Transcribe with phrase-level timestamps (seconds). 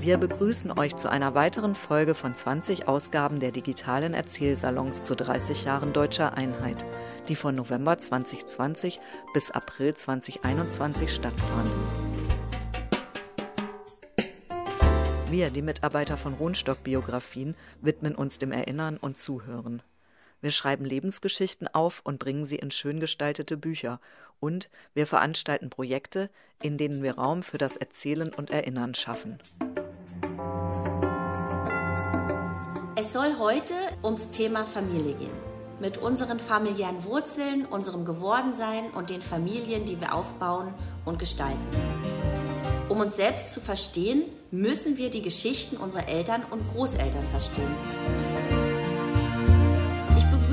[0.00, 5.64] Wir begrüßen euch zu einer weiteren Folge von 20 Ausgaben der digitalen Erzählsalons zu 30
[5.64, 6.86] Jahren deutscher Einheit,
[7.28, 9.00] die von November 2020
[9.34, 11.82] bis April 2021 stattfanden.
[15.30, 19.82] Wir, die Mitarbeiter von Rohnstock Biografien, widmen uns dem Erinnern und Zuhören.
[20.40, 24.00] Wir schreiben Lebensgeschichten auf und bringen sie in schön gestaltete Bücher.
[24.38, 26.30] Und wir veranstalten Projekte,
[26.62, 29.40] in denen wir Raum für das Erzählen und Erinnern schaffen.
[32.96, 35.48] Es soll heute ums Thema Familie gehen.
[35.80, 41.64] Mit unseren familiären Wurzeln, unserem Gewordensein und den Familien, die wir aufbauen und gestalten.
[42.88, 47.74] Um uns selbst zu verstehen, müssen wir die Geschichten unserer Eltern und Großeltern verstehen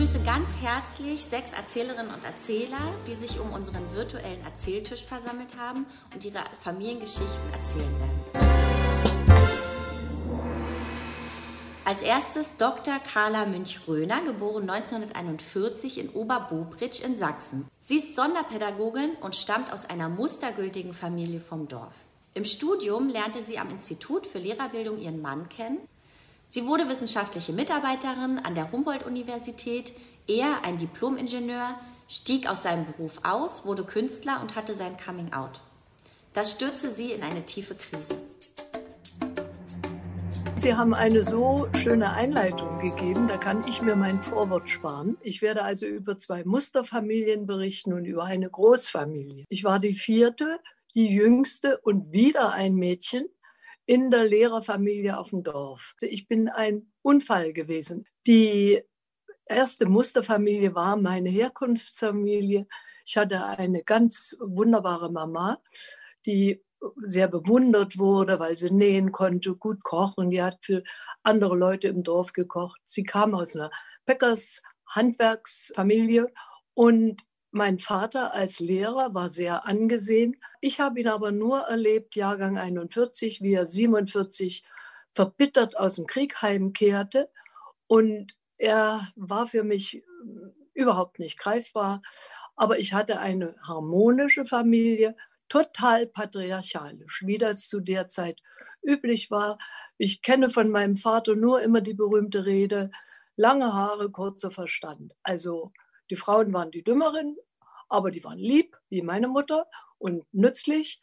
[0.06, 5.88] begrüße ganz herzlich sechs Erzählerinnen und Erzähler, die sich um unseren virtuellen Erzähltisch versammelt haben
[6.14, 8.65] und ihre Familiengeschichten erzählen werden.
[11.86, 13.00] Als erstes Dr.
[13.00, 17.67] Carla Münch-Röhner, geboren 1941 in Oberbobritsch in Sachsen.
[17.80, 22.05] Sie ist Sonderpädagogin und stammt aus einer mustergültigen Familie vom Dorf.
[22.33, 25.77] Im Studium lernte sie am Institut für Lehrerbildung ihren Mann kennen
[26.47, 29.94] Sie wurde wissenschaftliche Mitarbeiterin an der Humboldt-Universität,
[30.27, 31.75] er ein Diplom-Ingenieur,
[32.08, 35.59] stieg aus seinem Beruf aus, wurde Künstler und hatte sein Coming-out.
[36.33, 38.16] Das stürzte sie in eine tiefe Krise.
[40.58, 45.17] Sie haben eine so schöne Einleitung gegeben, da kann ich mir mein Vorwort sparen.
[45.22, 49.45] Ich werde also über zwei Musterfamilien berichten und über eine Großfamilie.
[49.50, 50.59] Ich war die vierte,
[50.95, 53.28] die jüngste und wieder ein Mädchen
[53.86, 55.95] in der Lehrerfamilie auf dem Dorf.
[56.00, 58.08] Ich bin ein Unfall gewesen.
[58.26, 58.81] Die
[59.45, 62.66] erste Musterfamilie war meine Herkunftsfamilie.
[63.06, 65.61] Ich hatte eine ganz wunderbare Mama,
[66.26, 66.64] die
[67.02, 70.30] sehr bewundert wurde, weil sie nähen konnte, gut kochen.
[70.30, 70.83] Die hat für
[71.23, 72.80] andere Leute im Dorf gekocht.
[72.83, 73.72] Sie kam aus einer
[74.05, 76.32] Bäckers-Handwerksfamilie
[76.73, 80.36] und mein Vater als Lehrer war sehr angesehen.
[80.60, 84.65] Ich habe ihn aber nur erlebt, Jahrgang 41, wie er 47
[85.14, 87.30] verbittert aus dem Krieg heimkehrte.
[87.87, 90.02] Und er war für mich äh,
[90.73, 92.02] überhaupt nicht greifbar.
[92.58, 95.15] Aber ich hatte eine harmonische Familie,
[95.50, 98.39] total patriarchalisch, wie das zu der Zeit
[98.83, 99.58] üblich war.
[99.98, 102.92] Ich kenne von meinem Vater nur immer die berühmte Rede,
[103.36, 105.14] lange Haare, kurzer Verstand.
[105.23, 105.72] Also
[106.10, 107.38] die Frauen waren die Dümmeren,
[107.89, 109.67] aber die waren lieb, wie meine Mutter,
[109.98, 111.00] und nützlich.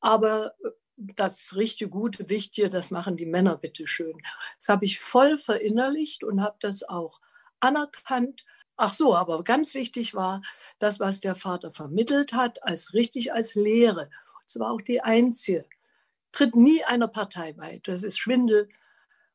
[0.00, 4.16] Aber äh, das richtige, gute, wichtige, das machen die Männer bitte schön.
[4.58, 7.20] Das habe ich voll verinnerlicht und habe das auch
[7.60, 8.44] anerkannt.
[8.84, 10.42] Ach so, aber ganz wichtig war
[10.80, 14.10] das, was der Vater vermittelt hat, als richtig als Lehre.
[14.44, 15.64] Das war auch die einzige.
[16.32, 17.80] Tritt nie einer Partei bei.
[17.84, 18.68] Das ist Schwindel.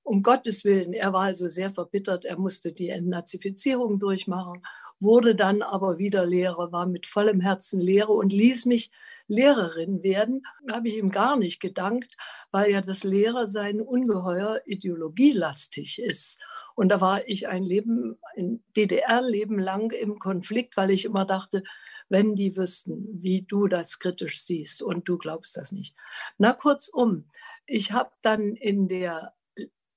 [0.03, 0.91] Um Gottes Willen.
[0.91, 2.25] Er war also sehr verbittert.
[2.25, 4.63] Er musste die Entnazifizierung durchmachen
[4.99, 8.91] wurde dann aber wieder Lehrer, war mit vollem Herzen Lehrer und ließ mich
[9.27, 10.43] Lehrerin werden.
[10.71, 12.15] Habe ich ihm gar nicht gedankt,
[12.51, 16.41] weil ja das Lehrersein ungeheuer ideologielastig ist.
[16.77, 21.63] Und da war ich ein Leben, ein DDR-Leben lang im Konflikt, weil ich immer dachte,
[22.07, 25.95] wenn die wüssten, wie du das kritisch siehst und du glaubst das nicht.
[26.37, 27.31] Na kurzum,
[27.65, 29.33] ich habe dann in der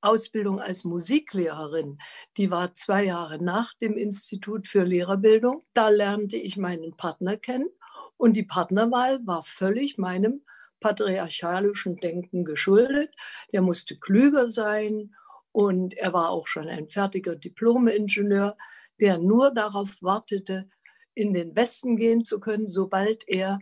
[0.00, 1.98] Ausbildung als Musiklehrerin.
[2.38, 5.66] Die war zwei Jahre nach dem Institut für Lehrerbildung.
[5.74, 7.68] Da lernte ich meinen Partner kennen
[8.16, 10.46] und die Partnerwahl war völlig meinem
[10.80, 13.14] patriarchalischen Denken geschuldet.
[13.52, 15.14] Der musste klüger sein
[15.52, 18.56] und er war auch schon ein fertiger Diplom-Ingenieur,
[19.00, 20.68] der nur darauf wartete,
[21.14, 23.58] in den Westen gehen zu können, sobald er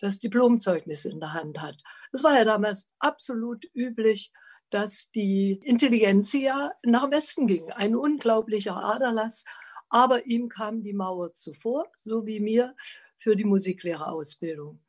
[0.00, 1.76] das Diplomzeugnis in der Hand hat.
[2.12, 4.32] Das war ja damals absolut üblich
[4.70, 7.70] dass die Intelligenz ja nach Westen ging.
[7.72, 9.44] Ein unglaublicher Aderlass.
[9.90, 12.74] Aber ihm kam die Mauer zuvor, so wie mir
[13.16, 14.80] für die Musiklehrerausbildung.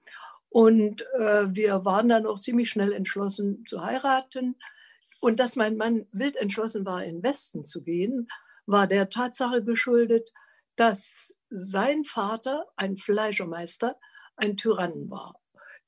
[0.50, 4.58] Und äh, wir waren dann auch ziemlich schnell entschlossen zu heiraten.
[5.20, 8.28] Und dass mein Mann wild entschlossen war, in den Westen zu gehen,
[8.66, 10.32] war der Tatsache geschuldet,
[10.76, 14.00] dass sein Vater, ein Fleischermeister,
[14.36, 15.40] ein Tyrann war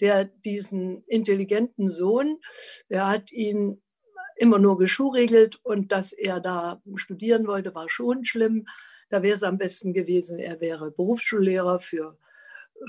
[0.02, 2.38] der diesen intelligenten Sohn,
[2.90, 3.82] der hat ihn
[4.36, 8.66] immer nur geschuhregelt und dass er da studieren wollte, war schon schlimm.
[9.10, 12.18] Da wäre es am besten gewesen, er wäre Berufsschullehrer für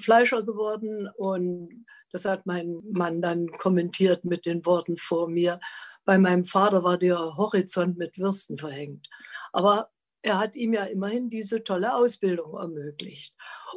[0.00, 5.60] Fleischer geworden und das hat mein Mann dann kommentiert mit den Worten vor mir.
[6.04, 9.08] Bei meinem Vater war der Horizont mit Würsten verhängt.
[9.52, 9.90] Aber
[10.22, 13.36] er hat ihm ja immerhin diese tolle Ausbildung ermöglicht.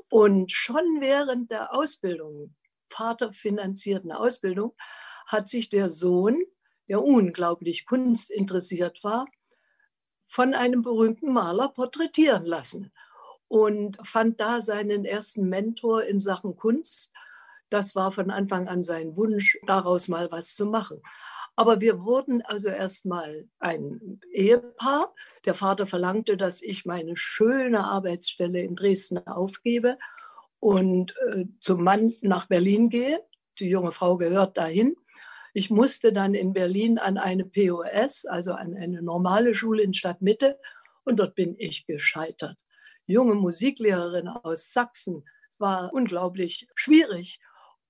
[0.10, 2.56] Und schon während der Ausbildung
[2.90, 4.74] vaterfinanzierten Ausbildung
[5.26, 6.42] hat sich der Sohn
[6.88, 9.26] der unglaublich kunstinteressiert war,
[10.26, 12.92] von einem berühmten Maler porträtieren lassen
[13.48, 17.14] und fand da seinen ersten Mentor in Sachen Kunst.
[17.70, 21.02] Das war von Anfang an sein Wunsch, daraus mal was zu machen.
[21.56, 25.14] Aber wir wurden also erstmal ein Ehepaar.
[25.46, 29.98] Der Vater verlangte, dass ich meine schöne Arbeitsstelle in Dresden aufgebe
[30.60, 33.22] und äh, zum Mann nach Berlin gehe.
[33.60, 34.96] Die junge Frau gehört dahin.
[35.54, 40.60] Ich musste dann in Berlin an eine POS, also an eine normale Schule in Stadtmitte,
[41.06, 42.60] und dort bin ich gescheitert.
[43.06, 45.24] Junge Musiklehrerin aus Sachsen.
[45.50, 47.40] Es war unglaublich schwierig.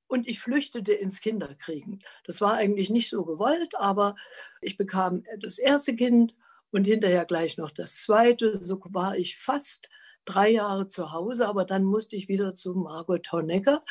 [0.07, 2.04] Und ich flüchtete ins Kinderkriegen.
[2.24, 4.16] Das war eigentlich nicht so gewollt, aber
[4.62, 6.36] ich bekam das erste Kind
[6.72, 8.62] und hinterher gleich noch das zweite.
[8.62, 9.90] So war ich fast
[10.25, 13.84] drei Jahre zu Hause, aber dann musste ich wieder zu Margot Honecker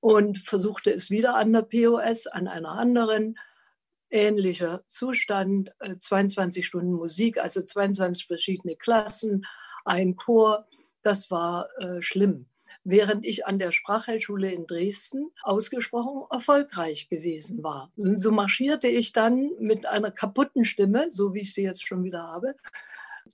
[0.00, 3.38] und versuchte es wieder an der POS, an einer anderen.
[4.10, 9.46] Ähnlicher Zustand, 22 äh, Stunden Musik, also 22 verschiedene Klassen,
[9.84, 10.66] ein Chor.
[11.02, 12.46] Das war äh, schlimm.
[12.84, 17.92] Während ich an der Sprachheilschule in Dresden ausgesprochen erfolgreich gewesen war.
[17.96, 22.24] So marschierte ich dann mit einer kaputten Stimme, so wie ich sie jetzt schon wieder
[22.24, 22.56] habe,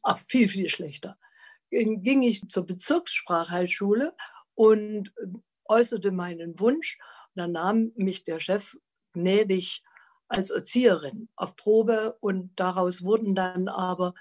[0.03, 1.17] ach, viel, viel schlechter.
[1.71, 4.15] Ging ich zur Bezirkssprachheilschule
[4.55, 5.13] und
[5.65, 6.99] äußerte meinen Wunsch.
[7.35, 8.77] Und dann nahm mich der Chef
[9.13, 9.83] gnädig
[10.29, 14.15] als Erzieherin auf Probe und daraus wurden dann aber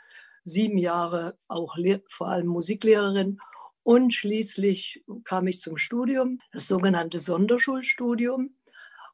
[0.44, 1.78] sieben Jahre auch
[2.08, 3.40] vor allem Musiklehrerin
[3.88, 8.54] und schließlich kam ich zum Studium, das sogenannte Sonderschulstudium.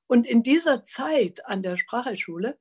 [0.07, 2.57] Und in dieser Zeit an der Sprachschule,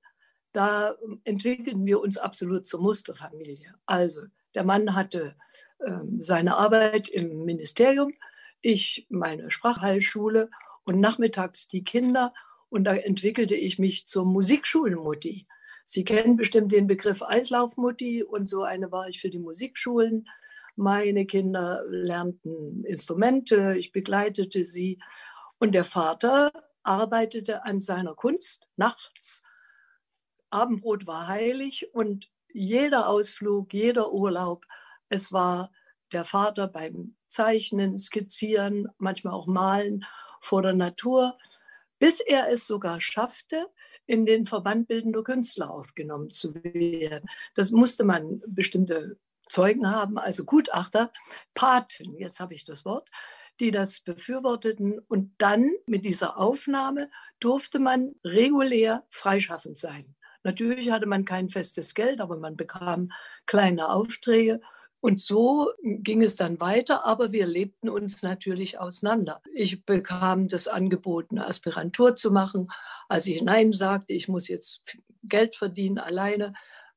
[0.52, 0.94] da
[1.24, 3.76] entwickelten wir uns absolut zur Musterfamilie.
[3.86, 4.20] Also
[4.54, 5.36] der Mann hatte
[5.78, 8.12] äh, seine Arbeit im Ministerium,
[8.60, 10.50] ich meine Sprachheilschule
[10.84, 12.34] und nachmittags die Kinder.
[12.68, 15.46] Und da entwickelte ich mich zur Musikschulmutti.
[15.86, 20.28] Sie kennen bestimmt den Begriff Eislaufmutti und so eine war ich für die Musikschulen.
[20.76, 24.98] Meine Kinder lernten Instrumente, ich begleitete sie.
[25.58, 26.52] Und der Vater
[26.82, 29.42] arbeitete an seiner Kunst nachts.
[30.50, 34.66] Abendbrot war heilig und jeder Ausflug, jeder Urlaub,
[35.08, 35.70] es war
[36.12, 40.04] der Vater beim Zeichnen, Skizzieren, manchmal auch Malen
[40.40, 41.38] vor der Natur,
[41.98, 43.66] bis er es sogar schaffte,
[44.06, 47.28] in den Verband bildender Künstler aufgenommen zu werden.
[47.54, 49.16] Das musste man bestimmte
[49.52, 51.12] Zeugen haben, also Gutachter,
[51.54, 53.10] Paten, jetzt habe ich das Wort,
[53.60, 54.98] die das befürworteten.
[55.08, 60.14] Und dann mit dieser Aufnahme durfte man regulär freischaffend sein.
[60.42, 63.12] Natürlich hatte man kein festes Geld, aber man bekam
[63.46, 64.60] kleine Aufträge
[65.04, 69.42] und so ging es dann weiter, aber wir lebten uns natürlich auseinander.
[69.52, 72.68] Ich bekam das Angebot, eine Aspirantur zu machen.
[73.08, 74.84] Als ich Nein sagte, ich muss jetzt
[75.24, 76.52] Geld verdienen alleine,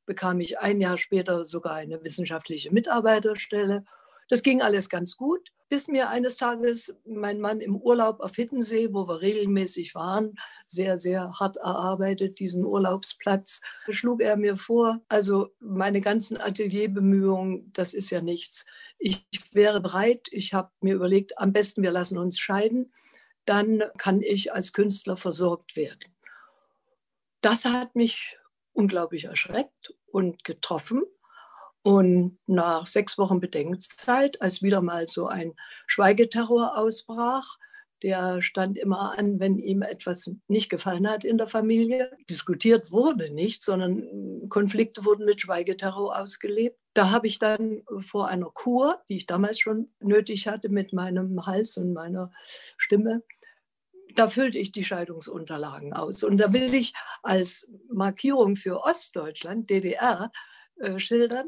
[0.05, 3.85] bekam ich ein Jahr später sogar eine wissenschaftliche Mitarbeiterstelle.
[4.29, 8.89] Das ging alles ganz gut, bis mir eines Tages mein Mann im Urlaub auf Hittensee,
[8.91, 10.35] wo wir regelmäßig waren,
[10.67, 17.93] sehr, sehr hart erarbeitet, diesen Urlaubsplatz, schlug er mir vor, also meine ganzen Atelierbemühungen, das
[17.93, 18.65] ist ja nichts.
[18.97, 22.93] Ich wäre bereit, ich habe mir überlegt, am besten wir lassen uns scheiden,
[23.45, 26.15] dann kann ich als Künstler versorgt werden.
[27.41, 28.39] Das hat mich
[28.75, 31.03] unglaublich erschreckt und getroffen.
[31.81, 35.53] Und nach sechs Wochen Bedenkzeit, als wieder mal so ein
[35.85, 37.57] Schweigeterror ausbrach,
[38.03, 42.11] der stand immer an, wenn ihm etwas nicht gefallen hat in der Familie.
[42.29, 46.77] Diskutiert wurde nicht, sondern Konflikte wurden mit Schweigeterror ausgelebt.
[46.93, 51.45] Da habe ich dann vor einer Kur, die ich damals schon nötig hatte mit meinem
[51.45, 52.31] Hals und meiner
[52.77, 53.23] Stimme,
[54.15, 56.23] da füllte ich die Scheidungsunterlagen aus.
[56.23, 56.93] Und da will ich
[57.23, 60.31] als Markierung für Ostdeutschland, DDR,
[60.77, 61.47] äh, schildern,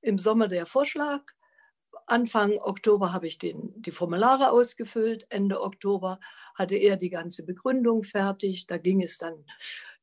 [0.00, 1.22] im Sommer der Vorschlag.
[2.06, 5.26] Anfang Oktober habe ich den, die Formulare ausgefüllt.
[5.30, 6.20] Ende Oktober
[6.54, 8.66] hatte er die ganze Begründung fertig.
[8.66, 9.44] Da ging es dann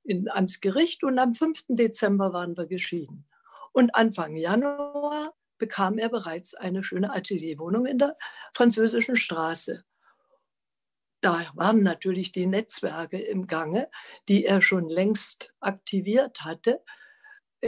[0.04, 1.66] in, ans Gericht und am 5.
[1.70, 3.26] Dezember waren wir geschieden.
[3.72, 8.18] Und Anfang Januar bekam er bereits eine schöne Atelierwohnung in der
[8.54, 9.84] französischen Straße.
[11.26, 13.90] Da waren natürlich die Netzwerke im Gange,
[14.30, 16.82] die er schon längst aktiviert hatte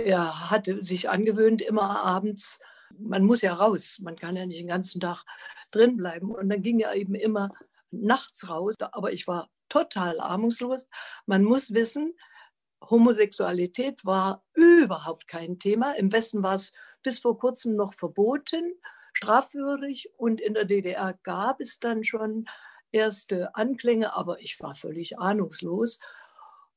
[0.05, 2.61] er hatte sich angewöhnt, immer abends,
[2.97, 5.23] man muss ja raus, man kann ja nicht den ganzen Tag
[5.71, 6.31] drin bleiben.
[6.33, 7.49] Und dann ging er eben immer
[7.91, 10.87] nachts raus, aber ich war total ahnungslos.
[11.25, 12.15] Man muss wissen,
[12.89, 15.93] Homosexualität war überhaupt kein Thema.
[15.93, 16.73] Im Westen war es
[17.03, 18.73] bis vor kurzem noch verboten,
[19.13, 20.11] strafwürdig.
[20.15, 22.45] Und in der DDR gab es dann schon
[22.91, 25.99] erste Anklänge, aber ich war völlig ahnungslos.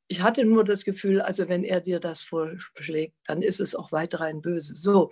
[0.08, 3.92] ich hatte nur das Gefühl, also wenn er dir das vorschlägt, dann ist es auch
[3.92, 4.74] weiter ein Böse.
[4.76, 5.10] So,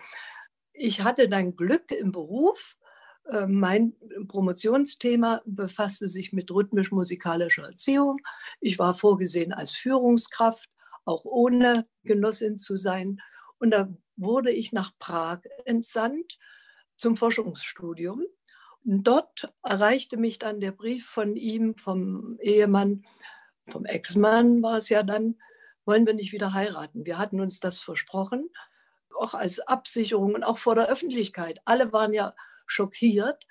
[0.73, 2.77] ich hatte dann Glück im Beruf.
[3.31, 3.95] Äh, mein
[4.27, 8.19] Promotionsthema befasste sich mit rhythmisch-musikalischer Erziehung.
[8.61, 10.69] Ich war vorgesehen als Führungskraft,
[11.05, 13.21] auch ohne Genossin zu sein.
[13.59, 16.39] Und da wurde ich nach Prag entsandt
[16.97, 18.25] zum Forschungsstudium.
[18.85, 23.05] Dort erreichte mich dann der Brief von ihm, vom Ehemann,
[23.69, 25.39] vom Ex-Mann war es ja dann,
[25.85, 27.05] wollen wir nicht wieder heiraten.
[27.05, 28.51] Wir hatten uns das versprochen,
[29.19, 31.61] auch als Absicherung und auch vor der Öffentlichkeit.
[31.65, 32.35] Alle waren ja
[32.67, 33.47] schockiert.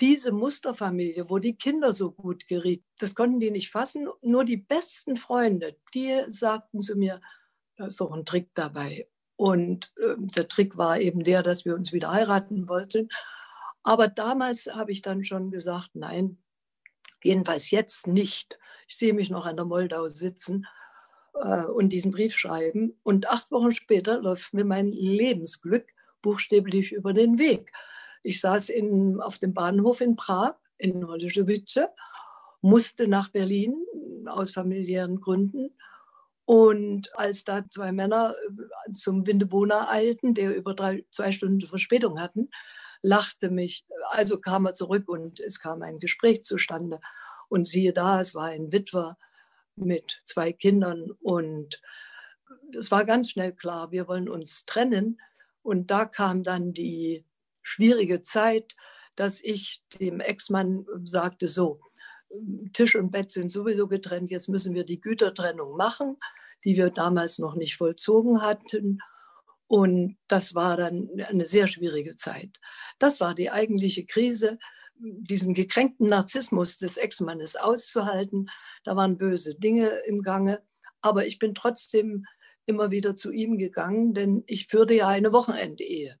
[0.00, 4.08] Diese Musterfamilie, wo die Kinder so gut gerieten, das konnten die nicht fassen.
[4.22, 7.20] Nur die besten Freunde, die sagten zu mir,
[7.76, 9.08] da ist doch ein Trick dabei.
[9.36, 13.08] Und äh, der Trick war eben der, dass wir uns wieder heiraten wollten.
[13.82, 16.38] Aber damals habe ich dann schon gesagt, nein,
[17.22, 18.58] jedenfalls jetzt nicht.
[18.86, 20.66] Ich sehe mich noch an der Moldau sitzen
[21.34, 22.98] äh, und diesen Brief schreiben.
[23.02, 25.86] Und acht Wochen später läuft mir mein Lebensglück
[26.22, 27.72] buchstäblich über den Weg.
[28.22, 31.86] Ich saß in, auf dem Bahnhof in Prag, in Holešovice,
[32.60, 33.76] musste nach Berlin
[34.26, 35.76] aus familiären Gründen.
[36.44, 38.34] Und als da zwei Männer
[38.88, 42.50] äh, zum Windebona eilten, der über drei, zwei Stunden Verspätung hatten,
[43.02, 43.84] lachte mich.
[44.10, 47.00] Also kam er zurück und es kam ein Gespräch zustande.
[47.48, 49.16] Und siehe da, es war ein Witwer
[49.76, 51.80] mit zwei Kindern und
[52.76, 55.20] es war ganz schnell klar, wir wollen uns trennen.
[55.62, 57.24] Und da kam dann die
[57.62, 58.74] schwierige Zeit,
[59.16, 61.80] dass ich dem Ex-Mann sagte, so,
[62.72, 66.16] Tisch und Bett sind sowieso getrennt, jetzt müssen wir die Gütertrennung machen,
[66.64, 69.00] die wir damals noch nicht vollzogen hatten.
[69.68, 72.58] Und das war dann eine sehr schwierige Zeit.
[72.98, 74.58] Das war die eigentliche Krise,
[74.98, 78.50] diesen gekränkten Narzissmus des Ex-Mannes auszuhalten.
[78.84, 80.62] Da waren böse Dinge im Gange.
[81.02, 82.24] Aber ich bin trotzdem
[82.64, 86.16] immer wieder zu ihm gegangen, denn ich führte ja eine Wochenendehe.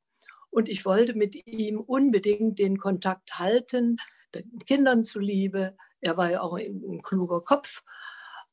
[0.50, 3.96] Und ich wollte mit ihm unbedingt den Kontakt halten,
[4.34, 5.74] den Kindern zuliebe.
[6.00, 7.82] Er war ja auch ein kluger Kopf.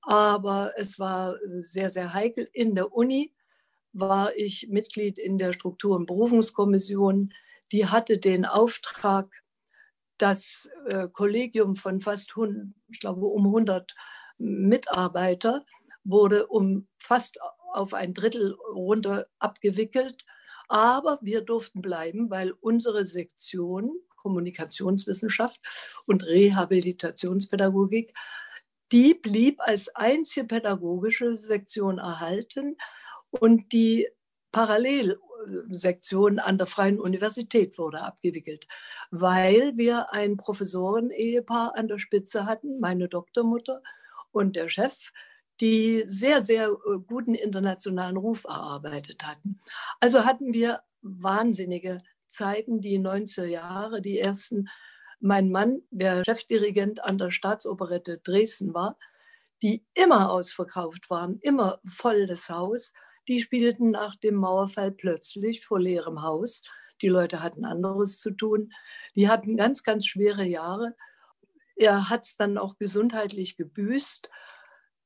[0.01, 2.47] Aber es war sehr, sehr heikel.
[2.53, 3.33] In der Uni
[3.95, 7.33] war ich Mitglied in der Struktur- und Berufungskommission.
[7.71, 9.29] Die hatte den Auftrag,
[10.17, 13.95] das äh, Kollegium von fast, 100, ich glaube, um 100
[14.37, 15.65] Mitarbeiter
[16.03, 17.39] wurde um fast
[17.73, 20.25] auf ein Drittel runter abgewickelt.
[20.67, 25.61] Aber wir durften bleiben, weil unsere Sektion Kommunikationswissenschaft
[26.05, 28.13] und Rehabilitationspädagogik,
[28.91, 32.75] die blieb als einzige pädagogische Sektion erhalten
[33.39, 34.07] und die
[34.51, 38.67] Parallelsektion an der Freien Universität wurde abgewickelt,
[39.11, 43.81] weil wir ein Professoren-Ehepaar an der Spitze hatten, meine Doktormutter
[44.31, 45.11] und der Chef,
[45.59, 49.59] die sehr, sehr äh, guten internationalen Ruf erarbeitet hatten.
[49.99, 54.69] Also hatten wir wahnsinnige Zeiten, die 90er Jahre, die ersten.
[55.19, 58.97] Mein Mann, der Chefdirigent an der Staatsoperette Dresden war,
[59.61, 62.93] die immer ausverkauft waren, immer voll das Haus
[63.27, 66.63] die spielten nach dem Mauerfall plötzlich vor leerem Haus.
[67.01, 68.71] Die Leute hatten anderes zu tun.
[69.15, 70.95] Die hatten ganz, ganz schwere Jahre.
[71.75, 74.29] Er hat es dann auch gesundheitlich gebüßt.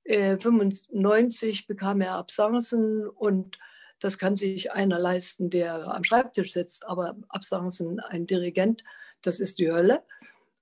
[0.03, 3.57] Äh, 95 bekam er Absancen und
[3.99, 6.88] das kann sich einer leisten, der am Schreibtisch sitzt.
[6.88, 8.83] Aber Absancen, ein Dirigent,
[9.21, 10.03] das ist die Hölle.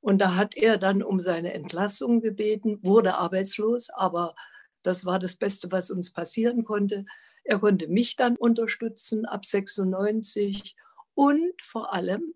[0.01, 4.35] Und da hat er dann um seine Entlassung gebeten, wurde arbeitslos, aber
[4.83, 7.05] das war das Beste, was uns passieren konnte.
[7.49, 10.75] Er konnte mich dann unterstützen ab 96
[11.13, 12.35] und vor allem,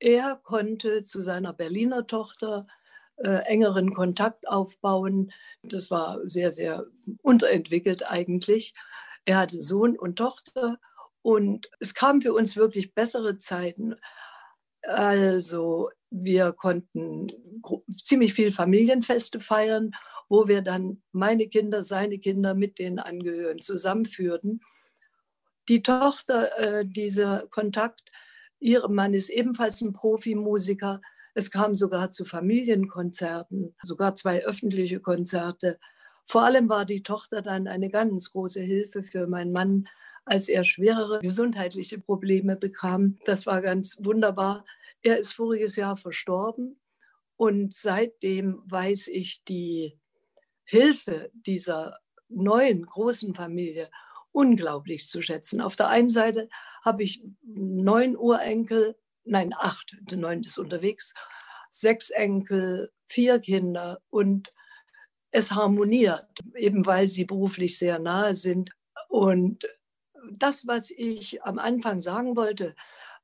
[0.00, 2.66] er konnte zu seiner Berliner Tochter
[3.14, 5.30] äh, engeren Kontakt aufbauen.
[5.62, 6.84] Das war sehr, sehr
[7.22, 8.74] unterentwickelt eigentlich.
[9.24, 10.80] Er hatte Sohn und Tochter
[11.22, 13.94] und es kamen für uns wirklich bessere Zeiten.
[14.82, 17.28] Also wir konnten
[18.02, 19.92] ziemlich viel Familienfeste feiern
[20.28, 24.60] wo wir dann meine Kinder, seine Kinder mit den Angehörigen zusammenführten.
[25.68, 28.10] Die Tochter, äh, dieser Kontakt,
[28.60, 31.00] ihr Mann ist ebenfalls ein Profimusiker.
[31.34, 35.78] Es kam sogar zu Familienkonzerten, sogar zwei öffentliche Konzerte.
[36.24, 39.88] Vor allem war die Tochter dann eine ganz große Hilfe für meinen Mann,
[40.24, 43.18] als er schwerere gesundheitliche Probleme bekam.
[43.26, 44.64] Das war ganz wunderbar.
[45.02, 46.80] Er ist voriges Jahr verstorben
[47.36, 49.98] und seitdem weiß ich die
[50.64, 53.90] Hilfe dieser neuen großen Familie
[54.32, 55.60] unglaublich zu schätzen.
[55.60, 56.48] Auf der einen Seite
[56.82, 61.14] habe ich neun Urenkel, nein, acht, neun ist unterwegs,
[61.70, 64.52] sechs Enkel, vier Kinder und
[65.30, 68.70] es harmoniert, eben weil sie beruflich sehr nahe sind.
[69.08, 69.66] Und
[70.32, 72.74] das, was ich am Anfang sagen wollte,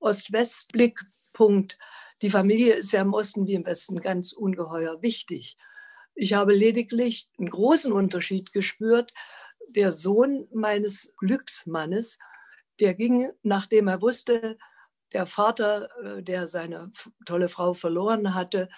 [0.01, 1.79] Ost-West-Blickpunkt,
[2.23, 5.57] die Familie ist ja im Osten wie im Westen ganz ungeheuer wichtig.
[6.15, 9.13] Ich habe lediglich einen großen Unterschied gespürt.
[9.69, 12.19] Der Sohn meines Glücksmannes,
[12.81, 14.59] der ging, nachdem er wusste,
[15.13, 16.91] der Vater, äh, der seine
[17.25, 18.69] tolle Frau verloren hatte,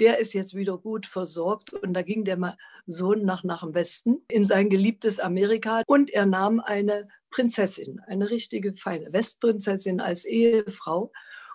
[0.00, 1.72] der ist jetzt wieder gut versorgt.
[1.72, 6.26] Und da ging der Sohn nach, nach dem Westen in sein geliebtes Amerika und er
[6.26, 11.12] nahm eine Prinzessin, eine richtige feine Westprinzessin als Ehefrau.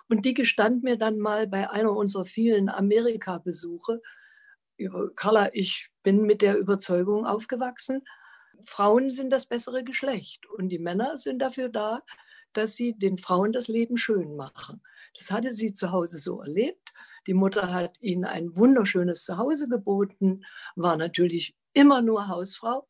[0.08, 4.00] Und die gestand mir dann mal bei einer unserer vielen Amerika-Besuche,
[5.14, 8.02] Carla, ich bin mit der Überzeugung aufgewachsen,
[8.62, 12.00] Frauen sind das bessere Geschlecht und die Männer sind dafür da,
[12.52, 14.82] dass sie den Frauen das Leben schön machen.
[15.16, 16.92] Das hatte sie zu Hause so erlebt.
[17.26, 20.44] Die Mutter hat ihnen ein wunderschönes Zuhause geboten,
[20.76, 22.86] war natürlich immer nur Hausfrau.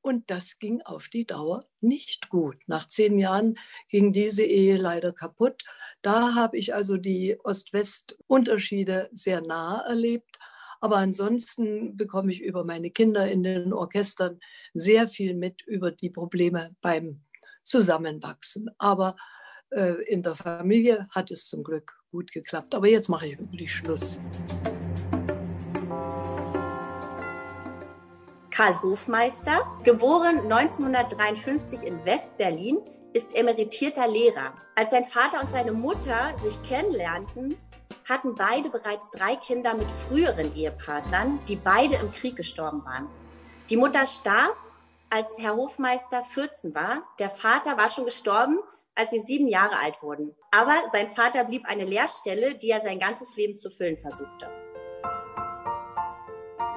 [0.00, 2.56] Und das ging auf die Dauer nicht gut.
[2.66, 3.58] Nach zehn Jahren
[3.88, 5.64] ging diese Ehe leider kaputt.
[6.02, 10.37] Da habe ich also die Ost-West-Unterschiede sehr nah erlebt.
[10.80, 14.38] Aber ansonsten bekomme ich über meine Kinder in den Orchestern
[14.74, 17.22] sehr viel mit über die Probleme beim
[17.64, 18.70] Zusammenwachsen.
[18.78, 19.16] Aber
[19.70, 22.74] äh, in der Familie hat es zum Glück gut geklappt.
[22.74, 24.20] Aber jetzt mache ich wirklich Schluss.
[28.50, 32.78] Karl Hofmeister, geboren 1953 in West-Berlin,
[33.12, 34.54] ist emeritierter Lehrer.
[34.74, 37.56] Als sein Vater und seine Mutter sich kennenlernten,
[38.08, 43.06] hatten beide bereits drei Kinder mit früheren Ehepartnern, die beide im Krieg gestorben waren.
[43.68, 44.56] Die Mutter starb,
[45.10, 47.02] als Herr Hofmeister 14 war.
[47.18, 48.58] Der Vater war schon gestorben,
[48.94, 50.34] als sie sieben Jahre alt wurden.
[50.50, 54.48] Aber sein Vater blieb eine Lehrstelle, die er sein ganzes Leben zu füllen versuchte.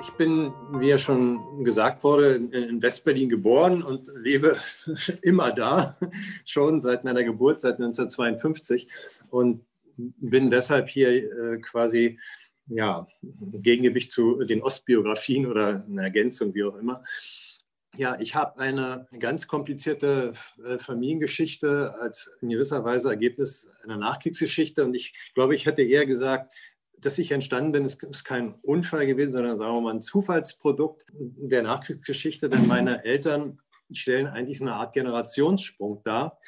[0.01, 4.57] Ich bin, wie ja schon gesagt wurde, in Westberlin geboren und lebe
[5.21, 5.97] immer da,
[6.45, 8.87] schon seit meiner Geburt, seit 1952.
[9.29, 9.65] Und
[10.17, 12.19] bin deshalb hier äh, quasi
[12.67, 17.03] ja, Gegengewicht zu den Ostbiografien oder eine Ergänzung, wie auch immer.
[17.97, 20.33] Ja, ich habe eine ganz komplizierte
[20.63, 24.85] äh, Familiengeschichte als in gewisser Weise Ergebnis einer Nachkriegsgeschichte.
[24.85, 26.53] Und ich glaube, ich hätte eher gesagt,
[26.97, 31.05] dass ich entstanden bin, ist, ist kein Unfall gewesen, sondern sagen wir mal ein Zufallsprodukt
[31.11, 32.47] der Nachkriegsgeschichte.
[32.47, 33.59] Denn meine Eltern
[33.91, 36.39] stellen eigentlich eine Art Generationssprung dar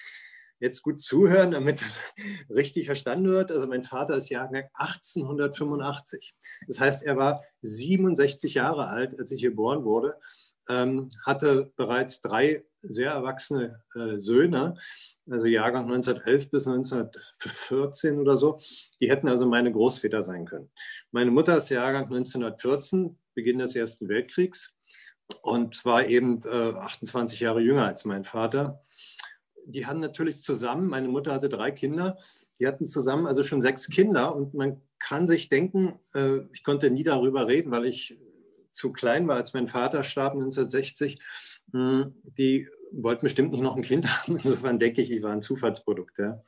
[0.64, 2.00] jetzt gut zuhören, damit es
[2.50, 3.52] richtig verstanden wird.
[3.52, 6.34] Also mein Vater ist Jahrgang 1885.
[6.68, 10.16] Das heißt, er war 67 Jahre alt, als ich geboren wurde,
[10.70, 14.76] ähm, hatte bereits drei sehr erwachsene äh, Söhne,
[15.30, 18.60] also Jahrgang 1911 bis 1914 oder so.
[19.02, 20.72] Die hätten also meine Großväter sein können.
[21.12, 24.76] Meine Mutter ist Jahrgang 1914, Beginn des Ersten Weltkriegs
[25.42, 28.82] und war eben äh, 28 Jahre jünger als mein Vater
[29.66, 32.18] die haben natürlich zusammen, meine Mutter hatte drei Kinder,
[32.60, 36.90] die hatten zusammen also schon sechs Kinder und man kann sich denken, äh, ich konnte
[36.90, 38.18] nie darüber reden, weil ich
[38.72, 41.20] zu klein war, als mein Vater starb 1960.
[41.72, 44.38] Hm, die wollten bestimmt nicht noch ein Kind haben.
[44.38, 46.18] Insofern denke ich, ich war ein Zufallsprodukt.
[46.20, 46.44] Ja.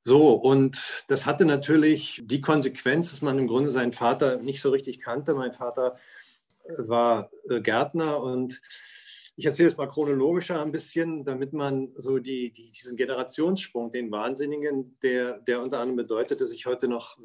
[0.00, 4.70] So, und das hatte natürlich die Konsequenz, dass man im Grunde seinen Vater nicht so
[4.70, 5.34] richtig kannte.
[5.34, 5.96] Mein Vater
[6.64, 8.60] äh, war äh, Gärtner und
[9.40, 14.10] ich erzähle es mal chronologischer ein bisschen, damit man so die, die, diesen Generationssprung, den
[14.10, 17.22] Wahnsinnigen, der, der unter anderem bedeutet, dass ich heute noch äh,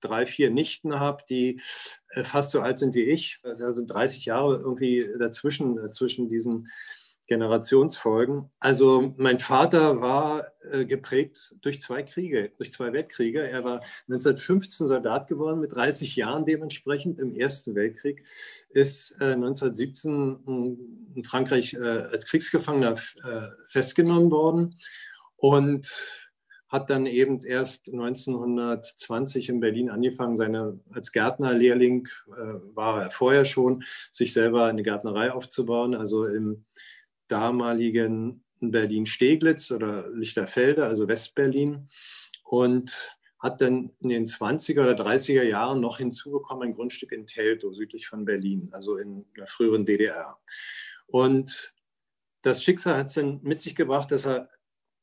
[0.00, 1.60] drei, vier Nichten habe, die
[2.08, 3.38] äh, fast so alt sind wie ich.
[3.44, 6.66] Da sind 30 Jahre irgendwie dazwischen, äh, zwischen diesen
[7.26, 8.50] Generationsfolgen.
[8.58, 13.42] Also mein Vater war äh, geprägt durch zwei Kriege, durch zwei Weltkriege.
[13.42, 18.24] Er war 1915 Soldat geworden, mit 30 Jahren dementsprechend im Ersten Weltkrieg,
[18.70, 20.76] ist äh, 1917
[21.14, 24.76] in Frankreich äh, als Kriegsgefangener äh, festgenommen worden
[25.36, 26.18] und
[26.72, 33.44] hat dann eben erst 1920 in Berlin angefangen, seine als Gärtnerlehrling äh, war er vorher
[33.44, 36.64] schon, sich selber eine Gärtnerei aufzubauen, also im
[37.32, 41.88] damaligen Berlin-Steglitz oder Lichterfelde, also Westberlin.
[42.44, 47.74] Und hat dann in den 20er oder 30er Jahren noch hinzugekommen ein Grundstück in Teltow,
[47.74, 50.38] südlich von Berlin, also in der früheren DDR.
[51.08, 51.74] Und
[52.42, 54.48] das Schicksal hat es dann mit sich gebracht, dass er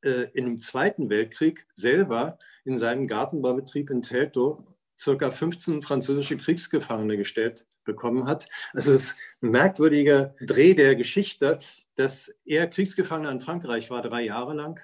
[0.06, 4.64] äh, im Zweiten Weltkrieg selber in seinem Gartenbaubetrieb in Teltow
[4.98, 8.48] circa 15 französische Kriegsgefangene gestellt bekommen hat.
[8.74, 11.60] Also es ist ein merkwürdiger Dreh der Geschichte,
[11.96, 14.80] dass er Kriegsgefangener in Frankreich war, drei Jahre lang,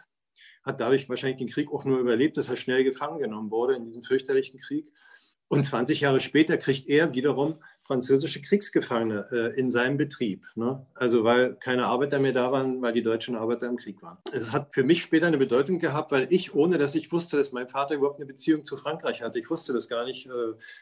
[0.63, 3.85] hat dadurch wahrscheinlich den Krieg auch nur überlebt, dass er schnell gefangen genommen wurde in
[3.85, 4.91] diesem fürchterlichen Krieg.
[5.47, 10.45] Und 20 Jahre später kriegt er wiederum französische Kriegsgefangene äh, in seinem Betrieb.
[10.55, 10.85] Ne?
[10.95, 14.17] Also weil keine Arbeiter mehr da waren, weil die deutschen Arbeiter im Krieg waren.
[14.33, 17.51] Es hat für mich später eine Bedeutung gehabt, weil ich, ohne dass ich wusste, dass
[17.51, 20.29] mein Vater überhaupt eine Beziehung zu Frankreich hatte, ich wusste das gar nicht, äh,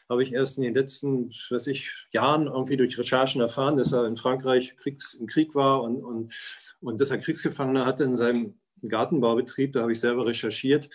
[0.08, 4.06] habe ich erst in den letzten, weiß ich, Jahren irgendwie durch Recherchen erfahren, dass er
[4.06, 6.32] in Frankreich Kriegs, im Krieg war und, und,
[6.80, 8.54] und dass er Kriegsgefangene hatte in seinem
[8.88, 9.74] Gartenbaubetrieb.
[9.74, 10.88] Da habe ich selber recherchiert.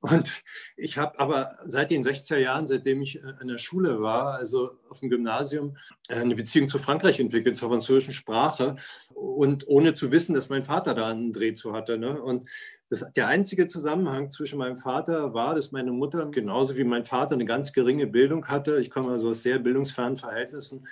[0.00, 0.44] Und
[0.76, 4.78] ich habe aber seit den 60er Jahren, seitdem ich äh, in der Schule war, also
[4.88, 5.76] auf dem Gymnasium,
[6.08, 8.76] äh, eine Beziehung zu Frankreich entwickelt, zur französischen Sprache.
[9.14, 11.98] Und ohne zu wissen, dass mein Vater da einen Dreh zu hatte.
[11.98, 12.22] Ne?
[12.22, 12.48] Und
[12.90, 17.34] das, der einzige Zusammenhang zwischen meinem Vater war, dass meine Mutter genauso wie mein Vater
[17.34, 18.80] eine ganz geringe Bildung hatte.
[18.80, 20.86] Ich komme also aus sehr bildungsfernen Verhältnissen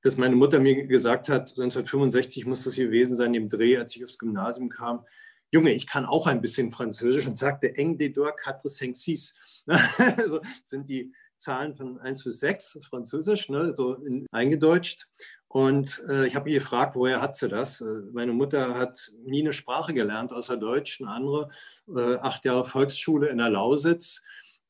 [0.00, 4.04] dass meine Mutter mir gesagt hat, 1965 muss das gewesen sein, im Dreh, als ich
[4.04, 5.04] aufs Gymnasium kam,
[5.50, 9.34] Junge, ich kann auch ein bisschen Französisch und sagte Eng de door quatre cinq six.
[10.16, 15.06] also sind die Zahlen von 1 bis 6 Französisch, ne, so in, eingedeutscht.
[15.46, 17.80] Und äh, ich habe gefragt, woher hat sie das?
[17.80, 21.50] Äh, meine Mutter hat nie eine Sprache gelernt außer Deutsch, eine andere.
[21.88, 24.22] Äh, acht Jahre Volksschule in der Lausitz.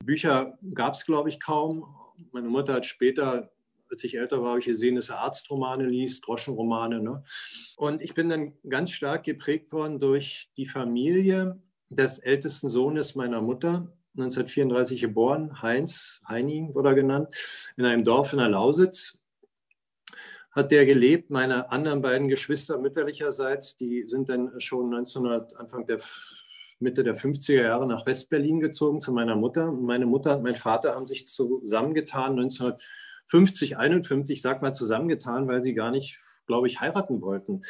[0.04, 1.84] Bücher gab es, glaube ich, kaum.
[2.30, 3.50] Meine Mutter hat später
[3.90, 7.00] als ich älter war, habe ich gesehen, dass er Arztromane liest, Groschenromane.
[7.00, 7.22] Ne?
[7.76, 13.40] Und ich bin dann ganz stark geprägt worden durch die Familie des ältesten Sohnes meiner
[13.40, 17.32] Mutter, 1934 geboren, Heinz, Heini wurde er genannt,
[17.76, 19.18] in einem Dorf in der Lausitz.
[20.50, 21.30] Hat der gelebt.
[21.30, 25.98] Meine anderen beiden Geschwister mütterlicherseits, die sind dann schon 1900, Anfang der
[26.80, 29.68] Mitte der 50er Jahre nach Westberlin gezogen zu meiner Mutter.
[29.68, 32.82] Und meine Mutter und mein Vater haben sich zusammengetan 1900
[33.28, 37.62] 50, 51, sag mal, zusammengetan, weil sie gar nicht, glaube ich, heiraten wollten.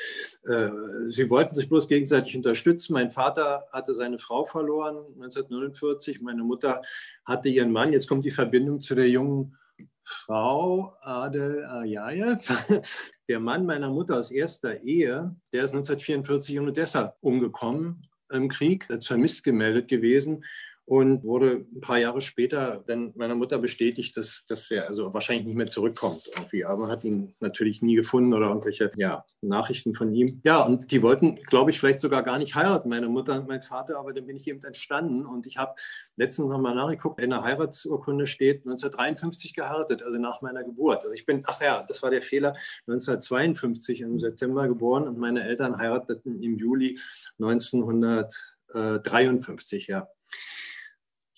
[0.44, 0.70] Äh,
[1.08, 2.92] sie wollten sich bloß gegenseitig unterstützen.
[2.92, 6.82] Mein Vater hatte seine Frau verloren 1949, meine Mutter
[7.24, 7.92] hatte ihren Mann.
[7.92, 9.56] Jetzt kommt die Verbindung zu der jungen
[10.04, 12.48] Frau Adel Ayayev.
[13.28, 18.86] Der Mann meiner Mutter aus erster Ehe, der ist 1944 in Odessa umgekommen im Krieg,
[18.88, 20.42] als vermisst gemeldet gewesen
[20.88, 25.44] und wurde ein paar Jahre später dann meiner Mutter bestätigt, dass, dass er also wahrscheinlich
[25.44, 26.64] nicht mehr zurückkommt irgendwie.
[26.64, 30.40] Aber man hat ihn natürlich nie gefunden oder irgendwelche ja, Nachrichten von ihm.
[30.44, 33.60] Ja, und die wollten, glaube ich, vielleicht sogar gar nicht heiraten, meine Mutter und mein
[33.60, 35.74] Vater, aber dann bin ich eben entstanden und ich habe
[36.16, 41.02] letztens nochmal nachgeguckt, in der Heiratsurkunde steht 1953 geheiratet, also nach meiner Geburt.
[41.02, 45.44] Also ich bin, ach ja, das war der Fehler, 1952 im September geboren und meine
[45.44, 46.98] Eltern heirateten im Juli
[47.38, 50.08] 1953, ja.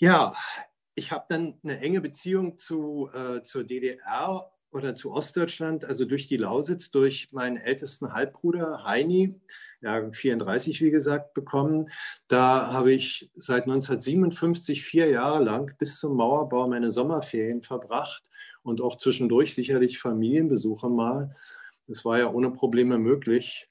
[0.03, 0.33] Ja,
[0.95, 6.27] ich habe dann eine enge Beziehung zu, äh, zur DDR oder zu Ostdeutschland, also durch
[6.27, 9.39] die Lausitz, durch meinen ältesten Halbbruder Heini,
[9.83, 11.91] ja, 34 wie gesagt, bekommen.
[12.29, 18.23] Da habe ich seit 1957 vier Jahre lang bis zum Mauerbau meine Sommerferien verbracht
[18.63, 21.37] und auch zwischendurch sicherlich Familienbesuche mal.
[21.87, 23.69] Das war ja ohne Probleme möglich.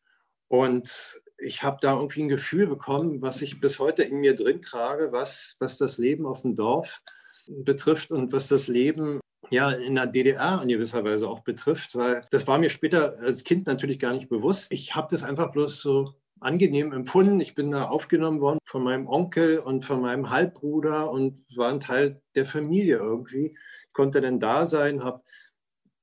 [0.47, 4.61] Und ich habe da irgendwie ein Gefühl bekommen, was ich bis heute in mir drin
[4.61, 7.01] trage, was, was das Leben auf dem Dorf
[7.47, 12.21] betrifft und was das Leben ja in der DDR in gewisser Weise auch betrifft, weil
[12.31, 14.71] das war mir später als Kind natürlich gar nicht bewusst.
[14.71, 17.39] Ich habe das einfach bloß so angenehm empfunden.
[17.39, 21.79] Ich bin da aufgenommen worden von meinem Onkel und von meinem Halbbruder und war ein
[21.79, 23.57] Teil der Familie irgendwie.
[23.91, 25.23] Konnte dann da sein, habe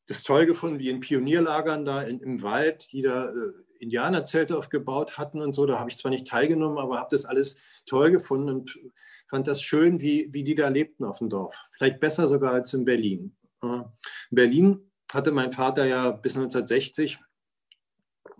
[0.06, 5.18] das toll gefunden, wie in Pionierlagern da in, im Wald, die da äh, Indianerzelte aufgebaut
[5.18, 5.66] hatten und so.
[5.66, 8.78] Da habe ich zwar nicht teilgenommen, aber habe das alles toll gefunden und
[9.28, 11.56] fand das schön, wie, wie die da lebten auf dem Dorf.
[11.72, 13.36] Vielleicht besser sogar als in Berlin.
[13.62, 13.84] In
[14.30, 17.18] Berlin hatte mein Vater ja bis 1960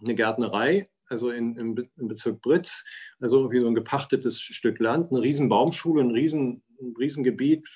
[0.03, 2.85] eine Gärtnerei, also in, im, im Bezirk Britz,
[3.20, 7.68] also irgendwie so ein gepachtetes Stück Land, eine riesen Baumschule, ein riesen, ein riesen Gebiet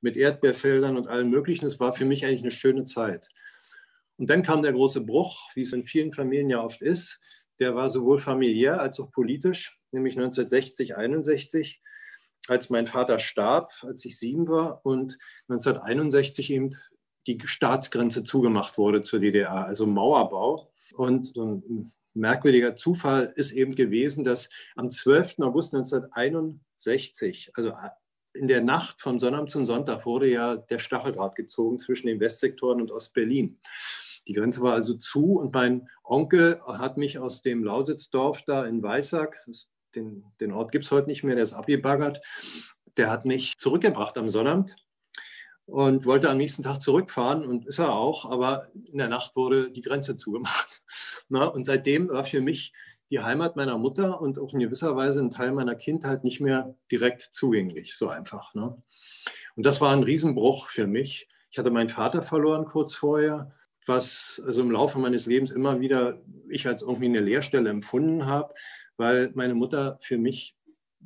[0.00, 1.64] mit Erdbeerfeldern und allem Möglichen.
[1.64, 3.28] Das war für mich eigentlich eine schöne Zeit.
[4.18, 7.20] Und dann kam der große Bruch, wie es in vielen Familien ja oft ist.
[7.58, 11.80] Der war sowohl familiär als auch politisch, nämlich 1960, 61,
[12.48, 16.70] als mein Vater starb, als ich sieben war und 1961 eben
[17.26, 20.70] die Staatsgrenze zugemacht wurde zur DDR, also Mauerbau.
[20.94, 25.40] Und so ein merkwürdiger Zufall ist eben gewesen, dass am 12.
[25.40, 27.72] August 1961, also
[28.34, 32.80] in der Nacht von Sonnabend zum Sonntag, wurde ja der Stacheldraht gezogen zwischen den Westsektoren
[32.80, 33.58] und Ostberlin.
[34.26, 38.82] Die Grenze war also zu und mein Onkel hat mich aus dem Lausitzdorf da in
[38.82, 39.36] Weissack,
[39.94, 42.20] den, den Ort gibt es heute nicht mehr, der ist abgebaggert,
[42.96, 44.76] der hat mich zurückgebracht am Sonnabend
[45.66, 49.70] und wollte am nächsten Tag zurückfahren und ist er auch, aber in der Nacht wurde
[49.70, 50.82] die Grenze zugemacht.
[51.28, 52.72] Na, und seitdem war für mich
[53.10, 56.74] die Heimat meiner Mutter und auch in gewisser Weise ein Teil meiner Kindheit nicht mehr
[56.90, 58.54] direkt zugänglich, so einfach.
[58.54, 58.76] Ne?
[59.54, 61.28] Und das war ein Riesenbruch für mich.
[61.50, 63.52] Ich Ich hatte meinen Vater verloren kurz vorher,
[63.86, 68.52] was also im Laufe meines Lebens immer wieder ich als irgendwie eine Leerstelle empfunden habe,
[68.96, 70.56] weil meine Mutter für mich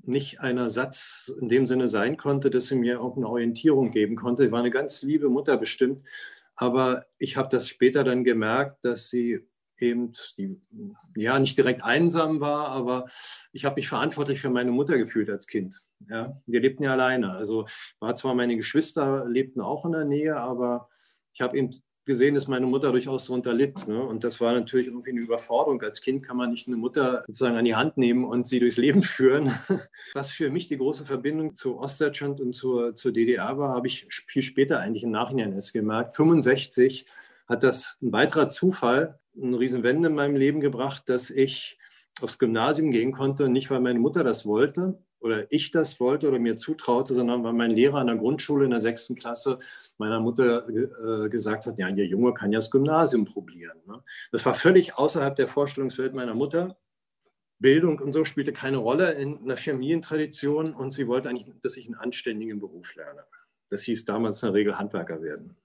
[0.02, 4.44] nicht ein Ersatz in dem Sinne sein konnte, dass sie mir irgendeine Orientierung geben konnte.
[4.44, 6.06] Sie war eine ganz liebe Mutter bestimmt,
[6.56, 9.40] aber ich habe das später dann gemerkt, dass sie
[9.78, 10.60] eben die,
[11.16, 13.08] ja nicht direkt einsam war, aber
[13.52, 15.80] ich habe mich verantwortlich für meine Mutter gefühlt als Kind.
[16.08, 17.32] Ja, wir lebten ja alleine.
[17.32, 17.66] Also
[17.98, 20.88] war zwar meine Geschwister lebten auch in der Nähe, aber
[21.32, 21.70] ich habe eben
[22.04, 23.86] gesehen, dass meine Mutter durchaus darunter litt.
[23.86, 24.02] Ne?
[24.02, 25.80] Und das war natürlich irgendwie eine Überforderung.
[25.82, 28.76] Als Kind kann man nicht eine Mutter sozusagen an die Hand nehmen und sie durchs
[28.76, 29.52] Leben führen.
[30.14, 34.06] Was für mich die große Verbindung zu Ostdeutschland und zur, zur DDR war, habe ich
[34.08, 36.16] viel später eigentlich im Nachhinein erst gemerkt.
[36.16, 37.06] 65
[37.48, 41.78] hat das ein weiterer Zufall eine Riesenwende in meinem Leben gebracht, dass ich
[42.20, 46.38] aufs Gymnasium gehen konnte, nicht weil meine Mutter das wollte oder ich das wollte oder
[46.38, 49.58] mir zutraute, sondern weil mein Lehrer an der Grundschule in der sechsten Klasse
[49.98, 53.78] meiner Mutter äh, gesagt hat, ja, ihr Junge kann ja das Gymnasium probieren.
[53.86, 54.02] Ne?
[54.32, 56.76] Das war völlig außerhalb der Vorstellungswelt meiner Mutter.
[57.58, 61.86] Bildung und so spielte keine Rolle in einer Familientradition und sie wollte eigentlich, dass ich
[61.86, 63.24] einen anständigen Beruf lerne.
[63.68, 65.56] Das hieß damals in der Regel Handwerker werden.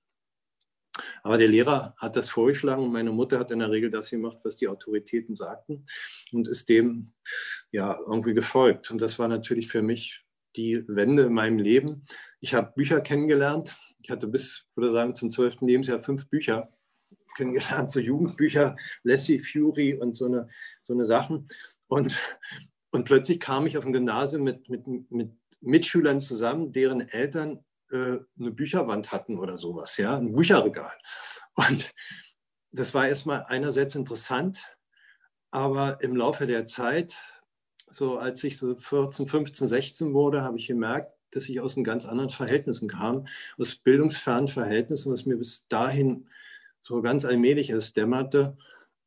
[1.25, 4.37] Aber der Lehrer hat das vorgeschlagen und meine Mutter hat in der Regel das gemacht,
[4.43, 5.87] was die Autoritäten sagten
[6.31, 7.13] und ist dem
[7.71, 8.91] ja irgendwie gefolgt.
[8.91, 10.23] Und das war natürlich für mich
[10.55, 12.05] die Wende in meinem Leben.
[12.41, 13.75] Ich habe Bücher kennengelernt.
[14.03, 16.71] Ich hatte bis, würde sagen, zum zwölften Lebensjahr fünf Bücher
[17.35, 20.47] kennengelernt, so Jugendbücher, Lassie, Fury und so eine,
[20.83, 21.47] so eine Sachen.
[21.87, 22.21] Und,
[22.91, 28.19] und plötzlich kam ich auf ein Gymnasium mit, mit, mit Mitschülern zusammen, deren Eltern äh,
[28.39, 30.97] eine Bücherwand hatten oder sowas, ja, ein Bücherregal.
[31.55, 31.93] Und
[32.71, 34.63] das war erstmal einerseits interessant,
[35.51, 37.17] aber im Laufe der Zeit,
[37.87, 41.83] so als ich so 14, 15, 16 wurde, habe ich gemerkt, dass ich aus einem
[41.83, 46.27] ganz anderen Verhältnissen kam, aus bildungsfernen Verhältnissen, was mir bis dahin
[46.81, 48.57] so ganz allmählich erst dämmerte.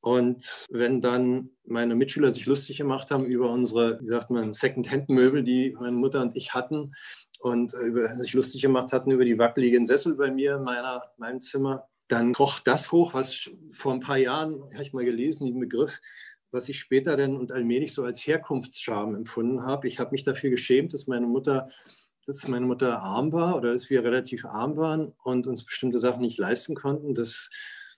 [0.00, 5.42] Und wenn dann meine Mitschüler sich lustig gemacht haben über unsere, wie sagt man, Second-Hand-Möbel,
[5.42, 6.94] die meine Mutter und ich hatten,
[7.38, 11.04] und äh, über, sich lustig gemacht hatten über die wackeligen Sessel bei mir in meiner,
[11.16, 15.46] meinem Zimmer, dann kroch das hoch, was vor ein paar Jahren, habe ich mal gelesen,
[15.46, 16.00] den Begriff,
[16.50, 19.86] was ich später dann und allmählich so als Herkunftsscham empfunden habe.
[19.86, 21.68] Ich habe mich dafür geschämt, dass meine Mutter
[22.28, 26.20] dass meine Mutter arm war oder dass wir relativ arm waren und uns bestimmte Sachen
[26.20, 27.48] nicht leisten konnten, dass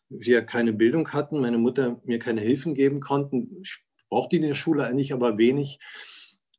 [0.08, 3.60] wir keine Bildung hatten, meine Mutter mir keine Hilfen geben konnten.
[3.60, 5.80] Ich brauchte die in der Schule eigentlich aber wenig.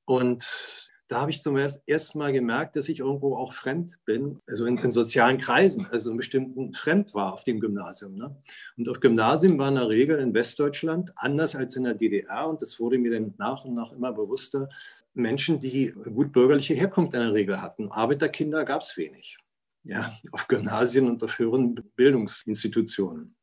[0.03, 4.65] Und da habe ich zum ersten Mal gemerkt, dass ich irgendwo auch fremd bin, also
[4.65, 8.15] in, in sozialen Kreisen, also in bestimmten fremd war auf dem Gymnasium.
[8.15, 8.33] Ne?
[8.77, 12.61] Und auf Gymnasien war in der Regel in Westdeutschland anders als in der DDR und
[12.61, 14.69] das wurde mir dann nach und nach immer bewusster.
[15.13, 17.91] Menschen, die gut bürgerliche Herkunft in der Regel hatten.
[17.91, 19.37] Arbeiterkinder gab es wenig.
[19.83, 23.35] Ja, auf Gymnasien und auf höheren Bildungsinstitutionen.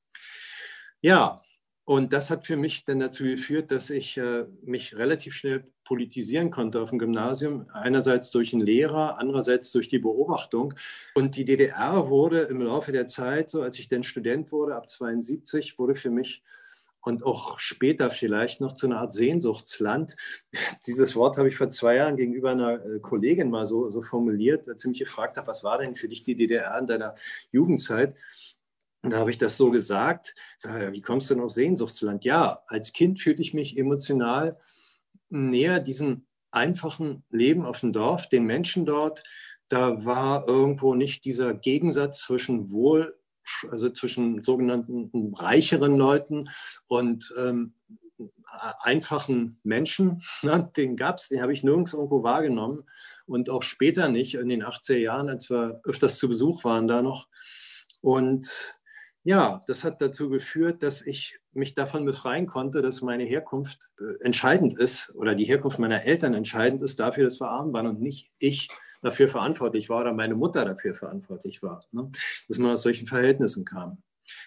[1.03, 1.43] Ja,
[1.89, 6.51] und das hat für mich dann dazu geführt, dass ich äh, mich relativ schnell politisieren
[6.51, 7.67] konnte auf dem Gymnasium.
[7.73, 10.75] Einerseits durch einen Lehrer, andererseits durch die Beobachtung.
[11.15, 14.87] Und die DDR wurde im Laufe der Zeit, so als ich dann Student wurde, ab
[14.91, 16.43] 72, wurde für mich
[17.01, 20.15] und auch später vielleicht noch zu einer Art Sehnsuchtsland.
[20.87, 24.69] Dieses Wort habe ich vor zwei Jahren gegenüber einer äh, Kollegin mal so, so formuliert,
[24.69, 27.15] als sie mich gefragt hat, was war denn für dich die DDR in deiner
[27.51, 28.15] Jugendzeit?
[29.03, 30.35] Und da habe ich das so gesagt.
[30.59, 32.25] Sage, wie kommst du denn auf Sehnsuchtsland?
[32.25, 34.59] Ja, als Kind fühlte ich mich emotional
[35.31, 39.23] näher diesem einfachen Leben auf dem Dorf, den Menschen dort.
[39.69, 43.19] Da war irgendwo nicht dieser Gegensatz zwischen Wohl,
[43.71, 46.49] also zwischen sogenannten reicheren Leuten
[46.87, 47.75] und ähm,
[48.81, 50.23] einfachen Menschen.
[50.77, 52.85] Den gab es, den habe ich nirgends irgendwo wahrgenommen
[53.27, 57.03] und auch später nicht, in den 80er Jahren, als wir öfters zu Besuch waren da
[57.03, 57.29] noch.
[58.01, 58.78] Und
[59.29, 64.25] ja, das hat dazu geführt, dass ich mich davon befreien konnte, dass meine Herkunft äh,
[64.25, 68.01] entscheidend ist oder die Herkunft meiner Eltern entscheidend ist dafür, dass wir arm waren und
[68.01, 68.69] nicht ich
[69.03, 72.11] dafür verantwortlich war oder meine Mutter dafür verantwortlich war, ne?
[72.49, 74.03] dass man aus solchen Verhältnissen kam.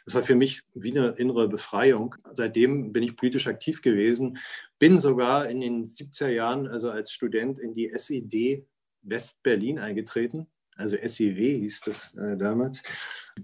[0.06, 2.15] Das war für mich wie eine innere Befreiung.
[2.34, 4.39] Seitdem bin ich politisch aktiv gewesen,
[4.80, 8.65] bin sogar in den 70er Jahren, also als Student, in die SED
[9.04, 10.48] West-Berlin eingetreten
[10.82, 12.84] also SIW hieß das äh, damals,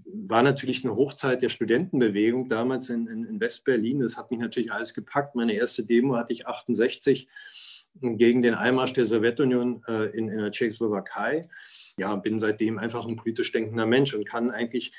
[0.04, 4.00] war natürlich eine Hochzeit der Studentenbewegung damals in, in, in Westberlin.
[4.00, 5.34] Das hat mich natürlich alles gepackt.
[5.34, 7.28] Meine erste Demo hatte ich 68
[8.00, 11.48] gegen den Einmarsch der Sowjetunion äh, in, in der Tschechoslowakei.
[11.98, 14.92] Ja, bin seitdem einfach ein politisch denkender Mensch und kann eigentlich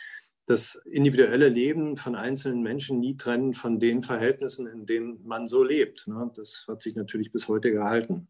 [0.49, 5.63] das individuelle Leben von einzelnen Menschen nie trennen von den Verhältnissen, in denen man so
[5.63, 6.08] lebt.
[6.08, 6.32] Ne?
[6.36, 8.28] Das hat sich natürlich bis heute gehalten.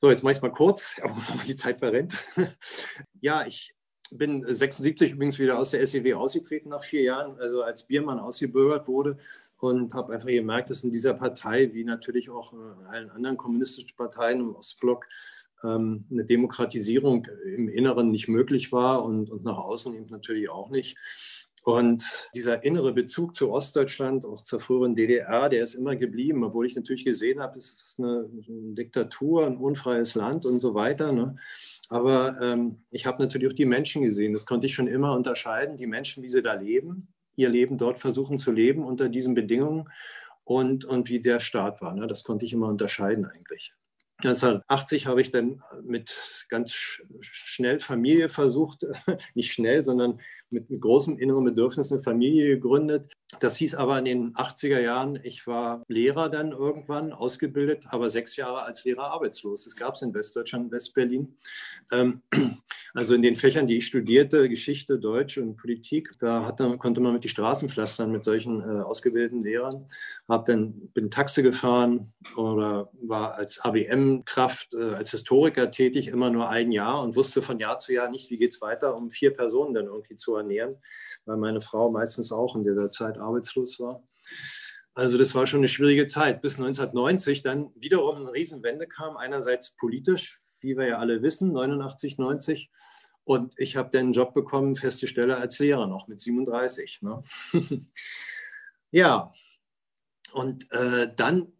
[0.00, 2.14] So, jetzt mache ich es mal kurz, aber die Zeit verrennt.
[3.22, 3.74] Ja, ich
[4.12, 8.86] bin 76 übrigens wieder aus der SEW ausgetreten nach vier Jahren, also als Biermann ausgebürgert
[8.86, 9.18] wurde
[9.58, 13.96] und habe einfach gemerkt, dass in dieser Partei, wie natürlich auch in allen anderen kommunistischen
[13.96, 15.06] Parteien im Ostblock,
[15.64, 20.70] ähm, eine Demokratisierung im Inneren nicht möglich war und, und nach außen eben natürlich auch
[20.70, 20.96] nicht.
[21.66, 26.64] Und dieser innere Bezug zu Ostdeutschland, auch zur früheren DDR, der ist immer geblieben, obwohl
[26.64, 31.10] ich natürlich gesehen habe, es ist eine, Diktatur, ein unfreies Land und so weiter.
[31.10, 31.34] Ne?
[31.88, 34.32] Aber ähm, ich habe natürlich auch die Menschen gesehen.
[34.32, 35.76] Das konnte ich schon immer unterscheiden.
[35.76, 39.88] Die Menschen, wie sie da leben, ihr Leben dort versuchen zu leben unter diesen Bedingungen
[40.44, 41.96] und, und wie der Staat war.
[41.96, 42.06] Ne?
[42.06, 43.74] Das konnte ich immer unterscheiden eigentlich.
[44.18, 48.86] 1980 habe ich dann mit ganz schnell Familie versucht,
[49.34, 53.12] nicht schnell, sondern mit, mit großem inneren Bedürfnis eine Familie gegründet.
[53.40, 58.36] Das hieß aber in den 80er Jahren, ich war Lehrer dann irgendwann, ausgebildet, aber sechs
[58.36, 59.64] Jahre als Lehrer arbeitslos.
[59.64, 61.36] Das gab es in Westdeutschland, Westberlin.
[61.90, 62.22] Ähm,
[62.94, 67.14] also in den Fächern, die ich studierte, Geschichte, Deutsch und Politik, da hatte, konnte man
[67.14, 69.86] mit die Straßen pflastern mit solchen äh, ausgebildeten Lehrern.
[70.28, 76.48] Hab dann, bin Taxi gefahren oder war als ABM-Kraft, äh, als Historiker tätig, immer nur
[76.48, 79.34] ein Jahr und wusste von Jahr zu Jahr nicht, wie geht es weiter, um vier
[79.34, 80.76] Personen dann irgendwie zu ernähren,
[81.24, 84.02] weil meine Frau meistens auch in dieser Zeit arbeitslos war.
[84.94, 89.76] Also das war schon eine schwierige Zeit, bis 1990 dann wiederum eine Riesenwende kam, einerseits
[89.76, 92.70] politisch, wie wir ja alle wissen, 89, 90.
[93.24, 97.02] Und ich habe dann einen Job bekommen, feste Stelle als Lehrer noch mit 37.
[97.02, 97.20] Ne?
[98.90, 99.30] ja,
[100.32, 101.52] und äh, dann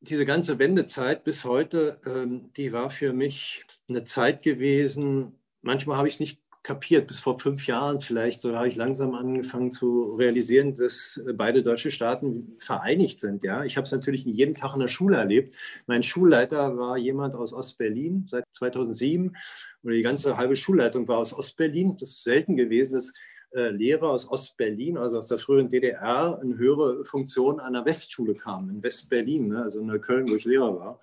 [0.00, 5.38] diese ganze Wendezeit bis heute, ähm, die war für mich eine Zeit gewesen.
[5.62, 9.14] Manchmal habe ich es nicht kapiert, bis vor fünf Jahren vielleicht, so habe ich langsam
[9.14, 13.42] angefangen zu realisieren, dass beide deutsche Staaten vereinigt sind.
[13.44, 15.56] Ja, ich habe es natürlich jeden Tag in der Schule erlebt.
[15.86, 19.36] Mein Schulleiter war jemand aus Ostberlin seit 2007
[19.82, 21.96] oder die ganze halbe Schulleitung war aus Ostberlin.
[21.96, 23.14] Das ist selten gewesen, dass
[23.52, 28.34] äh, Lehrer aus Ostberlin, also aus der früheren DDR, in höhere Funktionen an der Westschule
[28.34, 31.00] kamen, in Westberlin, ne, also in Neukölln, wo ich Lehrer war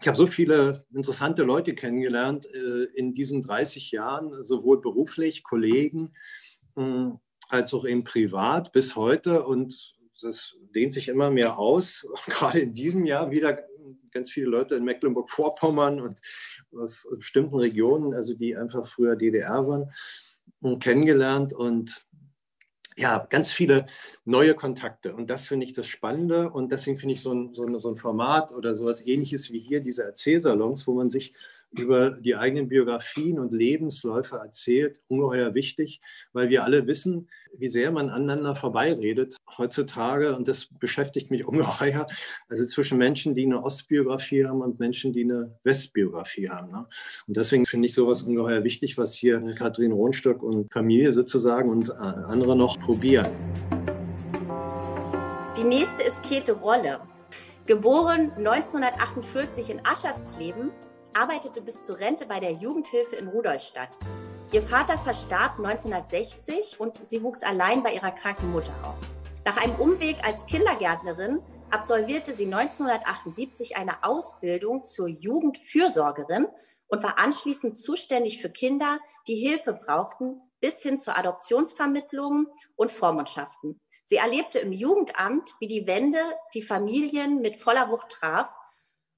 [0.00, 6.14] ich habe so viele interessante Leute kennengelernt äh, in diesen 30 Jahren, sowohl beruflich, Kollegen,
[6.76, 7.10] äh,
[7.48, 9.44] als auch eben privat bis heute.
[9.44, 12.06] Und das dehnt sich immer mehr aus.
[12.26, 13.58] Gerade in diesem Jahr wieder
[14.12, 16.20] ganz viele Leute in Mecklenburg-Vorpommern und
[16.76, 19.90] aus bestimmten Regionen, also die einfach früher DDR waren,
[20.80, 21.52] kennengelernt.
[21.52, 22.06] Und
[22.98, 23.86] ja, ganz viele
[24.24, 25.14] neue Kontakte.
[25.14, 26.50] Und das finde ich das Spannende.
[26.50, 29.60] Und deswegen finde ich so ein, so, ein, so ein Format oder sowas ähnliches wie
[29.60, 31.32] hier, diese Erzählsalons, wo man sich
[31.70, 36.00] über die eigenen Biografien und Lebensläufe erzählt, ungeheuer wichtig,
[36.32, 40.34] weil wir alle wissen, wie sehr man aneinander vorbeiredet heutzutage.
[40.34, 42.06] Und das beschäftigt mich ungeheuer.
[42.48, 46.70] Also zwischen Menschen, die eine Ostbiografie haben und Menschen, die eine Westbiografie haben.
[46.72, 46.86] Ne?
[47.26, 51.90] Und deswegen finde ich sowas ungeheuer wichtig, was hier Kathrin Rohnstock und Familie sozusagen und
[51.90, 53.28] andere noch probieren.
[55.56, 57.00] Die nächste ist Käthe Rolle.
[57.66, 60.70] Geboren 1948 in Aschersleben,
[61.18, 63.98] arbeitete bis zur Rente bei der Jugendhilfe in Rudolstadt.
[64.52, 68.98] Ihr Vater verstarb 1960 und sie wuchs allein bei ihrer kranken Mutter auf.
[69.44, 76.46] Nach einem Umweg als Kindergärtnerin absolvierte sie 1978 eine Ausbildung zur Jugendfürsorgerin
[76.86, 83.80] und war anschließend zuständig für Kinder, die Hilfe brauchten, bis hin zur Adoptionsvermittlung und Vormundschaften.
[84.04, 86.18] Sie erlebte im Jugendamt, wie die Wende
[86.54, 88.54] die Familien mit voller Wucht traf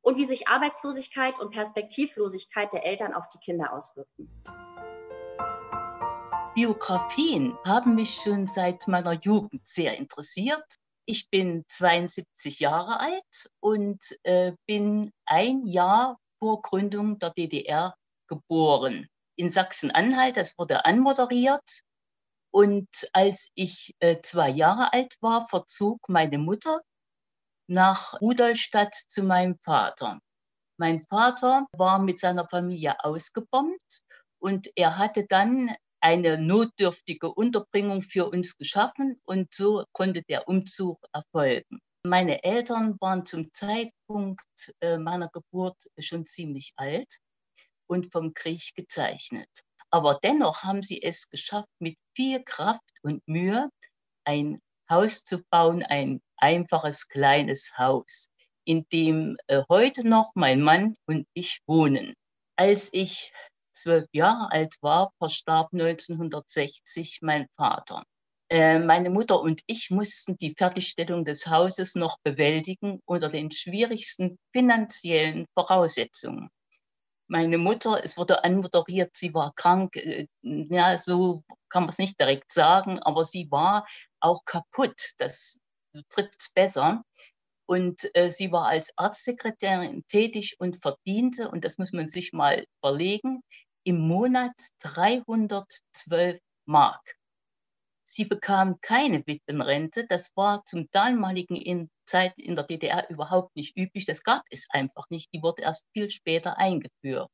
[0.03, 4.29] und wie sich Arbeitslosigkeit und Perspektivlosigkeit der Eltern auf die Kinder auswirken.
[6.55, 10.65] Biografien haben mich schon seit meiner Jugend sehr interessiert.
[11.07, 17.95] Ich bin 72 Jahre alt und äh, bin ein Jahr vor Gründung der DDR
[18.29, 19.09] geboren.
[19.37, 21.83] In Sachsen-Anhalt, das wurde anmoderiert.
[22.53, 26.81] Und als ich äh, zwei Jahre alt war, verzog meine Mutter
[27.70, 30.20] nach Rudolstadt zu meinem Vater.
[30.76, 34.02] Mein Vater war mit seiner Familie ausgebombt
[34.40, 40.98] und er hatte dann eine notdürftige Unterbringung für uns geschaffen und so konnte der Umzug
[41.12, 41.79] erfolgen.
[42.02, 47.18] Meine Eltern waren zum Zeitpunkt äh, meiner Geburt schon ziemlich alt
[47.87, 49.50] und vom Krieg gezeichnet.
[49.90, 53.68] Aber dennoch haben sie es geschafft, mit viel Kraft und Mühe
[54.25, 54.60] ein
[54.91, 58.29] Haus zu bauen, ein einfaches kleines Haus,
[58.65, 62.15] in dem äh, heute noch mein Mann und ich wohnen.
[62.57, 63.33] Als ich
[63.73, 68.03] zwölf Jahre alt war, verstarb 1960 mein Vater.
[68.51, 74.38] Äh, meine Mutter und ich mussten die Fertigstellung des Hauses noch bewältigen unter den schwierigsten
[74.53, 76.51] finanziellen Voraussetzungen.
[77.29, 79.95] Meine Mutter, es wurde anmoderiert, sie war krank.
[79.95, 83.87] Äh, ja, so kann man es nicht direkt sagen, aber sie war
[84.21, 85.12] auch kaputt.
[85.18, 85.58] Das
[86.08, 87.02] trifft es besser.
[87.66, 92.66] Und äh, sie war als Arztsekretärin tätig und verdiente, und das muss man sich mal
[92.83, 93.42] überlegen,
[93.85, 97.14] im Monat 312 Mark.
[98.04, 100.04] Sie bekam keine Witwenrente.
[100.08, 104.04] Das war zum damaligen in Zeit in der DDR überhaupt nicht üblich.
[104.04, 105.33] Das gab es einfach nicht.
[105.33, 107.31] Die wurde erst viel später eingeführt.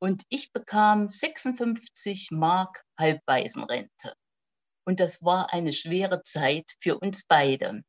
[0.00, 4.14] Und ich bekam 56 Mark Halbwaisenrente.
[4.84, 7.82] Und das war eine schwere Zeit für uns beide.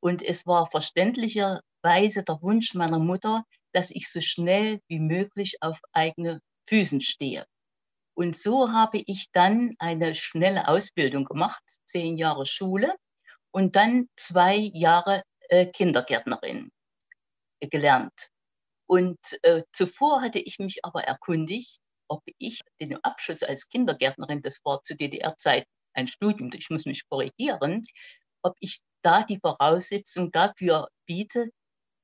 [0.00, 5.80] Und es war verständlicherweise der Wunsch meiner Mutter, dass ich so schnell wie möglich auf
[5.92, 7.46] eigene Füßen stehe.
[8.14, 12.94] Und so habe ich dann eine schnelle Ausbildung gemacht, zehn Jahre Schule
[13.50, 16.70] und dann zwei Jahre äh, Kindergärtnerin
[17.60, 18.30] gelernt.
[18.86, 24.64] Und äh, zuvor hatte ich mich aber erkundigt, ob ich den Abschluss als Kindergärtnerin, das
[24.64, 25.66] war zu DDR-Zeit
[25.96, 27.84] ein Studium, ich muss mich korrigieren,
[28.42, 31.50] ob ich da die Voraussetzung dafür biete,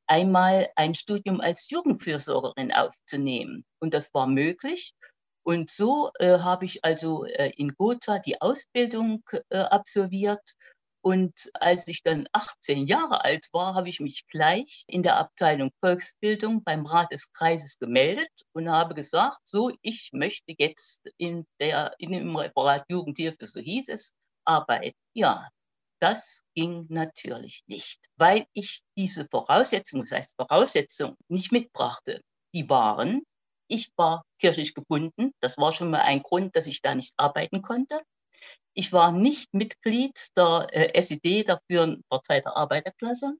[0.06, 3.64] einmal ein Studium als Jugendfürsorgerin aufzunehmen.
[3.80, 4.94] Und das war möglich.
[5.44, 10.54] Und so äh, habe ich also äh, in Gotha die Ausbildung äh, absolviert.
[11.04, 15.72] Und als ich dann 18 Jahre alt war, habe ich mich gleich in der Abteilung
[15.80, 21.92] Volksbildung beim Rat des Kreises gemeldet und habe gesagt, so, ich möchte jetzt in der,
[21.98, 24.96] in dem Referat Jugendhilfe, so hieß es, arbeiten.
[25.12, 25.48] Ja,
[26.00, 32.22] das ging natürlich nicht, weil ich diese Voraussetzungen, das heißt Voraussetzungen, nicht mitbrachte.
[32.54, 33.22] Die waren,
[33.66, 37.60] ich war kirchlich gebunden, das war schon mal ein Grund, dass ich da nicht arbeiten
[37.60, 38.02] konnte.
[38.74, 43.34] Ich war nicht Mitglied der äh, SED, der Führenden Partei der Arbeiterklasse.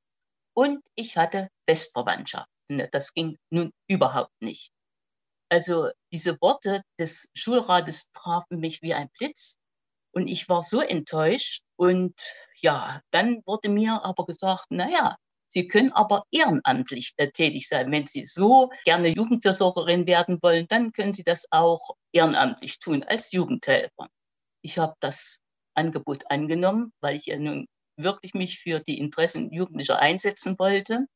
[0.55, 2.48] Und ich hatte Westverwandtschaft.
[2.90, 4.70] Das ging nun überhaupt nicht.
[5.48, 9.59] Also diese Worte des Schulrates trafen mich wie ein Blitz.
[10.14, 11.62] Und ich war so enttäuscht.
[11.76, 12.14] Und
[12.61, 15.16] ja, dann wurde mir aber gesagt, naja,
[15.48, 17.92] Sie können aber ehrenamtlich äh, tätig sein.
[17.92, 23.32] Wenn Sie so gerne Jugendversorgerin werden wollen, dann können Sie das auch ehrenamtlich tun als
[23.32, 24.09] Jugendhelfer.
[24.62, 25.40] Ich habe das
[25.74, 31.06] Angebot angenommen, weil ich ja nun wirklich mich für die Interessen Jugendlicher einsetzen wollte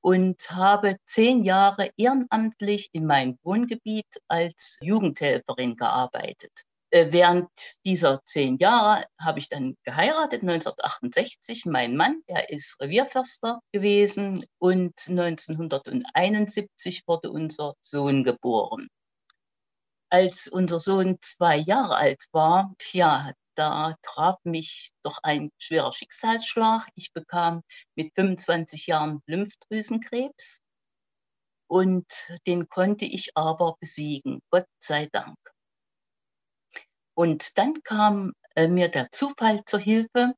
[0.00, 6.52] und habe zehn Jahre ehrenamtlich in meinem Wohngebiet als Jugendhelferin gearbeitet.
[6.90, 7.50] Äh, während
[7.84, 11.66] dieser zehn Jahre habe ich dann geheiratet, 1968.
[11.66, 18.88] Mein Mann, er ist Revierförster gewesen und 1971 wurde unser Sohn geboren.
[20.10, 26.86] Als unser Sohn zwei Jahre alt war, ja, da traf mich doch ein schwerer Schicksalsschlag.
[26.94, 27.62] Ich bekam
[27.96, 30.62] mit 25 Jahren Lymphdrüsenkrebs
[31.68, 32.06] und
[32.46, 35.36] den konnte ich aber besiegen, Gott sei Dank.
[37.14, 40.34] Und dann kam äh, mir der Zufall zur Hilfe.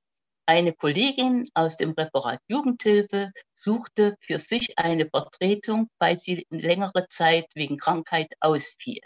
[0.47, 7.47] Eine Kollegin aus dem Referat Jugendhilfe suchte für sich eine Vertretung, weil sie längere Zeit
[7.55, 9.01] wegen Krankheit ausfiel.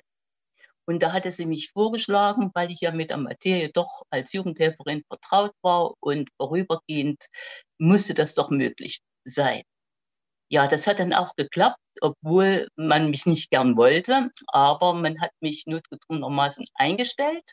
[0.86, 5.02] Und da hatte sie mich vorgeschlagen, weil ich ja mit der Materie doch als Jugendhelferin
[5.08, 7.24] vertraut war und vorübergehend
[7.78, 9.62] musste das doch möglich sein.
[10.50, 15.30] Ja, das hat dann auch geklappt, obwohl man mich nicht gern wollte, aber man hat
[15.40, 17.44] mich notgedrungenermaßen eingestellt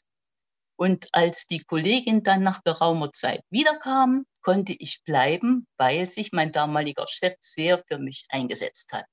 [0.82, 6.52] und als die Kollegin dann nach geraumer Zeit wiederkam, konnte ich bleiben, weil sich mein
[6.52, 9.06] damaliger Chef sehr für mich eingesetzt hat.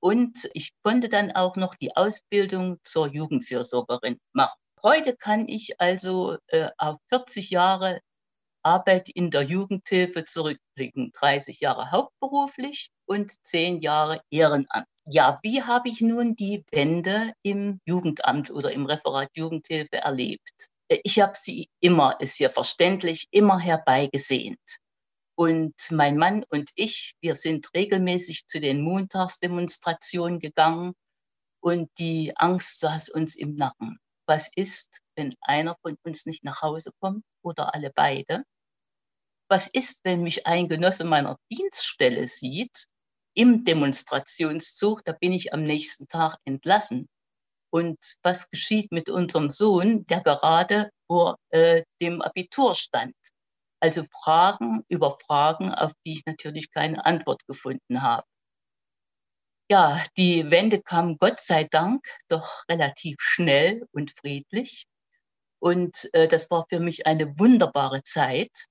[0.00, 4.58] Und ich konnte dann auch noch die Ausbildung zur Jugendfürsorgerin machen.
[4.82, 8.00] Heute kann ich also äh, auf 40 Jahre
[8.62, 11.12] Arbeit in der Jugendhilfe zurückblicken.
[11.12, 14.86] 30 Jahre hauptberuflich und 10 Jahre Ehrenamt.
[15.06, 20.70] Ja, wie habe ich nun die Wende im Jugendamt oder im Referat Jugendhilfe erlebt?
[21.04, 24.58] ich habe sie immer, ist ja verständlich, immer herbeigesehnt.
[25.40, 30.92] Und mein Mann und ich, wir sind regelmäßig zu den Montagsdemonstrationen gegangen
[31.60, 33.98] und die Angst saß uns im Nacken.
[34.26, 38.44] Was ist, wenn einer von uns nicht nach Hause kommt oder alle beide?
[39.48, 42.84] Was ist, wenn mich ein Genosse meiner Dienststelle sieht
[43.32, 47.08] im Demonstrationszug, da bin ich am nächsten Tag entlassen
[47.70, 53.16] und was geschieht mit unserem Sohn, der gerade vor äh, dem Abitur stand.
[53.80, 58.26] Also Fragen über Fragen, auf die ich natürlich keine Antwort gefunden habe.
[59.70, 64.86] Ja, die Wende kam Gott sei Dank doch relativ schnell und friedlich.
[65.60, 68.66] Und äh, das war für mich eine wunderbare Zeit.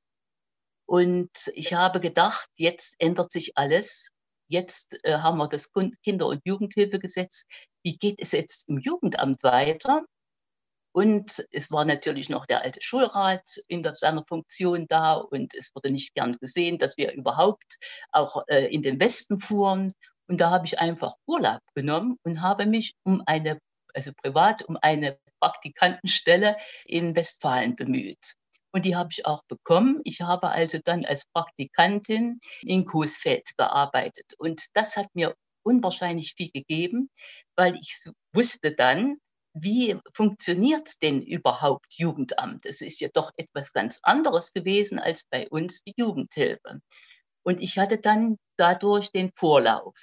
[0.86, 4.10] Und ich habe gedacht, jetzt ändert sich alles.
[4.50, 5.72] jetzt äh, haben wir das
[6.04, 7.46] Kinder- und Jugendhilfegesetz.
[7.84, 10.04] Wie geht es jetzt im Jugendamt weiter?
[11.00, 15.92] Und es war natürlich noch der alte Schulrat in seiner Funktion da und es wurde
[15.92, 17.78] nicht gern gesehen, dass wir überhaupt
[18.12, 19.88] auch äh, in den Westen fuhren.
[20.28, 23.62] Und da habe ich einfach Urlaub genommen und habe mich um eine,
[23.94, 28.36] also privat, um eine Praktikantenstelle in Westfalen bemüht.
[28.74, 30.02] Und die habe ich auch bekommen.
[30.04, 34.34] Ich habe also dann als Praktikantin in Coesfeld gearbeitet.
[34.38, 35.34] Und das hat mir
[35.64, 37.10] unwahrscheinlich viel gegeben,
[37.56, 39.16] weil ich wusste dann,
[39.54, 42.66] wie funktioniert denn überhaupt Jugendamt?
[42.66, 46.82] Es ist ja doch etwas ganz anderes gewesen als bei uns die Jugendhilfe.
[47.44, 49.96] Und ich hatte dann dadurch den Vorlauf.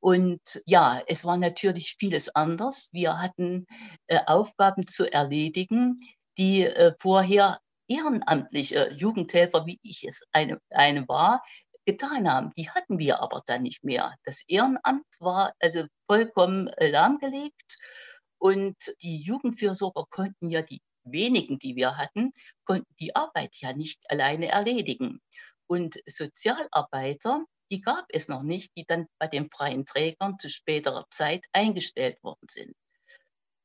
[0.00, 2.88] Und ja, es war natürlich vieles anders.
[2.92, 3.66] Wir hatten
[4.06, 5.98] äh, Aufgaben zu erledigen,
[6.38, 11.42] die äh, vorher ehrenamtliche Jugendhelfer, wie ich es eine, eine war,
[11.84, 12.52] getan haben.
[12.56, 14.14] Die hatten wir aber dann nicht mehr.
[14.24, 17.78] Das Ehrenamt war also vollkommen äh, lahmgelegt
[18.38, 22.32] und die Jugendfürsorger konnten ja die wenigen, die wir hatten,
[22.64, 25.20] konnten die Arbeit ja nicht alleine erledigen.
[25.66, 31.06] Und Sozialarbeiter, die gab es noch nicht, die dann bei den freien Trägern zu späterer
[31.10, 32.74] Zeit eingestellt worden sind.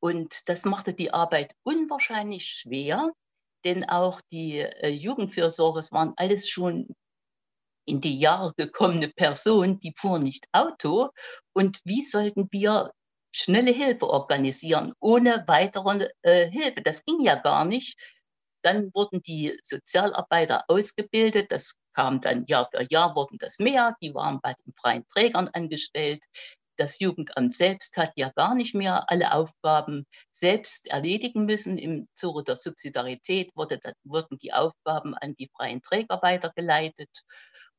[0.01, 3.11] Und das machte die Arbeit unwahrscheinlich schwer,
[3.63, 6.93] denn auch die äh, Jugendfürsorger, waren alles schon
[7.86, 11.09] in die Jahre gekommene Personen, die fuhren nicht Auto.
[11.53, 12.91] Und wie sollten wir
[13.34, 16.81] schnelle Hilfe organisieren, ohne weitere äh, Hilfe.
[16.81, 17.97] Das ging ja gar nicht.
[18.61, 21.51] Dann wurden die Sozialarbeiter ausgebildet.
[21.51, 23.95] Das kam dann Jahr für Jahr, wurden das mehr.
[24.01, 26.23] Die waren bei den freien Trägern angestellt.
[26.77, 31.77] Das Jugendamt selbst hat ja gar nicht mehr alle Aufgaben selbst erledigen müssen.
[31.77, 37.09] Im Zuge der Subsidiarität wurde, wurden die Aufgaben an die freien Träger weitergeleitet.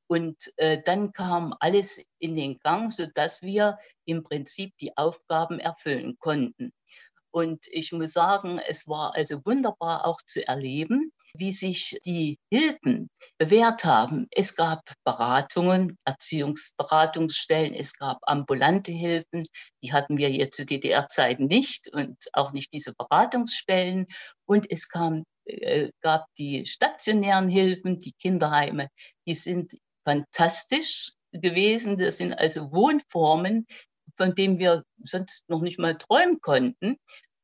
[0.07, 6.17] Und äh, dann kam alles in den Gang, sodass wir im Prinzip die Aufgaben erfüllen
[6.19, 6.73] konnten.
[7.35, 13.11] Und ich muss sagen, es war also wunderbar auch zu erleben, wie sich die Hilfen
[13.39, 14.29] bewährt haben.
[14.31, 19.43] Es gab Beratungen, Erziehungsberatungsstellen, es gab ambulante Hilfen,
[19.83, 24.07] die hatten wir hier zu DDR-Zeiten nicht und auch nicht diese Beratungsstellen.
[24.47, 28.91] Und es kam, äh, gab die stationären Hilfen, die Kinderheime,
[29.27, 29.73] die sind
[30.05, 31.99] fantastisch gewesen.
[31.99, 33.67] Das sind also Wohnformen,
[34.17, 36.97] von denen wir sonst noch nicht mal träumen konnten.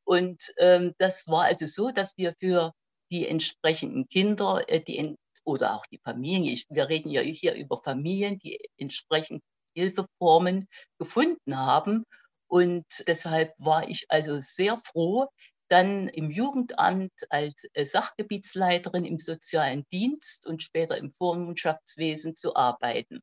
[0.03, 2.73] Und ähm, das war also so, dass wir für
[3.11, 7.81] die entsprechenden Kinder, äh, die oder auch die Familien, ich, wir reden ja hier über
[7.81, 9.41] Familien, die entsprechend
[9.75, 10.67] Hilfeformen
[10.99, 12.05] gefunden haben.
[12.47, 15.29] Und deshalb war ich also sehr froh,
[15.71, 23.21] dann im Jugendamt als äh, Sachgebietsleiterin im sozialen Dienst und später im Vormundschaftswesen zu arbeiten.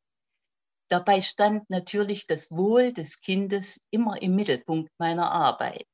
[0.88, 5.86] Dabei stand natürlich das Wohl des Kindes immer im Mittelpunkt meiner Arbeit.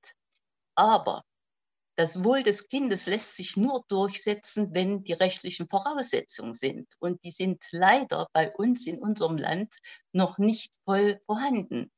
[0.76, 1.24] Aber
[1.96, 6.88] das Wohl des Kindes lässt sich nur durchsetzen, wenn die rechtlichen Voraussetzungen sind.
[7.00, 9.74] Und die sind leider bei uns in unserem Land
[10.12, 11.90] noch nicht voll vorhanden.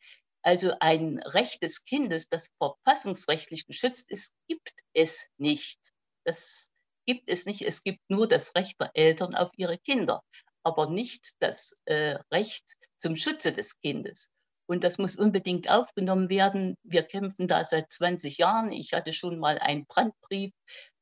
[0.46, 5.80] Also ein Recht des Kindes, das verfassungsrechtlich geschützt ist, gibt es nicht.
[6.24, 6.70] Das
[7.04, 7.62] gibt es nicht.
[7.62, 10.22] Es gibt nur das Recht der Eltern auf ihre Kinder,
[10.62, 14.30] aber nicht das äh, Recht zum Schutze des Kindes.
[14.66, 16.76] Und das muss unbedingt aufgenommen werden.
[16.84, 18.70] Wir kämpfen da seit 20 Jahren.
[18.70, 20.52] Ich hatte schon mal einen Brandbrief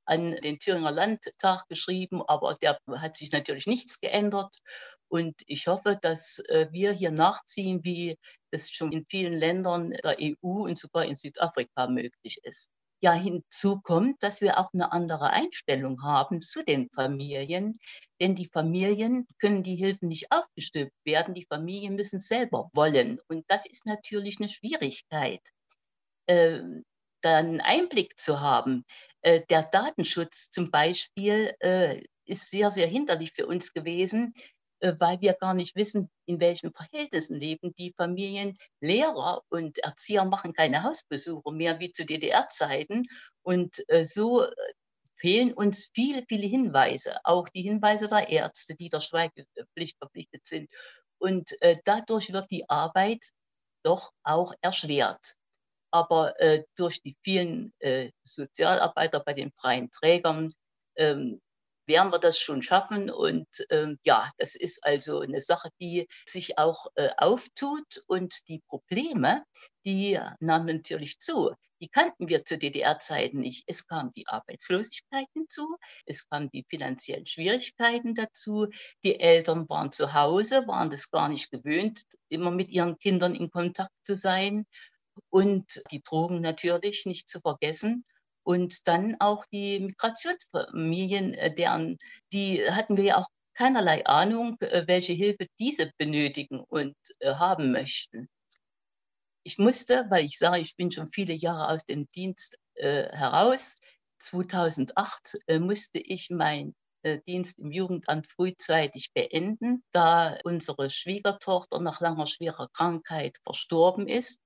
[0.07, 4.57] an den Thüringer Landtag geschrieben, aber der hat sich natürlich nichts geändert.
[5.09, 8.17] Und ich hoffe, dass äh, wir hier nachziehen, wie
[8.55, 12.71] das schon in vielen Ländern der EU und sogar in Südafrika möglich ist.
[13.03, 17.75] Ja, hinzu kommt, dass wir auch eine andere Einstellung haben zu den Familien,
[18.21, 23.19] denn die Familien können die Hilfen nicht aufgestülpt werden, die Familien müssen selber wollen.
[23.29, 25.43] Und das ist natürlich eine Schwierigkeit,
[26.27, 26.61] äh,
[27.21, 28.87] da einen Einblick zu haben.
[29.21, 34.33] Äh, der Datenschutz zum Beispiel äh, ist sehr, sehr hinderlich für uns gewesen,
[34.81, 38.55] weil wir gar nicht wissen, in welchen Verhältnissen leben die Familien.
[38.81, 43.07] Lehrer und Erzieher machen keine Hausbesuche mehr wie zu DDR-Zeiten.
[43.43, 44.47] Und so
[45.17, 50.71] fehlen uns viele, viele Hinweise, auch die Hinweise der Ärzte, die der Schweigepflicht verpflichtet sind.
[51.19, 51.51] Und
[51.85, 53.25] dadurch wird die Arbeit
[53.83, 55.35] doch auch erschwert
[55.95, 60.49] aber äh, durch die vielen äh, Sozialarbeiter bei den freien Trägern
[60.97, 61.41] ähm,
[61.87, 63.11] werden wir das schon schaffen.
[63.11, 68.61] Und ähm, ja, das ist also eine Sache, die sich auch äh, auftut und die
[68.69, 69.45] Probleme,
[69.85, 71.53] die nahm natürlich zu.
[71.81, 73.65] Die kannten wir zu DDR-Zeiten nicht.
[73.67, 75.77] Es kam die Arbeitslosigkeit hinzu,
[76.07, 78.69] es kamen die finanziellen Schwierigkeiten dazu.
[79.05, 83.51] Die Eltern waren zu Hause, waren das gar nicht gewöhnt, immer mit ihren Kindern in
[83.51, 84.67] Kontakt zu sein.
[85.31, 88.05] Und die Drogen natürlich nicht zu vergessen.
[88.45, 91.97] Und dann auch die Migrationsfamilien, äh, deren,
[92.33, 97.73] die hatten wir ja auch keinerlei Ahnung, äh, welche Hilfe diese benötigen und äh, haben
[97.73, 98.29] möchten.
[99.45, 103.77] Ich musste, weil ich sage, ich bin schon viele Jahre aus dem Dienst heraus,
[104.19, 106.75] 2008 äh, musste ich meinen
[107.29, 114.41] Dienst im Jugendamt frühzeitig beenden, da unsere Schwiegertochter nach langer schwerer Krankheit verstorben ist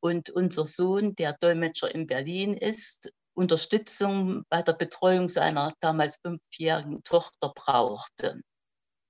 [0.00, 7.04] und unser Sohn, der Dolmetscher in Berlin ist, Unterstützung bei der Betreuung seiner damals fünfjährigen
[7.04, 8.40] Tochter brauchte.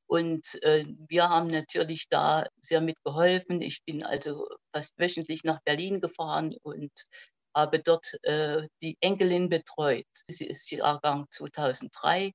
[0.09, 3.63] Und äh, wir haben natürlich da sehr mitgeholfen.
[3.63, 6.93] Ich bin also fast wöchentlich nach Berlin gefahren und
[7.55, 10.07] habe dort äh, die Enkelin betreut.
[10.29, 12.33] Sie ist Jahrgang 2003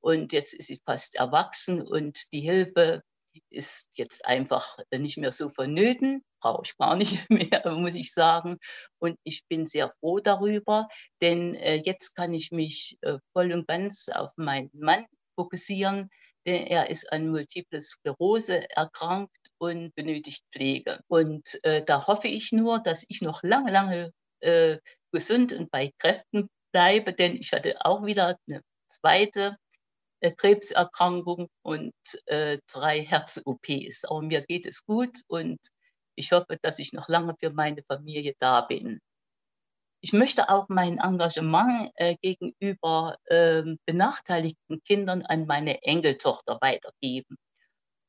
[0.00, 3.02] und jetzt ist sie fast erwachsen und die Hilfe
[3.50, 8.58] ist jetzt einfach nicht mehr so vonnöten, brauche ich gar nicht mehr, muss ich sagen.
[8.98, 10.88] Und ich bin sehr froh darüber,
[11.20, 15.06] denn äh, jetzt kann ich mich äh, voll und ganz auf meinen Mann
[15.36, 16.10] fokussieren,
[16.46, 21.00] denn er ist an Multiple Sklerose erkrankt und benötigt Pflege.
[21.08, 24.78] Und äh, da hoffe ich nur, dass ich noch lange, lange äh,
[25.12, 29.56] gesund und bei Kräften bleibe, denn ich hatte auch wieder eine zweite
[30.30, 31.94] Krebserkrankung und
[32.26, 34.04] äh, drei Herz-OPs.
[34.04, 35.58] Aber mir geht es gut und
[36.14, 39.00] ich hoffe, dass ich noch lange für meine Familie da bin.
[40.00, 47.36] Ich möchte auch mein Engagement äh, gegenüber äh, benachteiligten Kindern an meine Enkeltochter weitergeben.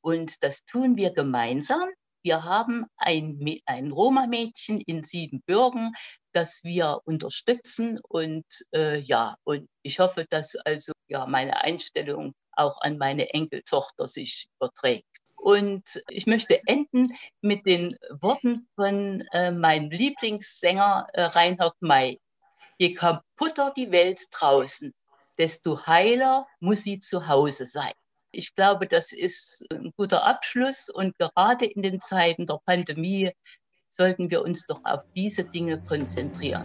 [0.01, 1.89] Und das tun wir gemeinsam.
[2.23, 5.93] Wir haben ein, ein Roma-Mädchen in Siebenbürgen,
[6.33, 7.99] das wir unterstützen.
[8.09, 14.07] Und äh, ja, und ich hoffe, dass also ja meine Einstellung auch an meine Enkeltochter
[14.07, 15.07] sich überträgt.
[15.37, 17.07] Und ich möchte enden
[17.41, 22.19] mit den Worten von äh, meinem Lieblingssänger äh, Reinhard May.
[22.77, 24.93] Je kaputter die Welt draußen,
[25.37, 27.91] desto heiler muss sie zu Hause sein.
[28.31, 33.31] Ich glaube, das ist ein guter Abschluss und gerade in den Zeiten der Pandemie
[33.89, 36.63] sollten wir uns doch auf diese Dinge konzentrieren.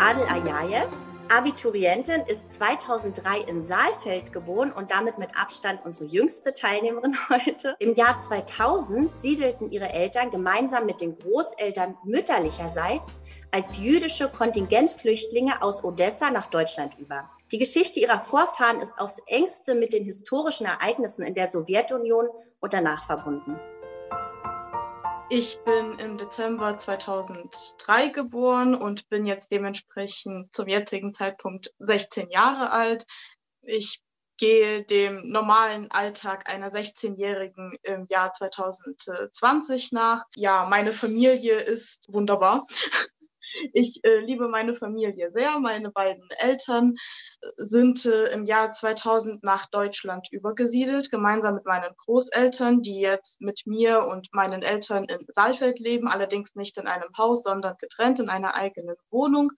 [0.00, 7.16] Adel Ayayev Abiturientin, ist 2003 in Saalfeld geboren und damit mit Abstand unsere jüngste Teilnehmerin
[7.30, 7.74] heute.
[7.78, 13.18] Im Jahr 2000 siedelten ihre Eltern gemeinsam mit den Großeltern mütterlicherseits
[13.50, 17.30] als jüdische Kontingentflüchtlinge aus Odessa nach Deutschland über.
[17.50, 22.28] Die Geschichte ihrer Vorfahren ist aufs engste mit den historischen Ereignissen in der Sowjetunion
[22.60, 23.58] und danach verbunden.
[25.34, 32.70] Ich bin im Dezember 2003 geboren und bin jetzt dementsprechend zum jetzigen Zeitpunkt 16 Jahre
[32.70, 33.06] alt.
[33.62, 34.02] Ich
[34.36, 40.24] gehe dem normalen Alltag einer 16-Jährigen im Jahr 2020 nach.
[40.36, 42.66] Ja, meine Familie ist wunderbar.
[43.72, 45.58] Ich äh, liebe meine Familie sehr.
[45.58, 46.94] Meine beiden Eltern
[47.40, 53.40] äh, sind äh, im Jahr 2000 nach Deutschland übergesiedelt, gemeinsam mit meinen Großeltern, die jetzt
[53.40, 58.20] mit mir und meinen Eltern in Saalfeld leben, allerdings nicht in einem Haus, sondern getrennt
[58.20, 59.52] in einer eigenen Wohnung.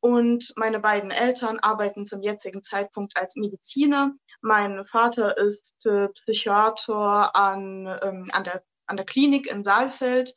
[0.00, 4.12] Und meine beiden Eltern arbeiten zum jetzigen Zeitpunkt als Mediziner.
[4.40, 10.34] Mein Vater ist äh, Psychiater an, ähm, an, der, an der Klinik in Saalfeld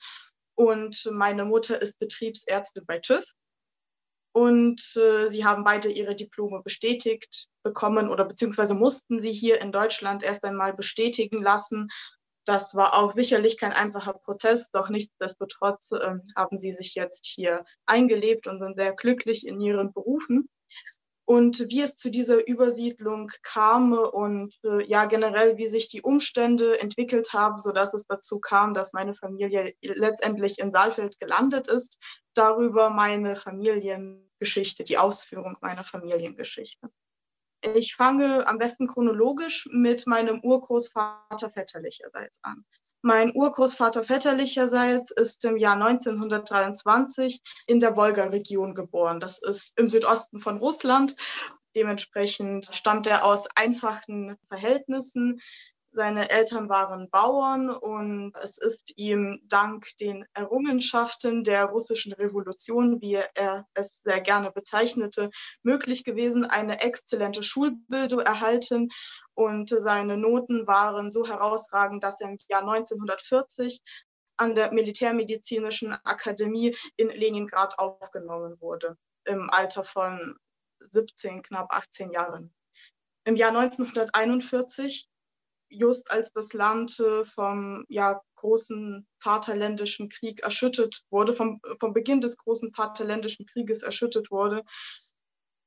[0.60, 3.24] und meine Mutter ist Betriebsärztin bei TÜV.
[4.34, 9.72] Und äh, sie haben beide ihre Diplome bestätigt bekommen oder beziehungsweise mussten sie hier in
[9.72, 11.88] Deutschland erst einmal bestätigen lassen.
[12.46, 17.64] Das war auch sicherlich kein einfacher Prozess, doch nichtsdestotrotz äh, haben sie sich jetzt hier
[17.86, 20.50] eingelebt und sind sehr glücklich in ihren Berufen
[21.30, 26.82] und wie es zu dieser Übersiedlung kam und äh, ja generell wie sich die Umstände
[26.82, 32.00] entwickelt haben, so dass es dazu kam, dass meine Familie letztendlich in Saalfeld gelandet ist.
[32.34, 36.90] Darüber meine Familiengeschichte, die Ausführung meiner Familiengeschichte.
[37.76, 42.66] Ich fange am besten chronologisch mit meinem Urgroßvater väterlicherseits an.
[43.02, 49.22] Mein Urgroßvater väterlicherseits ist im Jahr 1923 in der Wolga-Region geboren.
[49.22, 51.16] Das ist im Südosten von Russland.
[51.76, 55.40] Dementsprechend stammt er aus einfachen Verhältnissen.
[55.92, 63.18] Seine Eltern waren Bauern und es ist ihm dank den Errungenschaften der russischen Revolution, wie
[63.34, 65.32] er es sehr gerne bezeichnete,
[65.64, 68.90] möglich gewesen, eine exzellente Schulbildung erhalten.
[69.40, 73.82] Und seine Noten waren so herausragend, dass er im Jahr 1940
[74.36, 80.38] an der Militärmedizinischen Akademie in Leningrad aufgenommen wurde, im Alter von
[80.82, 82.54] 17, knapp 18 Jahren.
[83.24, 85.08] Im Jahr 1941
[85.70, 92.20] just als das Land äh, vom ja, großen Vaterländischen Krieg erschüttert wurde, vom, vom Beginn
[92.20, 94.66] des großen Vaterländischen Krieges erschüttert wurde,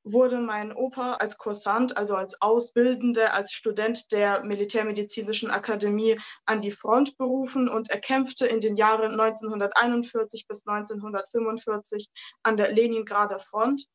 [0.05, 6.71] wurde mein Opa als Kursant, also als Ausbildende, als Student der Militärmedizinischen Akademie an die
[6.71, 12.09] Front berufen und er kämpfte in den Jahren 1941 bis 1945
[12.43, 13.87] an der Leningrader Front,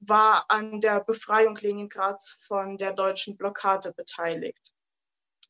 [0.00, 4.72] war an der Befreiung Leningrads von der deutschen Blockade beteiligt.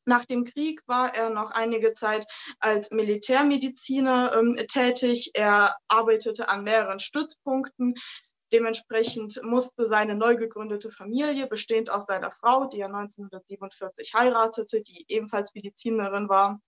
[0.06, 2.26] Nach dem Krieg war er noch einige Zeit
[2.58, 5.30] als Militärmediziner ähm, tätig.
[5.34, 7.94] Er arbeitete an mehreren Stützpunkten.
[8.52, 15.04] Dementsprechend musste seine neu gegründete Familie, bestehend aus seiner Frau, die er 1947 heiratete, die
[15.08, 16.60] ebenfalls Medizinerin war,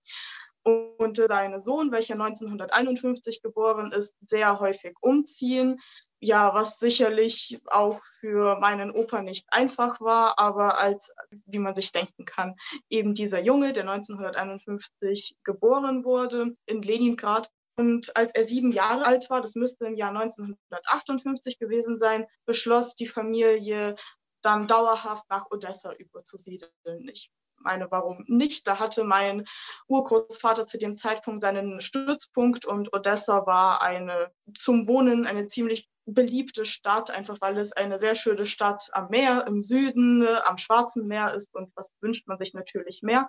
[0.64, 5.80] und sein Sohn, welcher 1951 geboren ist, sehr häufig umziehen
[6.24, 11.12] ja, was sicherlich auch für meinen Opa nicht einfach war, aber als,
[11.46, 12.54] wie man sich denken kann,
[12.88, 17.50] eben dieser Junge, der 1951 geboren wurde in Leningrad.
[17.76, 22.96] Und als er sieben Jahre alt war, das müsste im Jahr 1958 gewesen sein, beschloss
[22.96, 23.96] die Familie
[24.42, 27.08] dann dauerhaft nach Odessa überzusiedeln.
[27.10, 28.66] Ich meine, warum nicht?
[28.66, 29.44] Da hatte mein
[29.86, 36.64] Urgroßvater zu dem Zeitpunkt seinen Stützpunkt und Odessa war eine zum Wohnen eine ziemlich beliebte
[36.64, 41.06] Stadt, einfach weil es eine sehr schöne Stadt am Meer, im Süden, äh, am Schwarzen
[41.06, 43.28] Meer ist und was wünscht man sich natürlich mehr.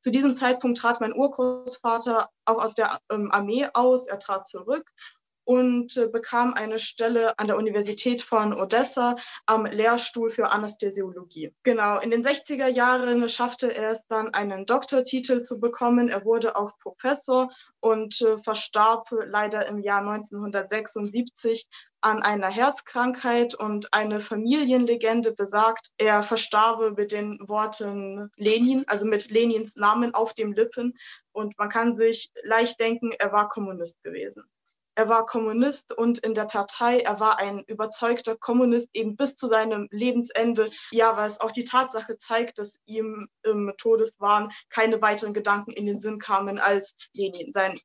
[0.00, 4.90] Zu diesem Zeitpunkt trat mein Urgroßvater auch aus der ähm, Armee aus, er trat zurück
[5.48, 11.54] und äh, bekam eine Stelle an der Universität von Odessa am Lehrstuhl für Anästhesiologie.
[11.62, 16.10] Genau, in den 60er Jahren schaffte er es dann, einen Doktortitel zu bekommen.
[16.10, 17.48] Er wurde auch Professor
[17.80, 21.66] und äh, verstarb leider im Jahr 1976
[22.02, 29.30] an einer Herzkrankheit und eine Familienlegende besagt, er verstarbe mit den Worten Lenin, also mit
[29.30, 30.98] Lenins Namen auf dem Lippen.
[31.32, 34.44] Und man kann sich leicht denken, er war Kommunist gewesen.
[34.98, 39.46] Er war Kommunist und in der Partei, er war ein überzeugter Kommunist eben bis zu
[39.46, 40.72] seinem Lebensende.
[40.90, 45.86] Ja, weil es auch die Tatsache zeigt, dass ihm im Todeswahn keine weiteren Gedanken in
[45.86, 47.78] den Sinn kamen als Lenin, sein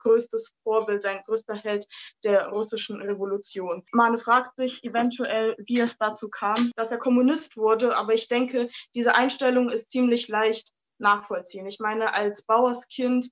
[0.00, 1.86] größtes Vorbild, sein größter Held
[2.24, 3.84] der russischen Revolution.
[3.92, 8.70] Man fragt sich eventuell, wie es dazu kam, dass er Kommunist wurde, aber ich denke,
[8.92, 11.66] diese Einstellung ist ziemlich leicht nachvollziehen.
[11.66, 13.30] Ich meine, als Bauerskind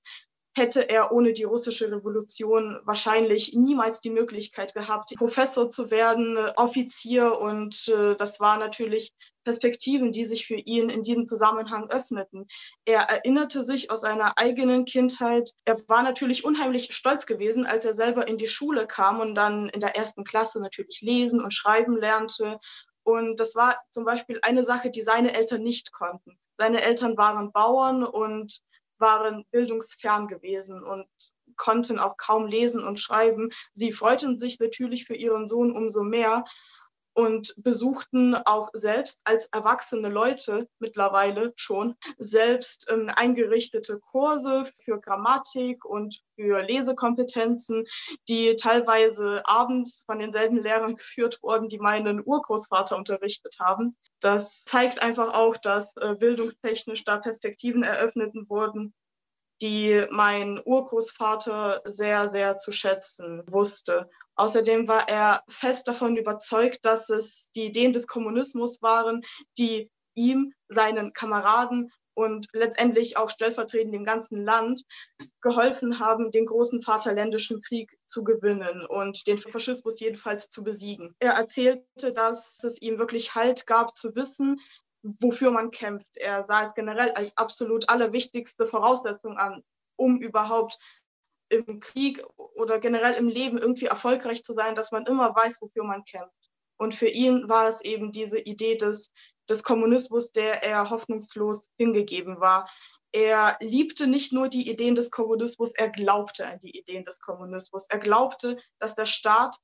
[0.55, 7.39] hätte er ohne die russische Revolution wahrscheinlich niemals die Möglichkeit gehabt, Professor zu werden, Offizier.
[7.39, 12.47] Und äh, das war natürlich Perspektiven, die sich für ihn in diesem Zusammenhang öffneten.
[12.85, 15.51] Er erinnerte sich aus seiner eigenen Kindheit.
[15.65, 19.69] Er war natürlich unheimlich stolz gewesen, als er selber in die Schule kam und dann
[19.69, 22.59] in der ersten Klasse natürlich lesen und schreiben lernte.
[23.03, 26.39] Und das war zum Beispiel eine Sache, die seine Eltern nicht konnten.
[26.57, 28.61] Seine Eltern waren Bauern und
[28.97, 31.07] waren bildungsfern gewesen und
[31.55, 33.49] konnten auch kaum lesen und schreiben.
[33.73, 36.43] Sie freuten sich natürlich für ihren Sohn umso mehr
[37.15, 45.85] und besuchten auch selbst als erwachsene Leute mittlerweile schon selbst ähm, eingerichtete Kurse für Grammatik
[45.85, 47.85] und für Lesekompetenzen,
[48.27, 53.95] die teilweise abends von denselben Lehrern geführt wurden, die meinen Urgroßvater unterrichtet haben.
[54.19, 58.93] Das zeigt einfach auch, dass äh, bildungstechnisch da Perspektiven eröffnet wurden,
[59.61, 64.09] die mein Urgroßvater sehr, sehr zu schätzen wusste.
[64.35, 69.23] Außerdem war er fest davon überzeugt, dass es die Ideen des Kommunismus waren,
[69.57, 74.83] die ihm, seinen Kameraden und letztendlich auch stellvertretend dem ganzen Land
[75.41, 81.13] geholfen haben, den großen Vaterländischen Krieg zu gewinnen und den Faschismus jedenfalls zu besiegen.
[81.19, 84.59] Er erzählte, dass es ihm wirklich Halt gab zu wissen,
[85.03, 86.17] wofür man kämpft.
[86.17, 89.61] Er sah es generell als absolut allerwichtigste Voraussetzung an,
[89.97, 90.79] um überhaupt
[91.49, 92.23] im Krieg
[92.55, 96.33] oder generell im Leben irgendwie erfolgreich zu sein, dass man immer weiß, wofür man kämpft.
[96.77, 99.11] Und für ihn war es eben diese Idee des,
[99.49, 102.69] des Kommunismus, der er hoffnungslos hingegeben war.
[103.11, 107.87] Er liebte nicht nur die Ideen des Kommunismus, er glaubte an die Ideen des Kommunismus.
[107.89, 109.57] Er glaubte, dass der Staat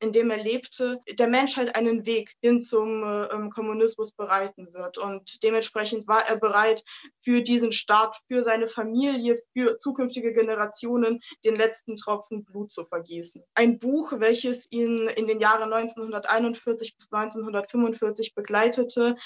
[0.00, 4.98] in dem er lebte, der Menschheit einen Weg hin zum äh, Kommunismus bereiten wird.
[4.98, 6.84] Und dementsprechend war er bereit,
[7.22, 13.42] für diesen Staat, für seine Familie, für zukünftige Generationen den letzten Tropfen Blut zu vergießen.
[13.54, 19.16] Ein Buch, welches ihn in den Jahren 1941 bis 1945 begleitete,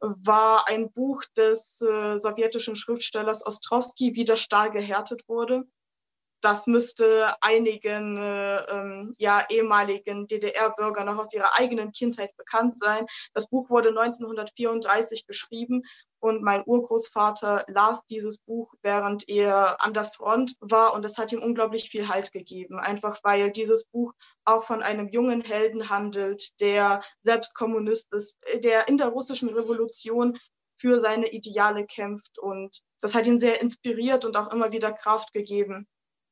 [0.00, 5.64] war ein Buch des äh, sowjetischen Schriftstellers Ostrowski, wie der Stahl gehärtet wurde.
[6.40, 13.06] Das müsste einigen äh, ähm, ja, ehemaligen DDR-Bürgern noch aus ihrer eigenen Kindheit bekannt sein.
[13.34, 15.82] Das Buch wurde 1934 geschrieben
[16.20, 20.94] und mein Urgroßvater las dieses Buch, während er an der Front war.
[20.94, 24.12] Und es hat ihm unglaublich viel Halt gegeben, einfach weil dieses Buch
[24.44, 30.38] auch von einem jungen Helden handelt, der selbst Kommunist ist, der in der russischen Revolution
[30.80, 32.38] für seine Ideale kämpft.
[32.38, 35.86] Und das hat ihn sehr inspiriert und auch immer wieder Kraft gegeben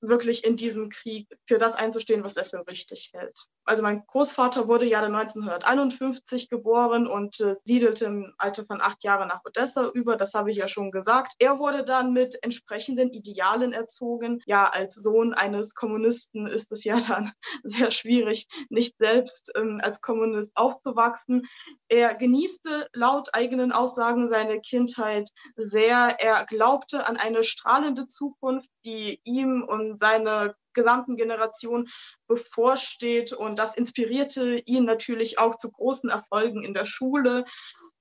[0.08, 3.46] wirklich in diesem Krieg für das einzustehen, was er für richtig hält.
[3.64, 9.28] Also mein Großvater wurde ja 1951 geboren und äh, siedelte im Alter von acht Jahren
[9.28, 10.16] nach Odessa über.
[10.16, 11.32] Das habe ich ja schon gesagt.
[11.38, 14.40] Er wurde dann mit entsprechenden Idealen erzogen.
[14.46, 17.32] Ja, als Sohn eines Kommunisten ist es ja dann
[17.64, 21.46] sehr schwierig, nicht selbst ähm, als Kommunist aufzuwachsen.
[21.88, 26.16] Er genießte laut eigenen Aussagen seine Kindheit sehr.
[26.20, 31.88] Er glaubte an eine strahlende Zukunft, die ihm und seine gesamten Generation
[32.28, 33.32] bevorsteht.
[33.32, 37.44] Und das inspirierte ihn natürlich auch zu großen Erfolgen in der Schule.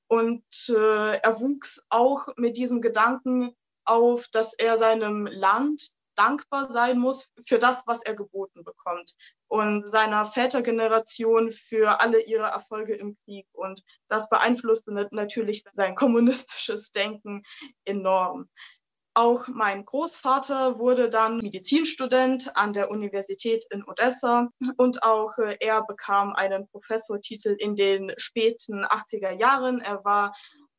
[0.07, 6.97] Und äh, er wuchs auch mit diesem Gedanken auf, dass er seinem Land dankbar sein
[6.97, 9.15] muss für das, was er geboten bekommt
[9.47, 13.47] und seiner Vätergeneration für alle ihre Erfolge im Krieg.
[13.51, 17.43] Und das beeinflusste natürlich sein kommunistisches Denken
[17.83, 18.49] enorm.
[19.17, 25.85] Auch mein Großvater wurde dann Medizinstudent an der Universität in Odessa und auch äh, er
[25.85, 29.79] bekam einen Professortitel in den späten 80er Jahren.
[29.79, 30.35] Er war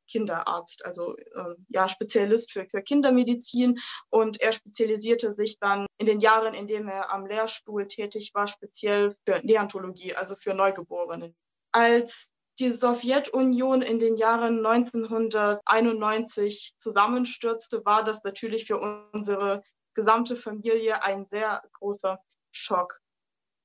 [0.06, 3.78] Kinderarzt, also äh, ja Spezialist für, für Kindermedizin
[4.10, 8.48] und er spezialisierte sich dann in den Jahren, in denen er am Lehrstuhl tätig war,
[8.48, 11.34] speziell für Neontologie, also für Neugeborene.
[11.72, 18.78] Als die Sowjetunion in den Jahren 1991 zusammenstürzte, war das natürlich für
[19.12, 19.62] unsere
[19.94, 22.18] gesamte Familie ein sehr großer
[22.50, 23.02] Schock.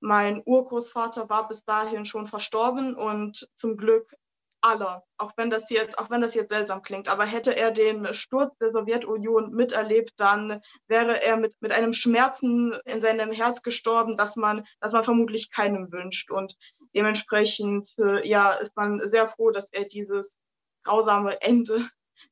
[0.02, 4.14] Mein Urgroßvater war bis dahin schon verstorben und zum Glück
[4.62, 8.14] aller, auch wenn das jetzt, auch wenn das jetzt seltsam klingt, aber hätte er den
[8.14, 14.18] Sturz der Sowjetunion miterlebt, dann wäre er mit, mit einem Schmerzen in seinem Herz gestorben,
[14.18, 16.32] dass man, dass man vermutlich keinem wünscht.
[16.32, 16.56] Und
[16.96, 20.38] dementsprechend, äh, ja, ist man sehr froh, dass er dieses
[20.84, 21.88] grausame Ende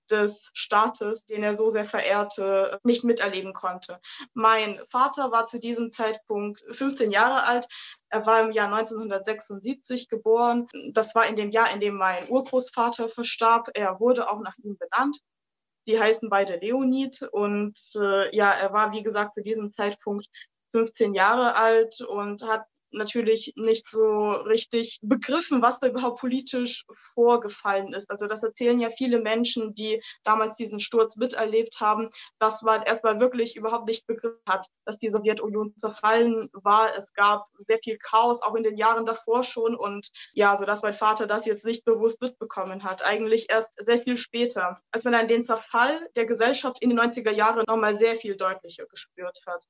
[0.10, 4.00] des Staates, den er so sehr verehrte, nicht miterleben konnte.
[4.34, 7.68] Mein Vater war zu diesem Zeitpunkt 15 Jahre alt.
[8.10, 10.68] Er war im Jahr 1976 geboren.
[10.94, 13.70] Das war in dem Jahr, in dem mein Urgroßvater verstarb.
[13.74, 15.20] Er wurde auch nach ihm benannt.
[15.86, 20.28] Sie heißen beide Leonid und äh, ja, er war, wie gesagt, zu diesem Zeitpunkt
[20.72, 27.94] 15 Jahre alt und hat natürlich nicht so richtig begriffen, was da überhaupt politisch vorgefallen
[27.94, 28.10] ist.
[28.10, 32.10] Also das erzählen ja viele Menschen, die damals diesen Sturz miterlebt haben,
[32.40, 36.88] dass man erstmal wirklich überhaupt nicht begriffen hat, dass die Sowjetunion zerfallen war.
[36.98, 39.76] Es gab sehr viel Chaos, auch in den Jahren davor schon.
[39.76, 43.06] Und ja, so dass mein Vater das jetzt nicht bewusst mitbekommen hat.
[43.06, 47.32] Eigentlich erst sehr viel später, als man dann den Zerfall der Gesellschaft in den 90er
[47.32, 49.66] Jahren nochmal sehr viel deutlicher gespürt hat.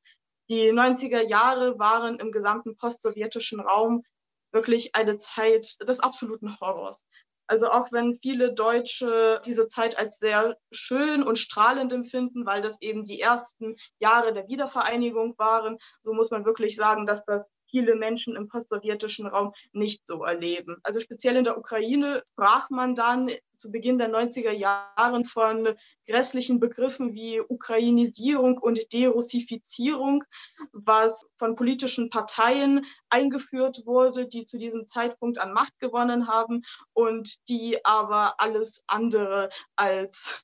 [0.50, 4.04] Die 90er Jahre waren im gesamten postsowjetischen Raum
[4.52, 7.06] wirklich eine Zeit des absoluten Horrors.
[7.48, 12.82] Also auch wenn viele Deutsche diese Zeit als sehr schön und strahlend empfinden, weil das
[12.82, 17.96] eben die ersten Jahre der Wiedervereinigung waren, so muss man wirklich sagen, dass das viele
[17.96, 20.78] Menschen im postsowjetischen Raum nicht so erleben.
[20.84, 25.76] Also speziell in der Ukraine sprach man dann zu Beginn der 90er Jahren von
[26.08, 30.24] grässlichen Begriffen wie Ukrainisierung und Derussifizierung,
[30.72, 36.64] was von politischen Parteien eingeführt wurde, die zu diesem Zeitpunkt an Macht gewonnen haben
[36.94, 40.42] und die aber alles andere als,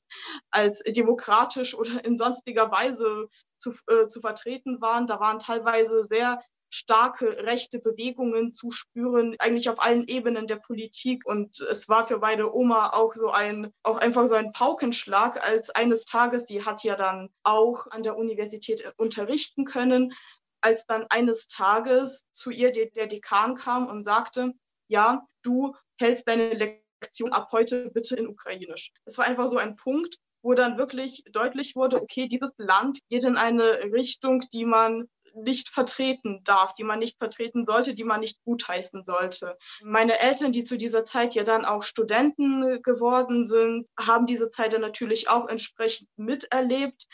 [0.50, 3.26] als demokratisch oder in sonstiger Weise
[3.58, 5.06] zu, äh, zu vertreten waren.
[5.06, 11.26] Da waren teilweise sehr starke rechte Bewegungen zu spüren, eigentlich auf allen Ebenen der Politik.
[11.26, 15.70] Und es war für beide Oma auch so ein, auch einfach so ein Paukenschlag, als
[15.70, 20.12] eines Tages, die hat ja dann auch an der Universität unterrichten können,
[20.60, 24.52] als dann eines Tages zu ihr der Dekan kam und sagte,
[24.88, 28.92] ja, du hältst deine Lektion ab heute bitte in Ukrainisch.
[29.04, 33.24] Es war einfach so ein Punkt, wo dann wirklich deutlich wurde, okay, dieses Land geht
[33.24, 38.20] in eine Richtung, die man nicht vertreten darf, die man nicht vertreten sollte, die man
[38.20, 39.56] nicht gutheißen sollte.
[39.82, 44.72] Meine Eltern, die zu dieser Zeit ja dann auch Studenten geworden sind, haben diese Zeit
[44.72, 47.06] dann natürlich auch entsprechend miterlebt.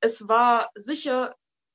[0.00, 1.34] Es war sicher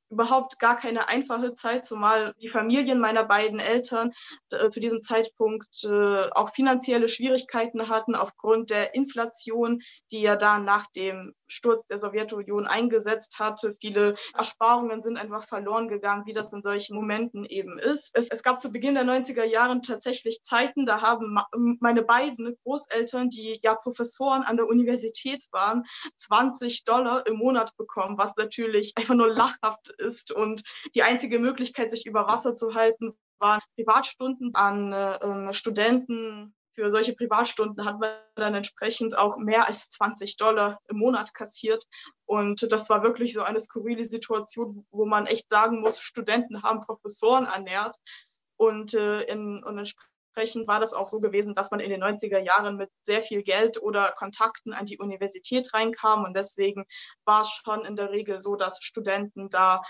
[0.10, 4.12] überhaupt gar keine einfache Zeit, zumal die Familien meiner beiden Eltern
[4.52, 9.82] äh, zu diesem Zeitpunkt äh, auch finanzielle Schwierigkeiten hatten aufgrund der Inflation,
[10.12, 13.76] die ja da nach dem Sturz der Sowjetunion eingesetzt hatte.
[13.82, 18.12] Viele Ersparungen sind einfach verloren gegangen, wie das in solchen Momenten eben ist.
[18.14, 21.40] Es, es gab zu Beginn der 90er Jahren tatsächlich Zeiten, da haben
[21.80, 25.84] meine beiden Großeltern, die ja Professoren an der Universität waren,
[26.18, 30.32] 20 Dollar im Monat bekommen, was natürlich einfach nur lachhaft ist.
[30.32, 30.64] Und
[30.96, 37.14] die einzige Möglichkeit, sich über Wasser zu halten, waren Privatstunden an äh, Studenten für solche
[37.14, 41.86] Privatstunden hat man dann entsprechend auch mehr als 20 Dollar im Monat kassiert.
[42.26, 46.82] Und das war wirklich so eine skurrile Situation, wo man echt sagen muss, Studenten haben
[46.82, 47.98] Professoren ernährt.
[48.56, 50.14] Und, äh, in, und entsprechend
[50.68, 53.82] war das auch so gewesen, dass man in den 90er Jahren mit sehr viel Geld
[53.82, 56.24] oder Kontakten an die Universität reinkam.
[56.24, 56.86] Und deswegen
[57.26, 59.82] war es schon in der Regel so, dass Studenten da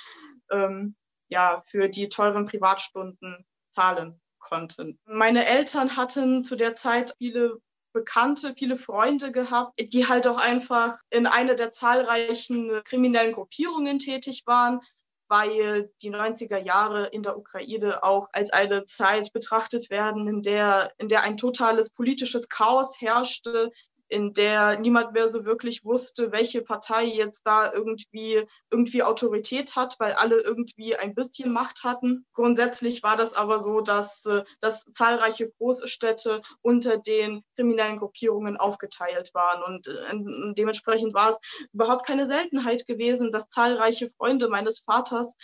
[0.52, 0.96] ähm,
[1.28, 5.00] ja, für die teuren Privatstunden zahlen konnten.
[5.06, 7.60] Meine Eltern hatten zu der Zeit viele
[7.92, 14.44] Bekannte, viele Freunde gehabt, die halt auch einfach in einer der zahlreichen kriminellen Gruppierungen tätig
[14.46, 14.82] waren,
[15.30, 20.92] weil die 90er Jahre in der Ukraine auch als eine Zeit betrachtet werden, in der,
[20.98, 23.72] in der ein totales politisches Chaos herrschte,
[24.10, 29.96] in der niemand mehr so wirklich wusste, welche Partei jetzt da irgendwie, irgendwie Autorität hat,
[30.00, 32.26] weil alle irgendwie ein bisschen Macht hatten.
[32.34, 39.32] Grundsätzlich war das aber so, dass, äh, dass zahlreiche Großstädte unter den kriminellen Gruppierungen aufgeteilt
[39.36, 39.64] waren.
[39.64, 41.40] Und äh, dementsprechend war es
[41.72, 45.36] überhaupt keine Seltenheit gewesen, dass zahlreiche Freunde meines Vaters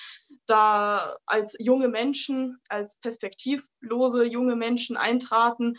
[0.48, 5.78] da als junge Menschen, als perspektivlose junge Menschen eintraten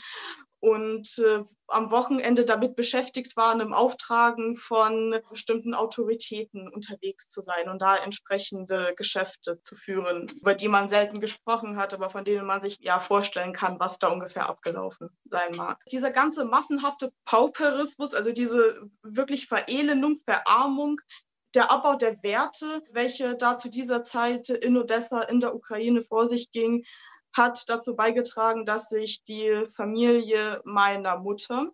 [0.61, 7.69] und äh, am Wochenende damit beschäftigt waren, im Auftragen von bestimmten Autoritäten unterwegs zu sein
[7.69, 12.47] und da entsprechende Geschäfte zu führen, über die man selten gesprochen hat, aber von denen
[12.47, 15.79] man sich ja vorstellen kann, was da ungefähr abgelaufen sein mag.
[15.91, 21.01] Dieser ganze massenhafte Pauperismus, also diese wirklich Verelendung, Verarmung,
[21.55, 26.27] der Abbau der Werte, welche da zu dieser Zeit in Odessa in der Ukraine vor
[26.27, 26.85] sich ging,
[27.37, 31.71] hat dazu beigetragen, dass sich die Familie meiner Mutter,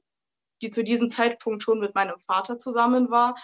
[0.62, 3.34] die zu diesem Zeitpunkt schon mit meinem Vater zusammen war,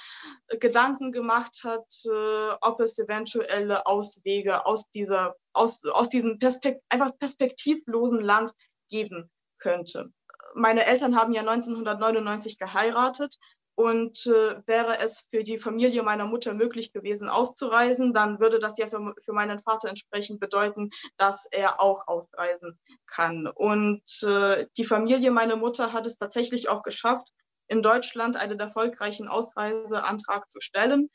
[0.60, 7.18] Gedanken gemacht hat, äh, ob es eventuelle Auswege aus dieser, aus, aus diesem Perspekt einfach
[7.18, 8.52] perspektivlosen Land
[8.88, 10.12] geben könnte.
[10.54, 13.36] Meine Eltern haben ja 1999 geheiratet.
[13.78, 18.76] Und äh, wäre es für die Familie meiner Mutter möglich gewesen, auszureisen, dann würde das
[18.76, 22.76] ja für, für meinen Vater entsprechend bedeuten, dass er auch ausreisen
[23.06, 23.46] kann.
[23.46, 27.28] Und äh, die Familie meiner Mutter hat es tatsächlich auch geschafft,
[27.68, 31.08] in Deutschland einen erfolgreichen Ausreiseantrag zu stellen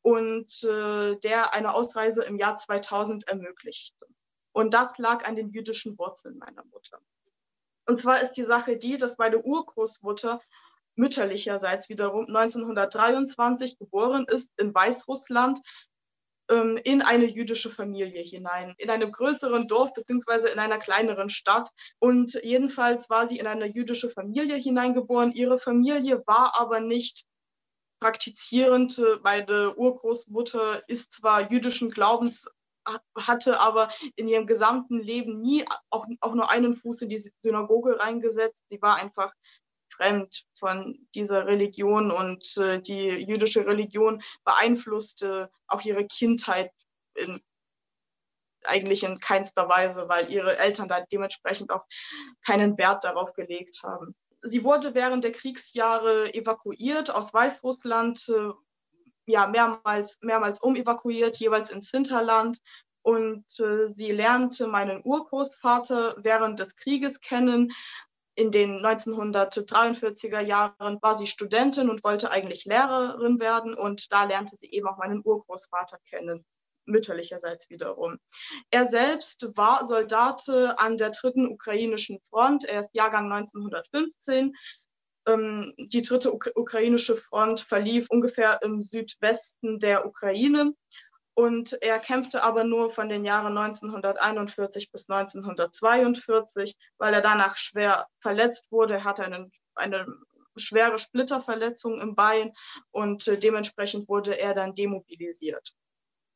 [0.00, 4.06] und äh, der eine Ausreise im Jahr 2000 ermöglichte.
[4.52, 6.98] Und das lag an den jüdischen Wurzeln meiner Mutter.
[7.84, 10.40] Und zwar ist die Sache die, dass meine Urgroßmutter
[11.00, 15.60] mütterlicherseits wiederum 1923 geboren ist in Weißrussland
[16.50, 21.70] ähm, in eine jüdische Familie hinein, in einem größeren Dorf beziehungsweise in einer kleineren Stadt.
[21.98, 25.32] Und jedenfalls war sie in eine jüdische Familie hineingeboren.
[25.32, 27.24] Ihre Familie war aber nicht
[27.98, 29.02] praktizierend.
[29.24, 32.46] Meine Urgroßmutter ist zwar jüdischen Glaubens
[33.16, 38.00] hatte aber in ihrem gesamten Leben nie auch, auch nur einen Fuß in die Synagoge
[38.00, 38.64] reingesetzt.
[38.70, 39.32] Sie war einfach
[39.92, 46.70] fremd von dieser Religion und äh, die jüdische Religion beeinflusste auch ihre Kindheit
[47.14, 47.40] in,
[48.64, 51.86] eigentlich in keinster Weise, weil ihre Eltern da dementsprechend auch
[52.44, 54.14] keinen Wert darauf gelegt haben.
[54.42, 58.50] Sie wurde während der Kriegsjahre evakuiert aus Weißrussland, äh,
[59.26, 62.58] ja, mehrmals, mehrmals umevakuiert, jeweils ins Hinterland.
[63.02, 67.72] Und äh, sie lernte meinen Urgroßvater während des Krieges kennen,
[68.40, 74.56] in den 1943er Jahren war sie Studentin und wollte eigentlich Lehrerin werden und da lernte
[74.56, 76.46] sie eben auch meinen Urgroßvater kennen
[76.86, 78.18] mütterlicherseits wiederum.
[78.70, 82.64] Er selbst war Soldat an der dritten ukrainischen Front.
[82.64, 84.56] Er ist Jahrgang 1915.
[85.28, 90.72] Ähm, die dritte ukrainische Front verlief ungefähr im Südwesten der Ukraine.
[91.40, 98.06] Und er kämpfte aber nur von den Jahren 1941 bis 1942, weil er danach schwer
[98.20, 98.92] verletzt wurde.
[98.96, 100.04] Er hatte einen, eine
[100.54, 102.52] schwere Splitterverletzung im Bein
[102.90, 105.72] und äh, dementsprechend wurde er dann demobilisiert.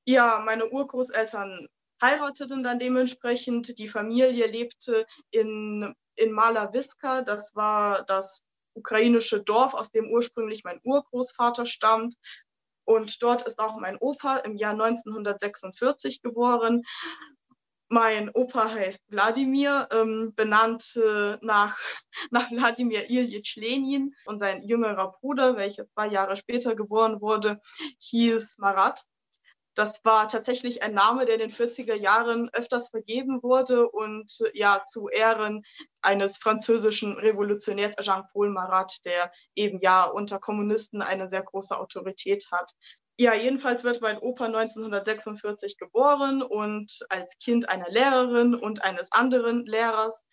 [0.06, 1.68] Ja, meine Urgroßeltern
[2.00, 3.78] heirateten dann dementsprechend.
[3.78, 7.20] Die Familie lebte in, in Malawiska.
[7.20, 12.16] Das war das ukrainische Dorf, aus dem ursprünglich mein Urgroßvater stammt.
[12.84, 16.82] Und dort ist auch mein Opa im Jahr 1946 geboren.
[17.88, 21.78] Mein Opa heißt Wladimir, ähm, benannt äh, nach,
[22.30, 27.60] nach Wladimir Ilyich Lenin und sein jüngerer Bruder, welcher zwei Jahre später geboren wurde,
[27.98, 29.04] hieß Marat.
[29.74, 34.84] Das war tatsächlich ein Name, der in den 40er Jahren öfters vergeben wurde und ja
[34.84, 35.64] zu Ehren
[36.00, 42.72] eines französischen Revolutionärs Jean-Paul Marat, der eben ja unter Kommunisten eine sehr große Autorität hat.
[43.18, 49.66] Ja, jedenfalls wird mein Opa 1946 geboren und als Kind einer Lehrerin und eines anderen
[49.66, 50.24] Lehrers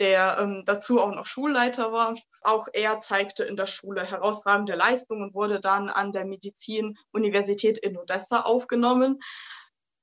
[0.00, 2.16] der ähm, dazu auch noch Schulleiter war.
[2.42, 7.98] Auch er zeigte in der Schule herausragende Leistungen und wurde dann an der Medizinuniversität in
[7.98, 9.20] Odessa aufgenommen,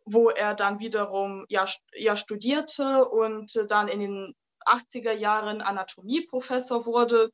[0.05, 4.35] wo er dann wiederum ja, ja studierte und dann in den
[4.65, 7.31] 80er Jahren Anatomieprofessor wurde.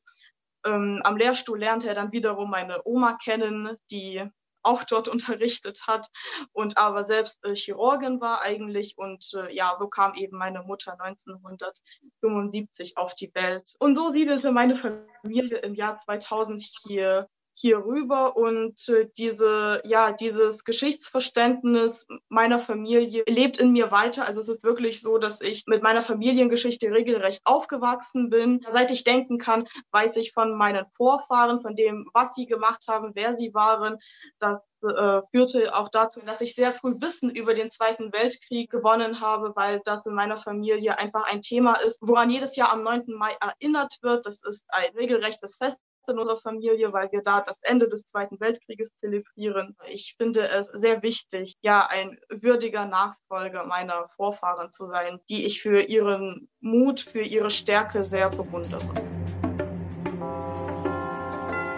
[0.64, 4.24] Ähm, am Lehrstuhl lernte er dann wiederum meine Oma kennen, die
[4.64, 6.08] auch dort unterrichtet hat
[6.52, 8.94] und aber selbst äh, Chirurgin war eigentlich.
[8.96, 13.74] Und äh, ja, so kam eben meine Mutter 1975 auf die Welt.
[13.78, 14.76] Und so siedelte meine
[15.22, 23.22] Familie im Jahr 2000 hier hier rüber und äh, diese, ja, dieses Geschichtsverständnis meiner Familie
[23.28, 24.26] lebt in mir weiter.
[24.26, 28.66] Also es ist wirklich so, dass ich mit meiner Familiengeschichte regelrecht aufgewachsen bin.
[28.70, 33.12] Seit ich denken kann, weiß ich von meinen Vorfahren, von dem, was sie gemacht haben,
[33.14, 33.98] wer sie waren.
[34.40, 39.20] Das äh, führte auch dazu, dass ich sehr früh Wissen über den Zweiten Weltkrieg gewonnen
[39.20, 43.04] habe, weil das in meiner Familie einfach ein Thema ist, woran jedes Jahr am 9.
[43.06, 44.26] Mai erinnert wird.
[44.26, 45.78] Das ist ein regelrechtes Fest
[46.08, 49.76] in unserer Familie, weil wir da das Ende des Zweiten Weltkrieges zelebrieren.
[49.92, 55.62] Ich finde es sehr wichtig, ja, ein würdiger Nachfolger meiner Vorfahren zu sein, die ich
[55.62, 58.94] für ihren Mut, für ihre Stärke sehr bewundere.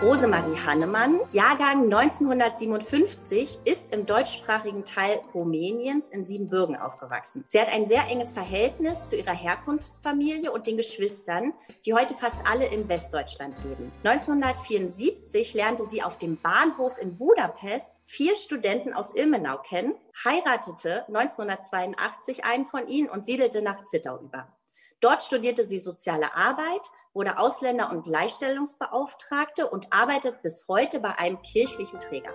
[0.07, 7.45] Rosemarie Hannemann, Jahrgang 1957, ist im deutschsprachigen Teil Rumäniens in Siebenbürgen aufgewachsen.
[7.49, 11.55] Sie hat ein sehr enges Verhältnis zu ihrer Herkunftsfamilie und den Geschwistern,
[11.85, 13.91] die heute fast alle in Westdeutschland leben.
[14.05, 22.45] 1974 lernte sie auf dem Bahnhof in Budapest vier Studenten aus Ilmenau kennen, heiratete 1982
[22.45, 24.56] einen von ihnen und siedelte nach Zittau über.
[25.01, 31.40] Dort studierte sie soziale Arbeit, wurde Ausländer- und Gleichstellungsbeauftragte und arbeitet bis heute bei einem
[31.42, 32.32] kirchlichen Träger.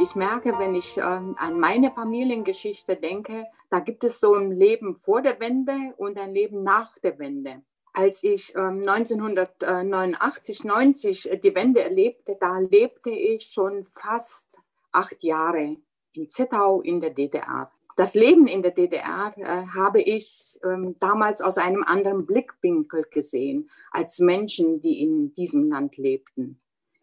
[0.00, 4.96] Ich merke, wenn ich ähm, an meine Familiengeschichte denke, da gibt es so ein Leben
[4.96, 7.62] vor der Wende und ein Leben nach der Wende.
[7.92, 14.48] Als ich ähm, 1989, 90 die Wende erlebte, da lebte ich schon fast
[14.92, 15.76] acht Jahre
[16.12, 17.70] in Zittau in der DDR.
[17.96, 23.70] Das Leben in der DDR äh, habe ich ähm, damals aus einem anderen Blickwinkel gesehen
[23.90, 26.60] als Menschen, die in diesem Land lebten.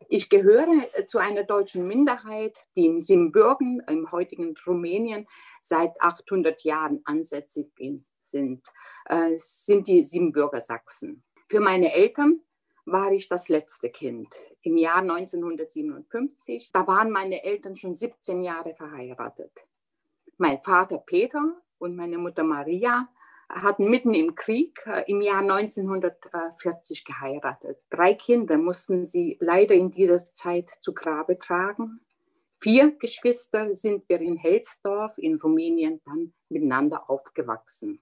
[0.07, 5.25] Ich gehöre äh, zu einer deutschen Minderheit, die in Siebenbürgen, im heutigen Rumänien,
[5.63, 7.71] seit 800 Jahren ansässig
[8.19, 8.61] sind,
[9.05, 11.23] äh, sind die Siebenbürger Sachsen.
[11.47, 12.41] Für meine Eltern
[12.85, 14.27] war ich das letzte Kind.
[14.61, 19.65] Im Jahr 1957, da waren meine Eltern schon 17 Jahre verheiratet.
[20.37, 23.07] Mein Vater Peter und meine Mutter Maria
[23.49, 27.77] hatten mitten im Krieg äh, im Jahr 1940 geheiratet.
[27.89, 31.99] Drei Kinder mussten sie leider in dieser Zeit zu Grabe tragen.
[32.59, 38.01] Vier Geschwister sind wir in Helsdorf in Rumänien dann miteinander aufgewachsen.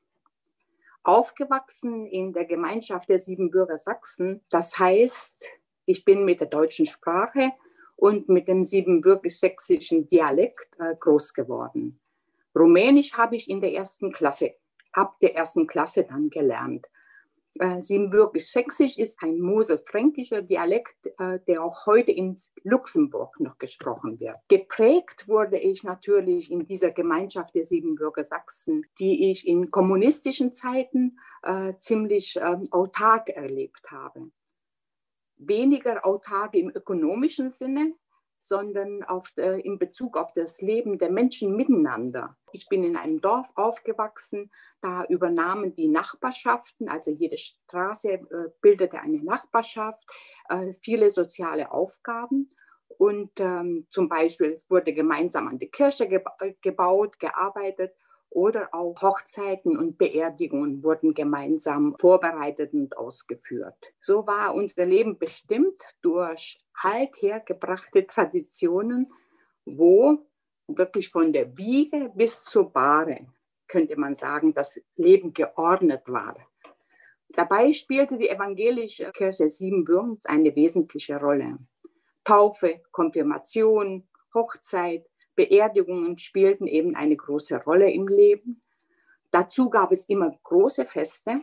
[1.03, 5.43] Aufgewachsen in der Gemeinschaft der Siebenbürger Sachsen, das heißt,
[5.85, 7.51] ich bin mit der deutschen Sprache
[7.95, 12.00] und mit dem siebenbürgisch-sächsischen Dialekt äh, groß geworden.
[12.55, 14.55] Rumänisch habe ich in der ersten Klasse,
[14.91, 16.87] ab der ersten Klasse dann gelernt.
[17.59, 24.37] Äh, Siebenbürgisch-Sächsisch ist ein moselfränkischer Dialekt, äh, der auch heute in Luxemburg noch gesprochen wird.
[24.47, 31.19] Geprägt wurde ich natürlich in dieser Gemeinschaft der Siebenbürger Sachsen, die ich in kommunistischen Zeiten
[31.43, 34.31] äh, ziemlich äh, autark erlebt habe.
[35.35, 37.95] Weniger autark im ökonomischen Sinne,
[38.41, 42.35] sondern auf, äh, in Bezug auf das Leben der Menschen miteinander.
[42.51, 44.51] Ich bin in einem Dorf aufgewachsen,
[44.81, 50.03] da übernahmen die Nachbarschaften, also jede Straße äh, bildete eine Nachbarschaft,
[50.49, 52.49] äh, viele soziale Aufgaben.
[52.97, 57.95] Und ähm, zum Beispiel, es wurde gemeinsam an die Kirche geba gebaut, gearbeitet
[58.31, 63.75] oder auch Hochzeiten und Beerdigungen wurden gemeinsam vorbereitet und ausgeführt.
[63.99, 69.11] So war unser Leben bestimmt durch althergebrachte Traditionen,
[69.65, 70.25] wo
[70.67, 73.27] wirklich von der Wiege bis zur Bahre,
[73.67, 76.37] könnte man sagen, das Leben geordnet war.
[77.29, 81.57] Dabei spielte die evangelische Kirche Siebenbürgens eine wesentliche Rolle.
[82.23, 85.05] Taufe, Konfirmation, Hochzeit,
[85.41, 88.61] Beerdigungen spielten eben eine große Rolle im Leben.
[89.31, 91.41] Dazu gab es immer große Feste.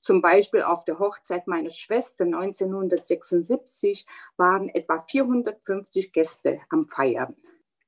[0.00, 7.36] Zum Beispiel auf der Hochzeit meiner Schwester 1976 waren etwa 450 Gäste am Feiern.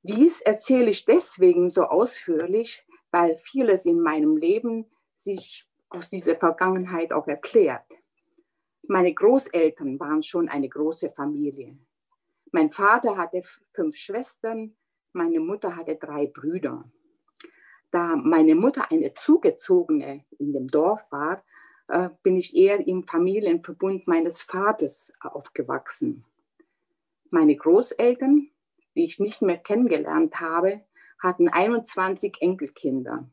[0.05, 7.12] Dies erzähle ich deswegen so ausführlich, weil vieles in meinem Leben sich aus dieser Vergangenheit
[7.12, 7.90] auch erklärt.
[8.86, 11.77] Meine Großeltern waren schon eine große Familie.
[12.52, 13.43] Mein Vater hatte
[13.73, 14.77] fünf Schwestern,
[15.15, 16.85] meine Mutter hatte drei Brüder.
[17.91, 21.45] Da meine Mutter eine Zugezogene in dem Dorf war,
[21.89, 26.24] äh, bin ich eher im Familienverbund meines Vaters aufgewachsen.
[27.31, 28.49] Meine Großeltern,
[28.95, 30.82] die ich nicht mehr kennengelernt habe,
[31.20, 33.28] hatten 21 Enkelkinder.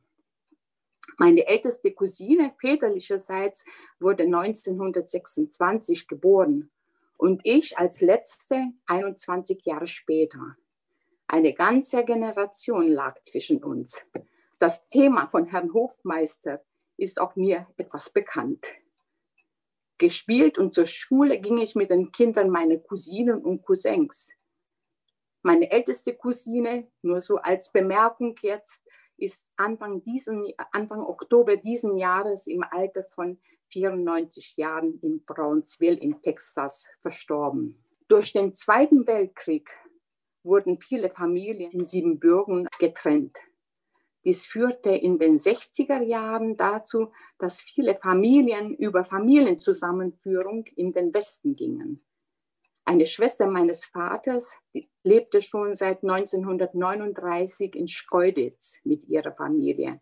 [1.18, 3.66] Meine älteste Cousine väterlicherseits
[4.00, 6.70] wurde 1926 geboren
[7.18, 10.56] und ich als letzte 21 Jahre später.
[11.32, 14.06] Eine ganze Generation lag zwischen uns.
[14.60, 16.62] Das Thema von Herrn Hofmeister
[16.98, 18.68] ist auch mir etwas bekannt.
[19.98, 24.30] Gespielt und zur Schule ging ich mit den Kindern meiner Cousinen und Cousins.
[25.42, 28.86] Meine älteste Cousine, nur so als Bemerkung jetzt,
[29.16, 33.40] ist Anfang, diesen, Anfang Oktober diesen Jahres im Alter von
[33.70, 37.82] 94 Jahren in Brownsville in Texas verstorben.
[38.10, 39.70] Durch den Zweiten Weltkrieg
[40.44, 43.38] wurden viele Familien in Siebenbürgen getrennt.
[44.24, 51.56] Dies führte in den 60er Jahren dazu, dass viele Familien über Familienzusammenführung in den Westen
[51.56, 52.06] gingen.
[52.86, 54.58] Eine Schwester meines Vaters
[55.04, 60.02] lebte schon seit 1939 in Schkeuditz mit ihrer Familie.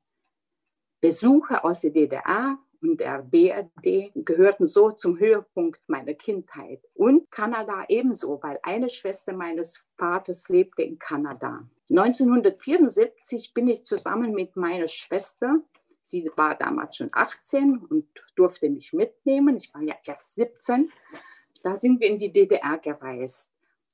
[1.01, 6.81] Besuche aus der DDR und der BRD gehörten so zum Höhepunkt meiner Kindheit.
[6.93, 11.67] Und Kanada ebenso, weil eine Schwester meines Vaters lebte in Kanada.
[11.89, 15.61] 1974 bin ich zusammen mit meiner Schwester,
[16.01, 20.91] sie war damals schon 18 und durfte mich mitnehmen, ich war ja erst 17,
[21.63, 23.51] da sind wir in die DDR gereist.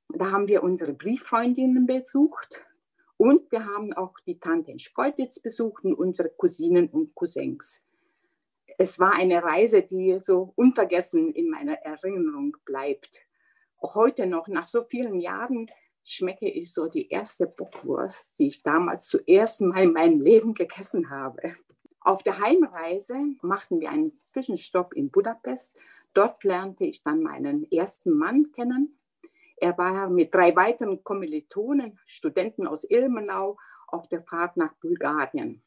[0.08, 2.62] Da haben wir unsere Brieffreundinnen besucht
[3.16, 7.82] und wir haben auch die Tante in Schkeuditz besucht und unsere Cousinen und Cousins.
[8.78, 13.22] Es war eine Reise, die so unvergessen in meiner Erinnerung bleibt.
[13.78, 15.70] Auch heute noch, nach so vielen Jahren,
[16.04, 21.10] schmecke ich so die erste Bockwurst, die ich damals zuerst mal in meinem Leben gegessen
[21.10, 21.56] habe.
[22.00, 25.76] Auf der Heimreise machten wir einen Zwischenstopp in Budapest
[26.16, 28.98] Dort lernte ich dann meinen ersten Mann kennen.
[29.58, 35.62] Er war mit drei weiteren Kommilitonen, Studenten aus Ilmenau, auf der Fahrt nach Bulgarien.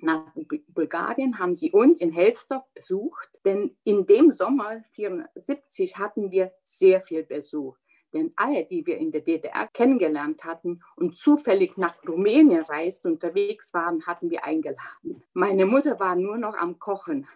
[0.00, 0.32] Nach
[0.68, 7.00] Bulgarien haben sie uns in Helsdorf besucht, denn in dem Sommer 1974 hatten wir sehr
[7.00, 7.76] viel Besuch.
[8.12, 13.74] Denn alle, die wir in der DDR kennengelernt hatten und zufällig nach Rumänien reist unterwegs
[13.74, 15.22] waren, hatten wir eingeladen.
[15.34, 17.26] Meine Mutter war nur noch am Kochen.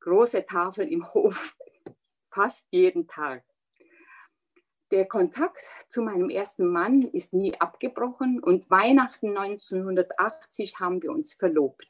[0.00, 1.54] Große Tafeln im Hof
[2.34, 3.44] fast jeden Tag.
[4.94, 5.58] Der Kontakt
[5.88, 11.88] zu meinem ersten Mann ist nie abgebrochen und Weihnachten 1980 haben wir uns verlobt.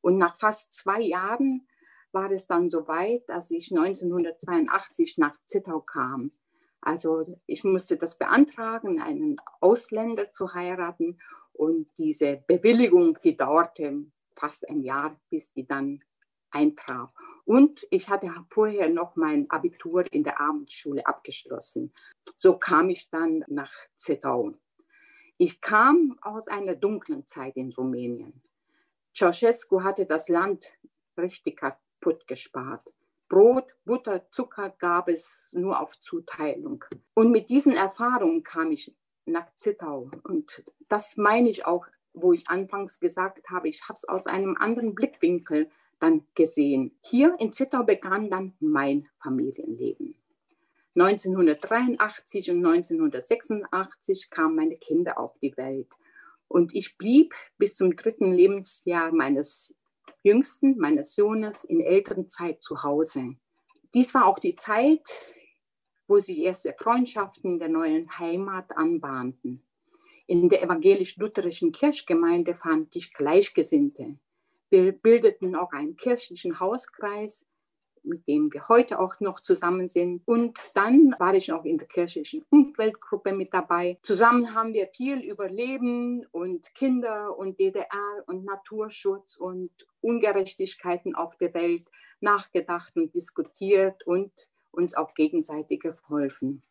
[0.00, 1.68] Und nach fast zwei Jahren
[2.10, 6.32] war es dann so weit, dass ich 1982 nach Zittau kam.
[6.80, 11.20] Also ich musste das beantragen, einen Ausländer zu heiraten.
[11.52, 16.02] Und diese Bewilligung, die dauerte fast ein Jahr, bis die dann
[16.50, 17.14] eintraf.
[17.44, 21.92] Und ich hatte vorher noch mein Abitur in der Abendschule abgeschlossen.
[22.36, 24.54] So kam ich dann nach Zittau.
[25.38, 28.40] Ich kam aus einer dunklen Zeit in Rumänien.
[29.14, 30.78] Ceausescu hatte das Land
[31.16, 32.86] richtig kaputt gespart.
[33.28, 36.84] Brot, Butter, Zucker gab es nur auf Zuteilung.
[37.14, 38.94] Und mit diesen Erfahrungen kam ich
[39.24, 40.10] nach Zittau.
[40.22, 44.56] Und das meine ich auch, wo ich anfangs gesagt habe, ich habe es aus einem
[44.56, 45.70] anderen Blickwinkel
[46.02, 46.98] dann gesehen.
[47.00, 50.16] Hier in Zittau begann dann mein Familienleben.
[50.94, 55.88] 1983 und 1986 kamen meine Kinder auf die Welt.
[56.48, 59.74] Und ich blieb bis zum dritten Lebensjahr meines
[60.22, 63.36] Jüngsten, meines Sohnes, in Elternzeit zu Hause.
[63.94, 65.02] Dies war auch die Zeit,
[66.06, 69.62] wo sich erste Freundschaften der neuen Heimat anbahnten.
[70.26, 74.18] In der evangelisch-lutherischen Kirchgemeinde fand ich Gleichgesinnte.
[74.72, 77.46] Wir bildeten auch einen kirchlichen Hauskreis,
[78.04, 80.22] mit dem wir heute auch noch zusammen sind.
[80.24, 83.98] Und dann war ich noch in der kirchlichen Umweltgruppe mit dabei.
[84.00, 89.70] Zusammen haben wir viel über Leben und Kinder und DDR und Naturschutz und
[90.00, 91.84] Ungerechtigkeiten auf der Welt
[92.20, 94.32] nachgedacht und diskutiert und
[94.70, 96.62] uns auch gegenseitig geholfen.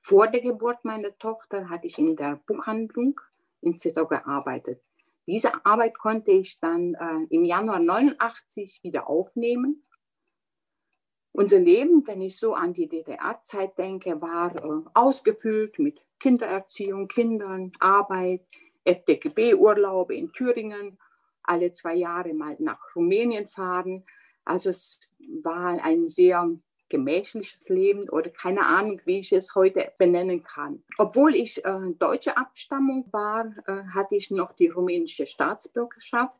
[0.00, 3.20] Vor der Geburt meiner Tochter hatte ich in der Buchhandlung
[3.60, 4.82] in Zittau gearbeitet.
[5.26, 9.86] Diese Arbeit konnte ich dann äh, im Januar 89 wieder aufnehmen.
[11.34, 17.72] Unser Leben, wenn ich so an die DDR-Zeit denke, war äh, ausgefüllt mit Kindererziehung, Kindern,
[17.78, 18.42] Arbeit,
[18.84, 20.98] FDGB-Urlaube in Thüringen,
[21.42, 24.04] alle zwei Jahre mal nach Rumänien fahren.
[24.44, 25.00] Also es
[25.42, 26.50] war ein sehr
[26.92, 30.82] gemächliches Leben oder keine Ahnung, wie ich es heute benennen kann.
[30.98, 36.36] Obwohl ich äh, deutsche Abstammung war, äh, hatte ich noch die rumänische Staatsbürgerschaft.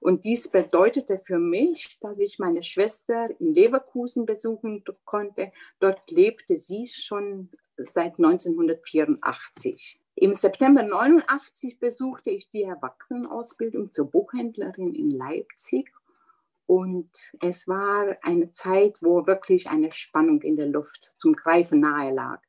[0.00, 5.52] Und dies bedeutete für mich, dass ich meine Schwester in Leverkusen besuchen konnte.
[5.78, 10.00] Dort lebte sie schon seit 1984.
[10.14, 15.92] Im September 89 besuchte ich die Erwachsenenausbildung zur Buchhändlerin in Leipzig
[16.70, 17.10] und
[17.40, 22.40] es war eine Zeit, wo wirklich eine Spannung in der Luft zum Greifen nahe lag.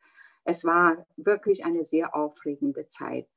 [0.44, 3.28] Es war wirklich eine sehr aufregende Zeit.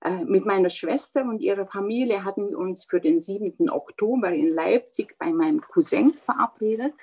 [0.00, 3.68] Äh, mit meiner Schwester und ihrer Familie hatten wir uns für den 7.
[3.68, 6.94] Oktober in Leipzig bei meinem Cousin verabredet.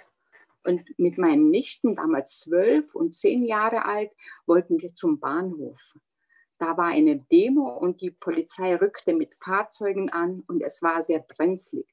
[0.66, 4.12] Und mit meinen Nichten, damals zwölf und zehn Jahre alt,
[4.46, 5.98] wollten wir zum Bahnhof.
[6.58, 11.20] Da war eine Demo und die Polizei rückte mit Fahrzeugen an und es war sehr
[11.20, 11.86] brenzlig.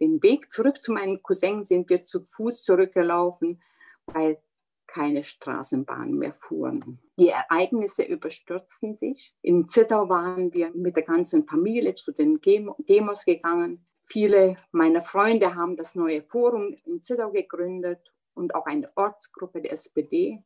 [0.00, 3.60] Den Weg zurück zu meinem Cousin sind wir zu Fuß zurückgelaufen,
[4.06, 4.38] weil
[4.86, 6.98] keine Straßenbahnen mehr fuhren.
[7.18, 9.34] Die Ereignisse überstürzten sich.
[9.42, 13.86] In Zittau waren wir mit der ganzen Familie zu den Demos gegangen.
[14.00, 18.00] Viele meiner Freunde haben das neue Forum in Zittau gegründet
[18.32, 20.42] und auch eine Ortsgruppe der SPD.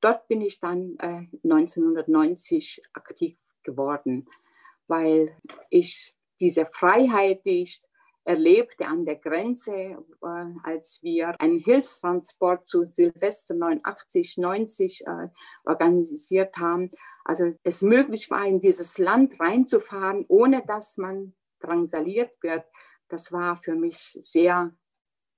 [0.00, 4.26] Dort bin ich dann äh, 1990 aktiv geworden,
[4.86, 5.36] weil
[5.68, 7.80] ich diese Freiheit, die ich
[8.24, 9.98] erlebte an der Grenze,
[10.62, 15.28] als wir einen Hilfstransport zu Silvester 89, 90 äh,
[15.64, 16.88] organisiert haben.
[17.24, 22.64] Also es möglich war, in dieses Land reinzufahren, ohne dass man drangsaliert wird.
[23.08, 24.74] Das war für mich sehr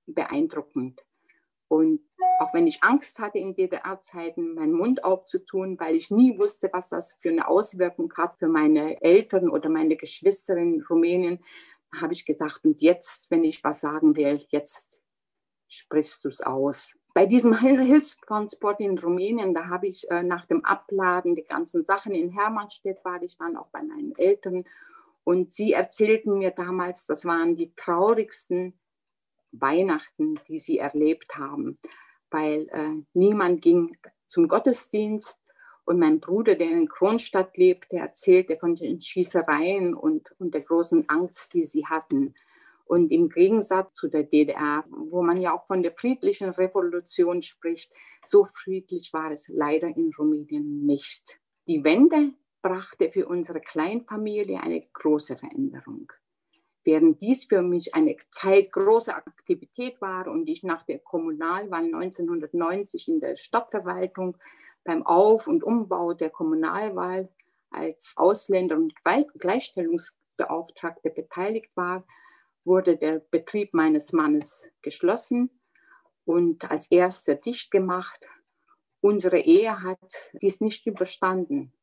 [0.05, 1.03] beeindruckend.
[1.67, 2.01] Und
[2.39, 6.89] auch wenn ich Angst hatte in DDR-Zeiten, meinen Mund aufzutun, weil ich nie wusste, was
[6.89, 11.43] das für eine Auswirkung hat für meine Eltern oder meine Geschwister in Rumänien,
[11.95, 15.01] habe ich gedacht, und jetzt, wenn ich was sagen will, jetzt
[15.67, 16.93] sprichst du es aus.
[17.13, 22.13] Bei diesem Hilfstransport in Rumänien, da habe ich äh, nach dem Abladen die ganzen Sachen
[22.13, 24.65] in Hermannstedt, war ich dann auch bei meinen Eltern.
[25.23, 28.79] Und sie erzählten mir damals, das waren die traurigsten
[29.51, 31.79] Weihnachten, die sie erlebt haben,
[32.29, 35.39] weil äh, niemand ging zum Gottesdienst,
[35.87, 41.07] und mein Bruder, der in Kronstadt lebte, erzählte von den Schießereien und, und der großen
[41.07, 42.35] Angst, die sie hatten.
[42.83, 47.93] Und im Gegensatz zu der DDR, wo man ja auch von der friedlichen Revolution spricht,
[48.21, 51.39] so friedlich war es leider in Rumänien nicht.
[51.67, 56.11] Die Wende brachte für unsere Kleinfamilie eine große Veränderung.
[56.83, 63.07] Während dies für mich eine Zeit großer Aktivität war und ich nach der Kommunalwahl 1990
[63.07, 64.37] in der Stadtverwaltung
[64.87, 67.27] beim Auf- und Umbau der Kommunalwahl
[67.69, 72.07] als Ausländer- und Gleichstellungsbeauftragte beteiligt war,
[72.63, 75.49] wurde der Betrieb meines Mannes geschlossen
[76.23, 78.25] und als erster dicht gemacht.
[79.01, 81.73] Unsere Ehe hat dies nicht überstanden.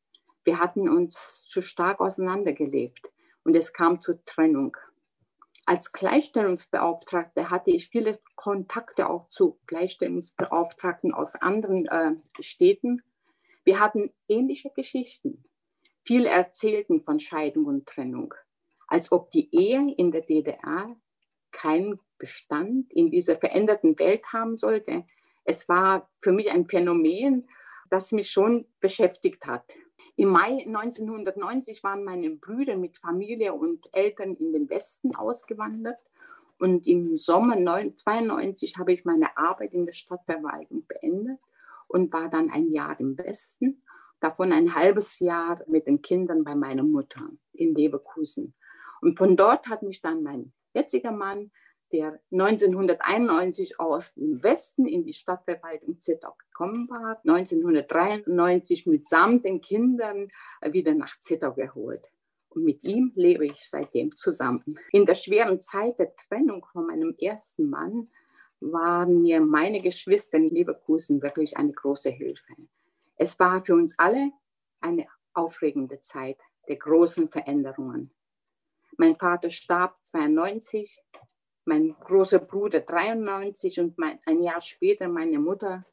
[0.43, 3.07] Wir hatten uns zu stark auseinandergelebt
[3.45, 4.79] und es kam zur Trennung.
[5.67, 13.03] Als Gleichstellungsbeauftragte hatte ich viele Kontakte auch zu Gleichstellungsbeauftragten aus anderen äh, Städten.
[13.65, 15.45] Wir hatten ähnliche Geschichten.
[16.05, 18.35] Viele erzählten von Scheidung und Trennung,
[18.89, 20.95] als ob die Ehe in der DDR
[21.51, 25.05] keinen Bestand in dieser veränderten Welt haben sollte.
[25.45, 27.49] Es war für mich ein Phänomen,
[27.89, 29.75] das mich schon beschäftigt hat.
[30.17, 35.99] Im Mai 1990 waren meine Brüder mit Familie und Eltern in den Westen ausgewandert.
[36.59, 41.41] Und im Sommer 1992 habe ich meine Arbeit in der Stadtverwaltung beendet
[41.89, 43.83] und war dann ein Jahr im Westen,
[44.21, 48.55] davon ein halbes Jahr mit den Kindern bei meiner Mutter in Leverkusen.
[49.01, 51.51] Und von dort hat mich dann mein jetziger Mann
[51.95, 60.27] der 1991 aus dem Westen in die Stadtverwaltung Zittau gekommen war, 1993 mitsamt den Kindern
[60.61, 62.03] wieder nach Zittau geholt.
[62.49, 64.65] Und mit ihm lebe ich seitdem zusammen.
[64.91, 68.09] In der schweren Zeit der Trennung von meinem ersten Mann
[68.59, 72.55] waren mir meine Geschwister in Leverkusen wirklich eine große Hilfe.
[73.15, 74.33] Es war für uns alle
[74.81, 78.11] eine aufregende Zeit der großen Veränderungen.
[78.97, 81.01] Mein Vater starb 92,
[81.65, 85.85] mein großer Bruder 93 und mein, ein Jahr später meine Mutter.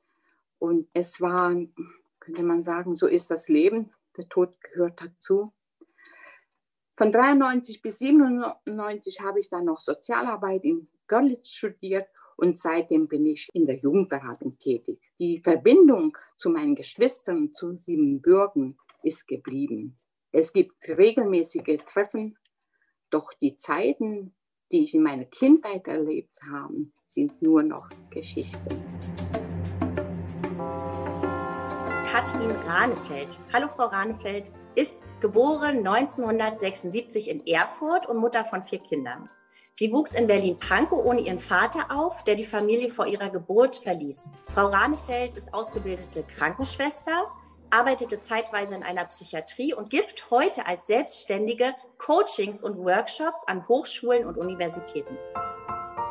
[0.59, 1.55] Und es war
[2.21, 3.91] könnte man sagen, so ist das Leben.
[4.15, 5.51] Der Tod gehört dazu.
[6.95, 12.07] Von 93 bis 97 habe ich dann noch Sozialarbeit in Görlitz studiert
[12.37, 15.01] und seitdem bin ich in der Jugendberatung tätig.
[15.19, 19.99] Die Verbindung zu meinen Geschwistern, zu Siebenbürgen, ist geblieben.
[20.31, 22.37] Es gibt regelmäßige Treffen,
[23.09, 24.33] doch die Zeiten,
[24.71, 28.59] die ich in meiner Kindheit erlebt habe, sind nur noch Geschichte.
[32.09, 33.39] Katrin Rahnefeld.
[33.53, 39.29] Hallo Frau Rahnefeld, ist geboren 1976 in Erfurt und Mutter von vier Kindern.
[39.73, 44.29] Sie wuchs in Berlin-Pankow ohne ihren Vater auf, der die Familie vor ihrer Geburt verließ.
[44.53, 47.31] Frau Rahnefeld ist ausgebildete Krankenschwester,
[47.71, 54.25] arbeitete zeitweise in einer Psychiatrie und gibt heute als Selbstständige Coachings und Workshops an Hochschulen
[54.25, 55.17] und Universitäten.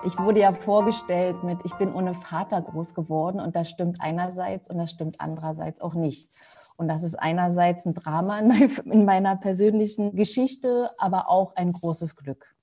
[0.03, 4.71] Ich wurde ja vorgestellt mit, ich bin ohne Vater groß geworden und das stimmt einerseits
[4.71, 6.31] und das stimmt andererseits auch nicht.
[6.79, 8.39] Und das ist einerseits ein Drama
[8.87, 12.55] in meiner persönlichen Geschichte, aber auch ein großes Glück.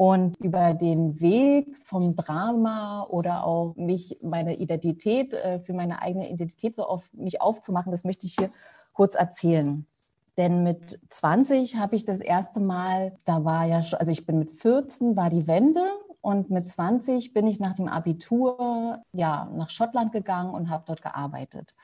[0.00, 6.30] Und über den Weg vom Drama oder auch mich, meine Identität, äh, für meine eigene
[6.30, 8.48] Identität so auf mich aufzumachen, das möchte ich hier
[8.94, 9.84] kurz erzählen.
[10.38, 14.38] Denn mit 20 habe ich das erste Mal, da war ja schon, also ich bin
[14.38, 15.86] mit 14, war die Wende
[16.22, 21.02] und mit 20 bin ich nach dem Abitur ja, nach Schottland gegangen und habe dort
[21.02, 21.74] gearbeitet.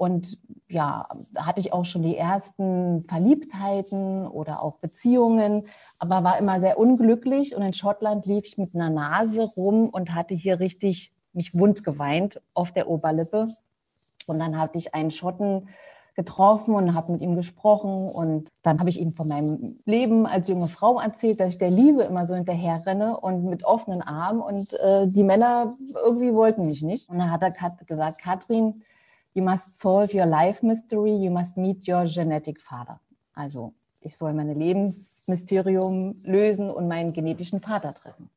[0.00, 0.38] Und
[0.70, 5.64] ja, da hatte ich auch schon die ersten Verliebtheiten oder auch Beziehungen,
[5.98, 7.54] aber war immer sehr unglücklich.
[7.54, 11.84] Und in Schottland lief ich mit einer Nase rum und hatte hier richtig mich wund
[11.84, 13.44] geweint auf der Oberlippe.
[14.24, 15.68] Und dann hatte ich einen Schotten
[16.16, 18.08] getroffen und habe mit ihm gesprochen.
[18.08, 21.70] Und dann habe ich ihm von meinem Leben als junge Frau erzählt, dass ich der
[21.70, 24.40] Liebe immer so hinterher renne und mit offenen Armen.
[24.40, 27.10] Und äh, die Männer irgendwie wollten mich nicht.
[27.10, 27.52] Und dann hat er
[27.86, 28.82] gesagt, Katrin,
[29.34, 33.00] you must solve your life mystery, you must meet your genetic father.
[33.34, 38.30] Also ich soll mein Lebensmysterium lösen und meinen genetischen Vater treffen.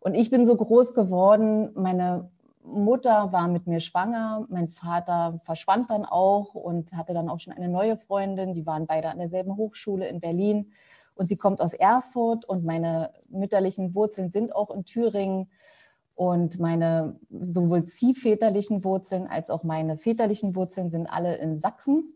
[0.00, 2.30] Und ich bin so groß geworden, meine
[2.64, 7.52] Mutter war mit mir schwanger, mein Vater verschwand dann auch und hatte dann auch schon
[7.52, 8.54] eine neue Freundin.
[8.54, 10.70] Die waren beide an derselben Hochschule in Berlin
[11.14, 15.50] und sie kommt aus Erfurt und meine mütterlichen Wurzeln sind auch in Thüringen
[16.16, 22.14] und meine sowohl ziehväterlichen Wurzeln als auch meine väterlichen Wurzeln sind alle in Sachsen.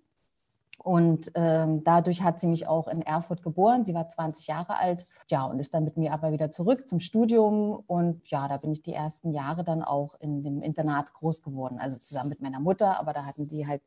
[0.79, 3.83] Und ähm, dadurch hat sie mich auch in Erfurt geboren.
[3.85, 7.01] Sie war 20 Jahre alt, ja, und ist dann mit mir aber wieder zurück zum
[7.01, 7.83] Studium.
[7.87, 11.79] Und ja, da bin ich die ersten Jahre dann auch in dem Internat groß geworden,
[11.81, 13.01] also zusammen mit meiner Mutter.
[13.01, 13.83] Aber da hatten sie halt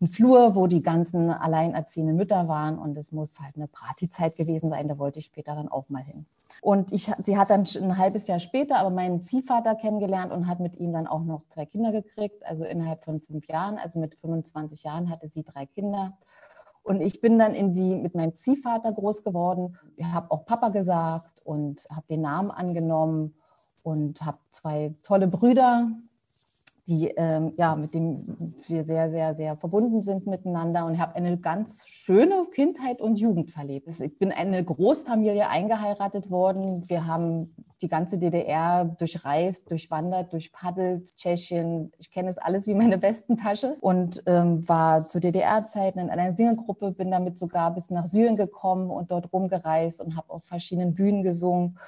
[0.00, 2.78] einen Flur, wo die ganzen alleinerziehenden Mütter waren.
[2.78, 4.86] Und es muss halt eine Partyzeit gewesen sein.
[4.86, 6.26] Da wollte ich später dann auch mal hin.
[6.60, 10.60] Und ich, sie hat dann ein halbes Jahr später aber meinen Ziehvater kennengelernt und hat
[10.60, 13.78] mit ihm dann auch noch zwei Kinder gekriegt, also innerhalb von fünf Jahren.
[13.78, 16.16] Also mit 25 Jahren hatte sie drei Kinder.
[16.82, 19.76] Und ich bin dann in die, mit meinem Ziehvater groß geworden.
[19.96, 23.34] Ich habe auch Papa gesagt und habe den Namen angenommen
[23.82, 25.88] und habe zwei tolle Brüder,
[26.88, 31.36] die, ähm, ja, mit denen wir sehr, sehr, sehr verbunden sind miteinander und habe eine
[31.36, 33.88] ganz schöne Kindheit und Jugend verlebt.
[34.00, 36.82] Ich bin eine Großfamilie eingeheiratet worden.
[36.88, 41.92] Wir haben die ganze DDR durchreist, durchwandert, durchpaddelt, Tschechien.
[41.98, 46.34] Ich kenne es alles wie meine besten Tasche und ähm, war zu DDR-Zeiten in einer
[46.34, 50.94] Singelgruppe, bin damit sogar bis nach Syrien gekommen und dort rumgereist und habe auf verschiedenen
[50.94, 51.78] Bühnen gesungen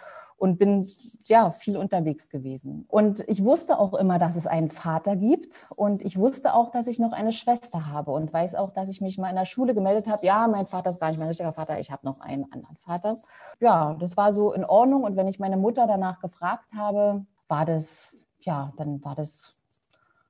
[0.40, 0.86] und bin
[1.26, 2.86] ja viel unterwegs gewesen.
[2.88, 6.86] Und ich wusste auch immer, dass es einen Vater gibt und ich wusste auch, dass
[6.86, 9.74] ich noch eine Schwester habe und weiß auch, dass ich mich mal in der Schule
[9.74, 10.24] gemeldet habe.
[10.24, 13.18] Ja, mein Vater ist gar nicht mein richtiger Vater, ich habe noch einen anderen Vater.
[13.60, 17.66] Ja, das war so in Ordnung und wenn ich meine Mutter danach gefragt habe, war
[17.66, 19.54] das ja, dann war das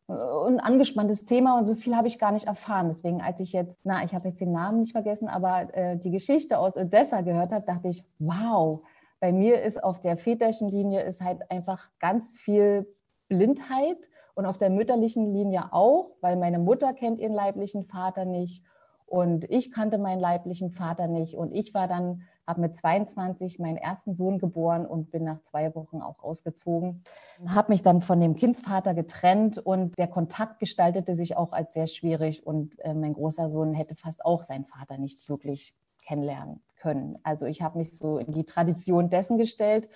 [0.09, 2.89] äh, ein angespanntes Thema und so viel habe ich gar nicht erfahren.
[2.89, 6.11] Deswegen, als ich jetzt, na, ich habe jetzt den Namen nicht vergessen, aber äh, die
[6.11, 8.81] Geschichte aus Odessa gehört habe, dachte ich, wow,
[9.21, 12.87] bei mir ist auf der väterlichen Linie ist halt einfach ganz viel
[13.29, 13.99] Blindheit
[14.35, 18.65] und auf der mütterlichen Linie auch, weil meine Mutter kennt ihren leiblichen Vater nicht
[19.07, 23.77] und ich kannte meinen leiblichen Vater nicht und ich war dann habe mit 22 meinen
[23.77, 27.05] ersten Sohn geboren und bin nach zwei Wochen auch ausgezogen.
[27.47, 31.87] Habe mich dann von dem Kindsvater getrennt und der Kontakt gestaltete sich auch als sehr
[31.87, 37.17] schwierig und äh, mein großer Sohn hätte fast auch seinen Vater nicht wirklich kennenlernen können.
[37.23, 39.89] Also ich habe mich so in die Tradition dessen gestellt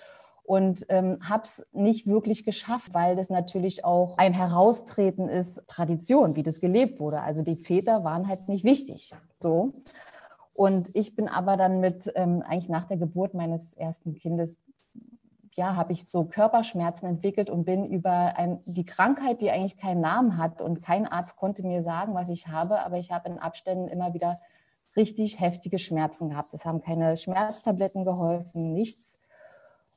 [0.43, 6.35] und ähm, habe es nicht wirklich geschafft, weil das natürlich auch ein Heraustreten ist, Tradition,
[6.35, 7.21] wie das gelebt wurde.
[7.23, 9.11] Also die Väter waren halt nicht wichtig.
[9.39, 9.73] So.
[10.53, 14.57] Und ich bin aber dann mit, ähm, eigentlich nach der Geburt meines ersten Kindes,
[15.53, 20.01] ja, habe ich so Körperschmerzen entwickelt und bin über ein, die Krankheit, die eigentlich keinen
[20.01, 23.39] Namen hat und kein Arzt konnte mir sagen, was ich habe, aber ich habe in
[23.39, 24.35] Abständen immer wieder
[24.95, 26.53] richtig heftige Schmerzen gehabt.
[26.53, 29.19] Es haben keine Schmerztabletten geholfen, nichts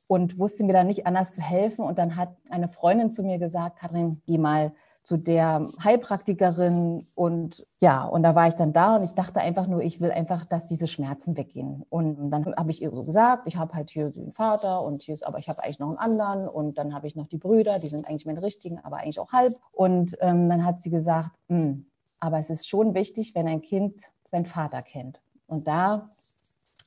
[0.07, 1.85] und wusste mir dann nicht anders zu helfen.
[1.85, 4.71] Und dann hat eine Freundin zu mir gesagt, Kathrin, geh mal
[5.03, 9.65] zu der Heilpraktikerin und ja, und da war ich dann da und ich dachte einfach
[9.65, 11.83] nur, ich will einfach, dass diese Schmerzen weggehen.
[11.89, 15.13] Und dann habe ich ihr so gesagt, ich habe halt hier den Vater und hier
[15.13, 17.79] ist, aber ich habe eigentlich noch einen anderen und dann habe ich noch die Brüder,
[17.79, 19.53] die sind eigentlich meine richtigen, aber eigentlich auch halb.
[19.71, 21.85] Und ähm, dann hat sie gesagt, hm,
[22.19, 25.19] aber es ist schon wichtig, wenn ein Kind seinen Vater kennt.
[25.47, 26.09] Und da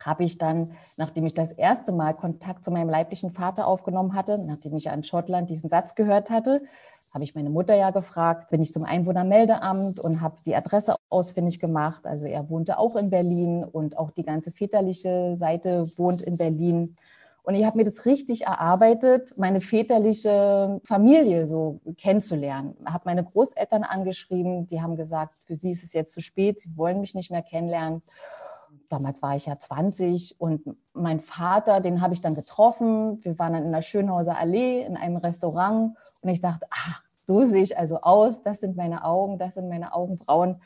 [0.05, 4.39] habe ich dann, nachdem ich das erste Mal Kontakt zu meinem leiblichen Vater aufgenommen hatte,
[4.39, 6.63] nachdem ich in Schottland diesen Satz gehört hatte,
[7.13, 11.61] habe ich meine Mutter ja gefragt, bin ich zum Einwohnermeldeamt und habe die Adresse ausfindig
[11.61, 12.07] gemacht.
[12.07, 16.97] Also er wohnte auch in Berlin und auch die ganze väterliche Seite wohnt in Berlin.
[17.45, 22.77] Und ich habe mir das richtig erarbeitet, meine väterliche Familie so kennenzulernen.
[22.85, 26.77] Habe meine Großeltern angeschrieben, die haben gesagt, für sie ist es jetzt zu spät, sie
[26.77, 28.03] wollen mich nicht mehr kennenlernen.
[28.89, 30.63] Damals war ich ja 20 und
[30.93, 33.25] mein Vater, den habe ich dann getroffen.
[33.25, 36.97] Wir waren dann in der Schönhauser Allee in einem Restaurant und ich dachte, ah,
[37.27, 40.61] so sehe ich also aus, das sind meine Augen, das sind meine Augenbrauen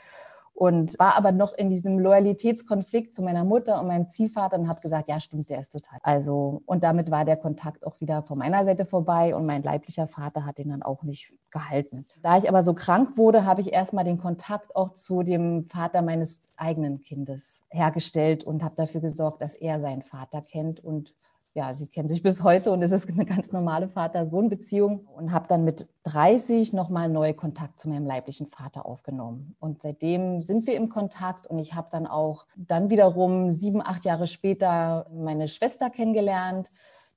[0.56, 4.80] und war aber noch in diesem Loyalitätskonflikt zu meiner Mutter und meinem Ziehvater und habe
[4.80, 5.98] gesagt, ja, stimmt, der ist total.
[6.02, 10.08] Also, und damit war der Kontakt auch wieder von meiner Seite vorbei und mein leiblicher
[10.08, 12.06] Vater hat ihn dann auch nicht gehalten.
[12.22, 16.00] Da ich aber so krank wurde, habe ich erstmal den Kontakt auch zu dem Vater
[16.00, 21.14] meines eigenen Kindes hergestellt und habe dafür gesorgt, dass er seinen Vater kennt und
[21.56, 25.48] ja, sie kennen sich bis heute und es ist eine ganz normale Vater-Sohn-Beziehung und habe
[25.48, 29.56] dann mit 30 nochmal neu Kontakt zu meinem leiblichen Vater aufgenommen.
[29.58, 34.04] Und seitdem sind wir im Kontakt und ich habe dann auch dann wiederum sieben, acht
[34.04, 36.68] Jahre später meine Schwester kennengelernt.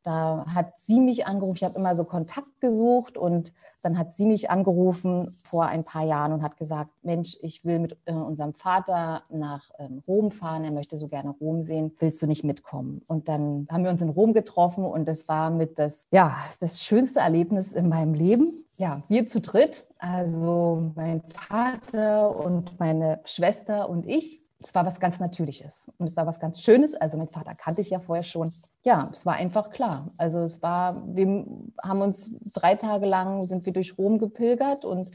[0.03, 4.25] Da hat sie mich angerufen, ich habe immer so Kontakt gesucht und dann hat sie
[4.25, 8.53] mich angerufen vor ein paar Jahren und hat gesagt, Mensch, ich will mit äh, unserem
[8.53, 13.01] Vater nach ähm, Rom fahren, er möchte so gerne Rom sehen, willst du nicht mitkommen?
[13.07, 16.83] Und dann haben wir uns in Rom getroffen und das war mit das, ja, das
[16.83, 18.51] schönste Erlebnis in meinem Leben.
[18.77, 24.99] Ja, wir zu dritt, also mein Vater und meine Schwester und ich es war was
[24.99, 26.93] ganz Natürliches und es war was ganz Schönes.
[26.93, 28.51] Also mein Vater kannte ich ja vorher schon.
[28.83, 30.11] Ja, es war einfach klar.
[30.17, 31.45] Also es war, wir
[31.81, 35.09] haben uns drei Tage lang sind wir durch Rom gepilgert und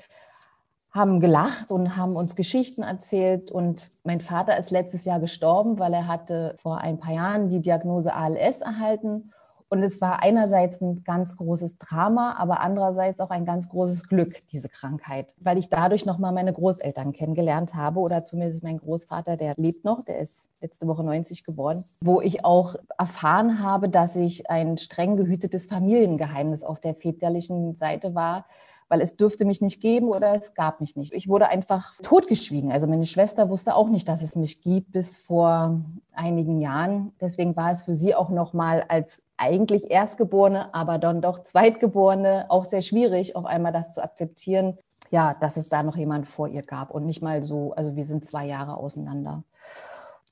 [0.91, 3.51] haben gelacht und haben uns Geschichten erzählt.
[3.51, 7.61] Und mein Vater ist letztes Jahr gestorben, weil er hatte vor ein paar Jahren die
[7.61, 9.34] Diagnose ALS erhalten
[9.75, 14.47] und es war einerseits ein ganz großes Drama, aber andererseits auch ein ganz großes Glück,
[14.53, 19.55] diese Krankheit, weil ich dadurch nochmal meine Großeltern kennengelernt habe oder zumindest mein Großvater, der
[19.57, 24.49] lebt noch, der ist letzte Woche 90 geworden, wo ich auch erfahren habe, dass ich
[24.49, 28.47] ein streng gehütetes Familiengeheimnis auf der väterlichen Seite war,
[28.89, 31.15] weil es dürfte mich nicht geben oder es gab mich nicht.
[31.15, 32.71] Ich wurde einfach totgeschwiegen.
[32.71, 35.81] Also meine Schwester wusste auch nicht, dass es mich gibt bis vor
[36.13, 37.13] einigen Jahren.
[37.21, 42.47] Deswegen war es für sie auch noch mal als eigentlich Erstgeborene, aber dann doch Zweitgeborene
[42.48, 44.78] auch sehr schwierig, auf einmal das zu akzeptieren,
[45.11, 48.06] ja, dass es da noch jemand vor ihr gab und nicht mal so, also wir
[48.06, 49.44] sind zwei Jahre auseinander.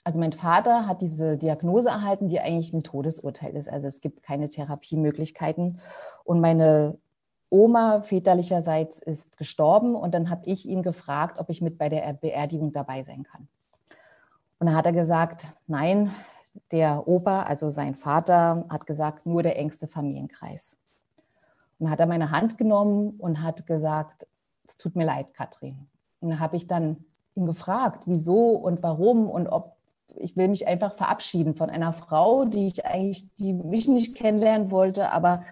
[0.05, 3.69] Also mein Vater hat diese Diagnose erhalten, die eigentlich ein Todesurteil ist.
[3.69, 5.81] Also es gibt keine Therapiemöglichkeiten.
[6.25, 6.99] Und meine
[7.51, 12.13] Oma väterlicherseits ist gestorben und dann habe ich ihn gefragt, ob ich mit bei der
[12.15, 13.47] Beerdigung dabei sein kann.
[14.59, 16.11] Und dann hat er gesagt, nein,
[16.71, 20.79] der Opa, also sein Vater, hat gesagt, nur der engste Familienkreis.
[21.79, 24.27] Und hat er meine Hand genommen und hat gesagt,
[24.67, 25.89] es tut mir leid, Katrin.
[26.21, 27.05] Und dann habe ich dann
[27.35, 29.77] ihn gefragt, wieso und warum und ob
[30.17, 34.71] ich will mich einfach verabschieden von einer Frau, die ich eigentlich, die mich nicht kennenlernen
[34.71, 35.45] wollte, aber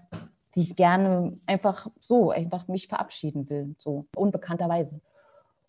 [0.54, 5.00] die ich gerne einfach so, einfach mich verabschieden will, so unbekannterweise.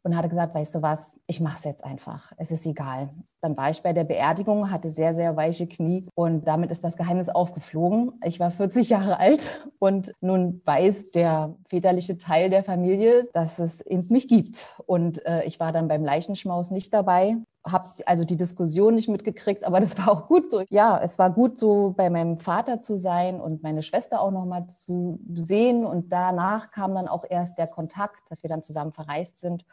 [0.03, 2.31] Und hatte gesagt, weißt du was, ich mache es jetzt einfach.
[2.37, 3.09] Es ist egal.
[3.41, 6.97] Dann war ich bei der Beerdigung, hatte sehr, sehr weiche Knie und damit ist das
[6.97, 8.13] Geheimnis aufgeflogen.
[8.23, 13.83] Ich war 40 Jahre alt und nun weiß der väterliche Teil der Familie, dass es
[14.09, 14.75] mich gibt.
[14.85, 19.63] Und äh, ich war dann beim Leichenschmaus nicht dabei habe also die Diskussion nicht mitgekriegt,
[19.63, 20.63] aber das war auch gut so.
[20.69, 24.45] Ja, es war gut so bei meinem Vater zu sein und meine Schwester auch noch
[24.45, 28.93] mal zu sehen und danach kam dann auch erst der Kontakt, dass wir dann zusammen
[28.93, 29.63] verreist sind.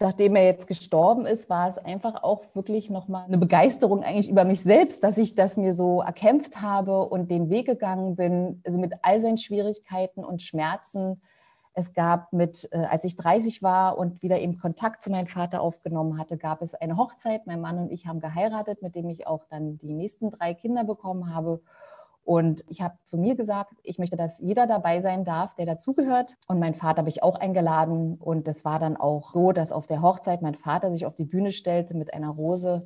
[0.00, 4.30] Nachdem er jetzt gestorben ist, war es einfach auch wirklich noch mal eine Begeisterung eigentlich
[4.30, 8.62] über mich selbst, dass ich das mir so erkämpft habe und den Weg gegangen bin,
[8.64, 11.20] also mit all seinen Schwierigkeiten und Schmerzen
[11.78, 15.60] es gab mit, äh, als ich 30 war und wieder eben Kontakt zu meinem Vater
[15.60, 17.46] aufgenommen hatte, gab es eine Hochzeit.
[17.46, 20.82] Mein Mann und ich haben geheiratet, mit dem ich auch dann die nächsten drei Kinder
[20.82, 21.60] bekommen habe.
[22.24, 26.34] Und ich habe zu mir gesagt, ich möchte, dass jeder dabei sein darf, der dazugehört.
[26.48, 28.16] Und mein Vater habe ich auch eingeladen.
[28.18, 31.26] Und es war dann auch so, dass auf der Hochzeit mein Vater sich auf die
[31.26, 32.82] Bühne stellte mit einer Rose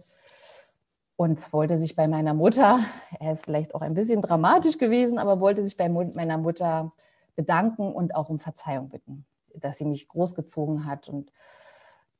[1.16, 2.80] und wollte sich bei meiner Mutter,
[3.20, 6.90] er ist vielleicht auch ein bisschen dramatisch gewesen, aber wollte sich bei meiner Mutter
[7.36, 11.08] bedanken und auch um Verzeihung bitten, dass sie mich großgezogen hat.
[11.08, 11.32] Und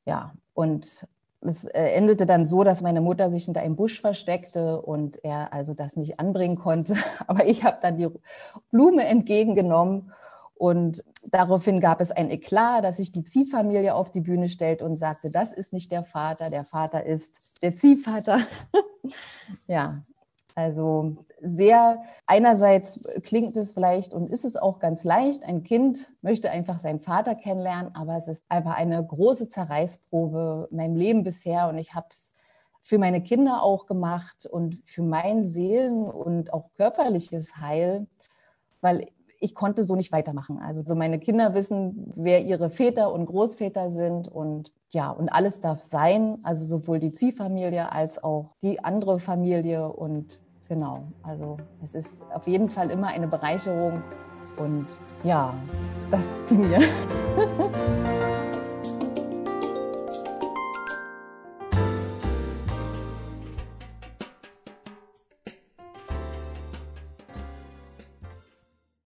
[0.05, 1.07] ja, und
[1.41, 5.53] es äh, endete dann so, dass meine Mutter sich hinter einem Busch versteckte und er
[5.53, 6.95] also das nicht anbringen konnte.
[7.27, 8.09] Aber ich habe dann die
[8.71, 10.13] Blume entgegengenommen
[10.55, 14.97] und daraufhin gab es ein Eklat, dass sich die Ziehfamilie auf die Bühne stellt und
[14.97, 18.41] sagte, das ist nicht der Vater, der Vater ist der Ziehvater.
[19.67, 20.03] ja,
[20.55, 26.51] also sehr, einerseits klingt es vielleicht und ist es auch ganz leicht, ein Kind möchte
[26.51, 31.69] einfach seinen Vater kennenlernen, aber es ist einfach eine große Zerreißprobe in meinem Leben bisher
[31.69, 32.33] und ich habe es
[32.83, 38.07] für meine Kinder auch gemacht und für mein Seelen- und auch körperliches Heil,
[38.81, 39.07] weil
[39.43, 40.61] ich konnte so nicht weitermachen.
[40.61, 45.61] Also so meine Kinder wissen, wer ihre Väter und Großväter sind und ja, und alles
[45.61, 50.39] darf sein, also sowohl die Ziehfamilie als auch die andere Familie und
[50.69, 54.03] genau, also es ist auf jeden Fall immer eine Bereicherung
[54.57, 54.87] und
[55.25, 55.55] ja,
[56.11, 56.81] das zu mir.